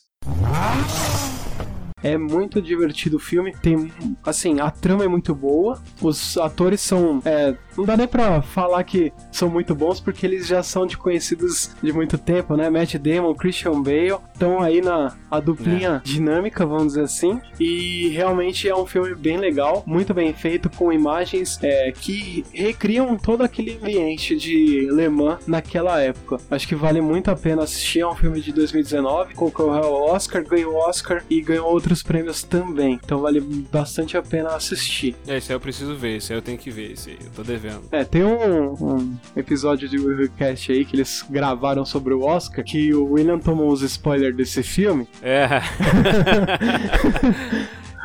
É 2.04 2.18
muito 2.18 2.62
divertido 2.62 3.18
o 3.18 3.20
filme. 3.20 3.54
Tem, 3.62 3.92
assim, 4.24 4.60
a 4.60 4.70
trama 4.70 5.04
é 5.04 5.08
muito 5.08 5.34
boa. 5.34 5.82
Os 6.02 6.38
atores 6.38 6.82
são. 6.82 7.22
é, 7.26 7.56
não 7.78 7.86
dá 7.86 7.96
nem 7.96 8.08
pra 8.08 8.42
falar 8.42 8.84
que 8.84 9.14
são 9.32 9.50
muito 9.50 9.76
bons, 9.76 10.00
porque 10.00 10.26
eles 10.26 10.48
já 10.48 10.64
são 10.64 10.86
de 10.86 10.98
conhecidos 10.98 11.72
de 11.82 11.94
muito 11.94 12.18
tempo, 12.18 12.56
né? 12.56 12.70
Matt 12.70 12.96
Damon, 12.96 13.36
Christian 13.36 13.82
Bale. 13.82 14.18
Estão 14.34 14.62
aí 14.62 14.82
na 14.82 15.16
a 15.30 15.40
duplinha 15.40 16.02
dinâmica, 16.04 16.66
vamos 16.66 16.88
dizer 16.88 17.02
assim. 17.02 17.40
E 17.60 18.10
realmente 18.10 18.68
é 18.68 18.76
um 18.76 18.86
filme 18.86 19.14
bem 19.16 19.38
legal, 19.38 19.84
muito 19.86 20.14
bem 20.14 20.34
feito, 20.34 20.70
com 20.70 20.92
imagens 20.92 21.60
é, 21.62 21.92
que 21.92 22.46
recriam 22.54 23.16
todo 23.18 23.44
aquele 23.44 23.78
ambiente 23.82 24.36
de 24.36 24.88
Le 24.92 25.10
Mans 25.10 25.46
naquela 25.48 26.02
época. 26.02 26.38
Acho 26.50 26.68
que 26.68 26.76
vale 26.76 27.02
muito 27.02 27.30
a 27.30 27.36
pena 27.36 27.64
assistir. 27.64 28.00
É 28.02 28.08
um 28.08 28.16
filme 28.16 28.42
de 28.42 28.52
2019, 28.52 29.34
concorreu 29.34 29.84
ao 29.84 30.04
Oscar, 30.16 30.44
ganhou 30.44 30.74
o 30.74 30.78
Oscar 30.78 31.24
e 31.30 31.42
ganhou 31.42 31.68
outros 31.68 31.97
prêmios 32.04 32.44
também. 32.44 33.00
Então 33.04 33.20
vale 33.20 33.40
bastante 33.40 34.18
a 34.18 34.22
pena 34.22 34.50
assistir. 34.56 35.16
É, 35.28 35.38
esse 35.38 35.52
aí 35.52 35.56
eu 35.56 35.60
preciso 35.60 35.96
ver, 35.96 36.18
esse 36.18 36.32
aí 36.34 36.38
eu 36.38 36.42
tenho 36.42 36.58
que 36.58 36.70
ver, 36.72 36.92
esse 36.94 37.12
aí 37.12 37.18
eu 37.24 37.32
tô 37.32 37.44
devendo. 37.44 37.84
É, 37.92 38.04
tem 38.04 38.24
um, 38.24 38.74
um 38.74 39.18
episódio 39.36 39.88
de 39.90 39.98
Willcast 39.98 40.72
aí 40.72 40.86
que 40.86 40.96
eles 40.96 41.26
gravaram 41.30 41.86
sobre 41.86 42.14
o 42.14 42.22
Oscar, 42.24 42.64
que 42.64 42.94
o 42.94 43.14
William 43.14 43.40
tomou 43.40 43.72
os 43.72 43.82
spoilers 43.82 44.36
desse 44.36 44.64
filme. 44.64 45.08
É. 45.22 45.48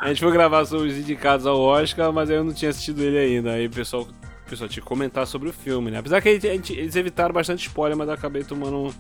a 0.01 0.09
gente 0.09 0.20
foi 0.20 0.32
gravar 0.32 0.64
sobre 0.64 0.88
os 0.88 0.97
indicados 0.99 1.47
ao 1.47 1.59
Oscar, 1.61 2.12
mas 2.12 2.30
eu 2.30 2.43
não 2.45 2.53
tinha 2.53 2.70
assistido 2.70 3.03
ele 3.03 3.18
ainda. 3.18 3.53
Aí 3.53 3.66
o 3.66 3.70
pessoal, 3.70 4.07
pessoal 4.49 4.68
tinha 4.68 4.82
que 4.82 4.88
comentar 4.88 5.26
sobre 5.26 5.49
o 5.49 5.53
filme, 5.53 5.90
né? 5.90 5.99
Apesar 5.99 6.20
que 6.20 6.28
a 6.28 6.38
gente- 6.38 6.72
eles 6.74 6.97
evitaram 6.97 7.32
bastante 7.32 7.66
spoiler, 7.66 7.97
mas 7.97 8.09
eu 8.09 8.14
acabei 8.14 8.45
tomando 8.45 8.76
um, 8.76 8.90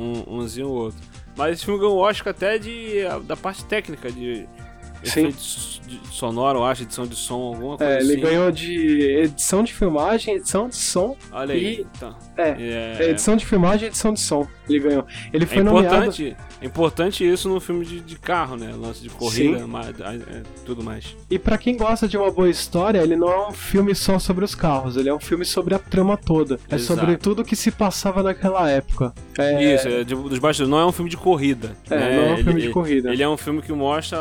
um, 0.00 0.38
umzinho 0.38 0.68
ou 0.68 0.74
outro. 0.74 1.00
Mas 1.36 1.54
esse 1.54 1.64
filme 1.64 1.80
ganhou 1.80 1.98
Oscar 1.98 2.30
até 2.32 2.58
de, 2.58 3.02
da 3.24 3.36
parte 3.36 3.64
técnica, 3.64 4.10
de 4.10 4.46
Sim. 5.02 5.28
de 5.28 6.00
sonoro, 6.10 6.60
eu 6.60 6.64
acho, 6.64 6.82
edição 6.84 7.06
de 7.06 7.14
som, 7.14 7.34
alguma 7.34 7.76
coisa 7.76 7.92
É, 7.92 8.00
ele 8.00 8.12
assim. 8.12 8.20
ganhou 8.22 8.50
de 8.50 9.02
edição 9.18 9.62
de 9.62 9.74
filmagem, 9.74 10.36
edição 10.36 10.66
de 10.68 10.76
som. 10.76 11.14
Olha 11.30 11.52
aí, 11.54 11.80
e- 11.80 11.86
então. 11.94 12.16
É, 12.38 12.50
É, 13.02 13.10
edição 13.10 13.36
de 13.36 13.44
filmagem 13.44 13.88
edição 13.88 14.12
de 14.14 14.20
som. 14.20 14.46
Ele 14.68 14.78
ganhou. 14.80 15.04
Ele 15.32 15.44
é 15.44 15.46
foi 15.46 15.62
nomeado. 15.62 15.94
importante, 15.96 16.36
é 16.60 16.66
importante 16.66 17.28
isso 17.32 17.48
no 17.48 17.60
filme 17.60 17.84
de, 17.84 18.00
de 18.00 18.16
carro, 18.18 18.56
né? 18.56 18.72
Lance 18.76 19.02
de 19.02 19.10
corrida, 19.10 19.66
mas, 19.66 19.88
é, 20.00 20.42
tudo 20.64 20.82
mais. 20.82 21.14
E 21.30 21.38
pra 21.38 21.58
quem 21.58 21.76
gosta 21.76 22.08
de 22.08 22.16
uma 22.16 22.30
boa 22.30 22.48
história, 22.48 22.98
ele 23.00 23.16
não 23.16 23.28
é 23.30 23.48
um 23.48 23.52
filme 23.52 23.94
só 23.94 24.18
sobre 24.18 24.44
os 24.44 24.54
carros, 24.54 24.96
ele 24.96 25.08
é 25.08 25.14
um 25.14 25.20
filme 25.20 25.44
sobre 25.44 25.74
a 25.74 25.78
trama 25.78 26.16
toda. 26.16 26.58
É 26.70 26.76
Exato. 26.76 27.00
sobre 27.00 27.16
tudo 27.16 27.44
que 27.44 27.54
se 27.56 27.70
passava 27.70 28.22
naquela 28.22 28.70
época. 28.70 29.12
É, 29.38 29.74
Isso, 29.74 29.88
é 29.88 30.04
de- 30.04 30.14
dos 30.14 30.38
bastidores. 30.38 30.70
Não 30.70 30.78
é 30.78 30.86
um 30.86 30.92
filme 30.92 31.10
de 31.10 31.16
corrida. 31.16 31.76
É, 31.90 31.96
né? 31.96 32.16
não 32.16 32.24
é 32.24 32.32
um 32.32 32.36
filme 32.36 32.60
de 32.60 32.66
Ele- 32.66 32.72
corrida. 32.72 33.12
Ele 33.12 33.22
é 33.22 33.28
um 33.28 33.36
filme 33.36 33.60
que 33.60 33.72
mostra 33.72 34.18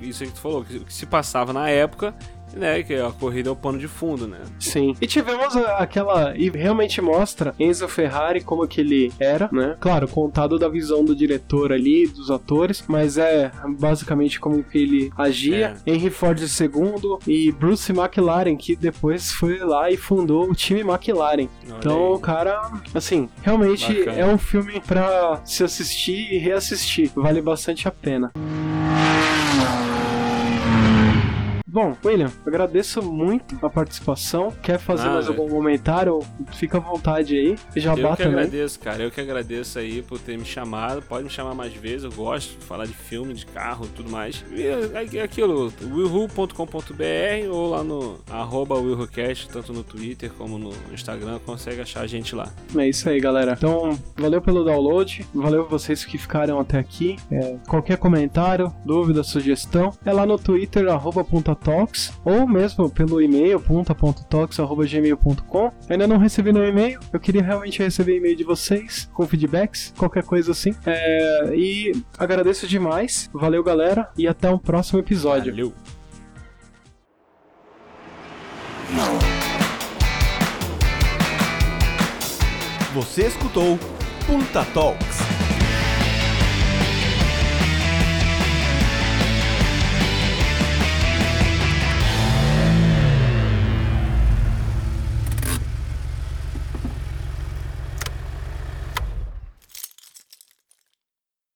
isso 0.00 0.24
que 0.24 0.30
tu 0.32 0.40
falou, 0.40 0.64
que, 0.64 0.80
que 0.80 0.92
se 0.94 1.04
passava 1.06 1.52
na 1.52 1.68
época, 1.68 2.14
né? 2.54 2.82
Que 2.82 2.94
a 2.94 3.10
corrida 3.10 3.48
é 3.48 3.52
o 3.52 3.56
pano 3.56 3.78
de 3.78 3.88
fundo, 3.88 4.26
né? 4.26 4.38
Sim. 4.58 4.94
E 5.00 5.06
tivemos 5.06 5.56
aquela. 5.56 6.36
E 6.36 6.48
realmente 6.50 7.00
mostra 7.00 7.54
Enzo 7.58 7.88
Ferrari 7.88 8.40
como 8.40 8.66
que 8.66 8.80
ele 8.80 9.12
era, 9.18 9.48
né? 9.52 9.76
Claro, 9.80 10.08
contado 10.08 10.58
da 10.58 10.68
visão 10.68 11.04
do 11.04 11.14
diretor 11.14 11.72
ali, 11.72 12.06
dos 12.06 12.30
atores, 12.30 12.84
mas 12.86 13.18
é 13.18 13.50
basicamente 13.78 14.38
como 14.40 14.62
que 14.62 14.78
ele 14.78 15.12
agia. 15.16 15.76
Henry 15.86 16.10
Ford 16.10 16.38
II 16.40 17.18
e 17.26 17.52
Bruce 17.52 17.92
McLaren, 17.92 18.56
que 18.56 18.74
depois 18.76 19.32
foi 19.32 19.58
lá 19.58 19.90
e 19.90 19.96
fundou 19.96 20.50
o 20.50 20.54
time 20.54 20.80
McLaren. 20.80 21.48
Olha 21.68 21.76
Então, 21.78 22.12
o 22.12 22.18
cara, 22.18 22.70
assim, 22.94 23.28
realmente 23.42 23.92
Bacana. 23.92 24.18
é 24.18 24.26
um 24.26 24.38
filme 24.38 24.80
pra 24.80 25.40
se 25.44 25.62
assistir 25.64 26.32
e 26.32 26.38
reassistir. 26.38 27.10
Vale 27.14 27.40
bastante 27.40 27.86
a 27.88 27.90
pena. 27.90 28.32
Bom, 31.76 31.94
William, 32.02 32.32
agradeço 32.46 33.02
muito 33.02 33.54
a 33.60 33.68
participação. 33.68 34.50
Quer 34.62 34.78
fazer 34.78 35.08
Ah, 35.08 35.12
mais 35.12 35.28
algum 35.28 35.46
comentário? 35.46 36.20
Fica 36.54 36.78
à 36.78 36.80
vontade 36.80 37.36
aí. 37.36 37.54
Já 37.76 37.90
Eu 37.90 37.96
que 37.96 38.22
também. 38.22 38.32
agradeço, 38.38 38.80
cara. 38.80 39.02
Eu 39.02 39.10
que 39.10 39.20
agradeço 39.20 39.78
aí 39.78 40.00
por 40.00 40.18
ter 40.18 40.38
me 40.38 40.44
chamado. 40.46 41.02
Pode 41.02 41.24
me 41.24 41.28
chamar 41.30 41.54
mais 41.54 41.74
vezes. 41.74 42.04
Eu 42.04 42.12
gosto 42.12 42.58
de 42.58 42.64
falar 42.64 42.86
de 42.86 42.94
filme, 42.94 43.34
de 43.34 43.44
carro 43.44 43.84
e 43.84 43.88
tudo 43.88 44.10
mais. 44.10 44.42
E 44.52 44.62
é, 44.62 45.18
é 45.18 45.22
aquilo, 45.22 45.70
willhu.com.br 45.82 47.50
ou 47.52 47.68
lá 47.68 47.84
no 47.84 48.20
arroba 48.30 48.76
willhucast, 48.76 49.50
tanto 49.50 49.70
no 49.74 49.84
Twitter 49.84 50.30
como 50.32 50.56
no 50.58 50.72
Instagram, 50.94 51.38
consegue 51.44 51.82
achar 51.82 52.00
a 52.00 52.06
gente 52.06 52.34
lá. 52.34 52.48
É 52.74 52.88
isso 52.88 53.06
aí, 53.06 53.20
galera. 53.20 53.52
Então, 53.52 53.98
valeu 54.16 54.40
pelo 54.40 54.64
download. 54.64 55.26
Valeu 55.34 55.68
vocês 55.68 56.06
que 56.06 56.16
ficaram 56.16 56.58
até 56.58 56.78
aqui. 56.78 57.16
É, 57.30 57.56
qualquer 57.68 57.98
comentário, 57.98 58.72
dúvida, 58.82 59.22
sugestão, 59.22 59.90
é 60.06 60.10
lá 60.12 60.24
no 60.24 60.38
Twitter, 60.38 60.88
arroba 60.88 61.22
puntatalks, 61.66 62.12
ou 62.24 62.46
mesmo 62.46 62.88
pelo 62.88 63.20
e-mail, 63.20 63.58
punta.talks, 63.60 64.60
arroba 64.60 64.86
gmail.com. 64.86 65.72
Ainda 65.90 66.06
não 66.06 66.16
recebi 66.16 66.52
no 66.52 66.64
e-mail. 66.64 67.00
Eu 67.12 67.18
queria 67.18 67.42
realmente 67.42 67.82
receber 67.82 68.16
e-mail 68.16 68.36
de 68.36 68.44
vocês, 68.44 69.10
com 69.12 69.26
feedbacks, 69.26 69.92
qualquer 69.98 70.22
coisa 70.22 70.52
assim. 70.52 70.74
É, 70.86 71.52
e 71.54 71.92
agradeço 72.16 72.68
demais. 72.68 73.28
Valeu, 73.32 73.64
galera. 73.64 74.10
E 74.16 74.28
até 74.28 74.48
um 74.48 74.58
próximo 74.58 75.00
episódio. 75.00 75.52
Valeu! 75.52 75.72
Você 82.94 83.26
escutou 83.26 83.78
Punta 84.26 84.64
Talks. 84.72 85.45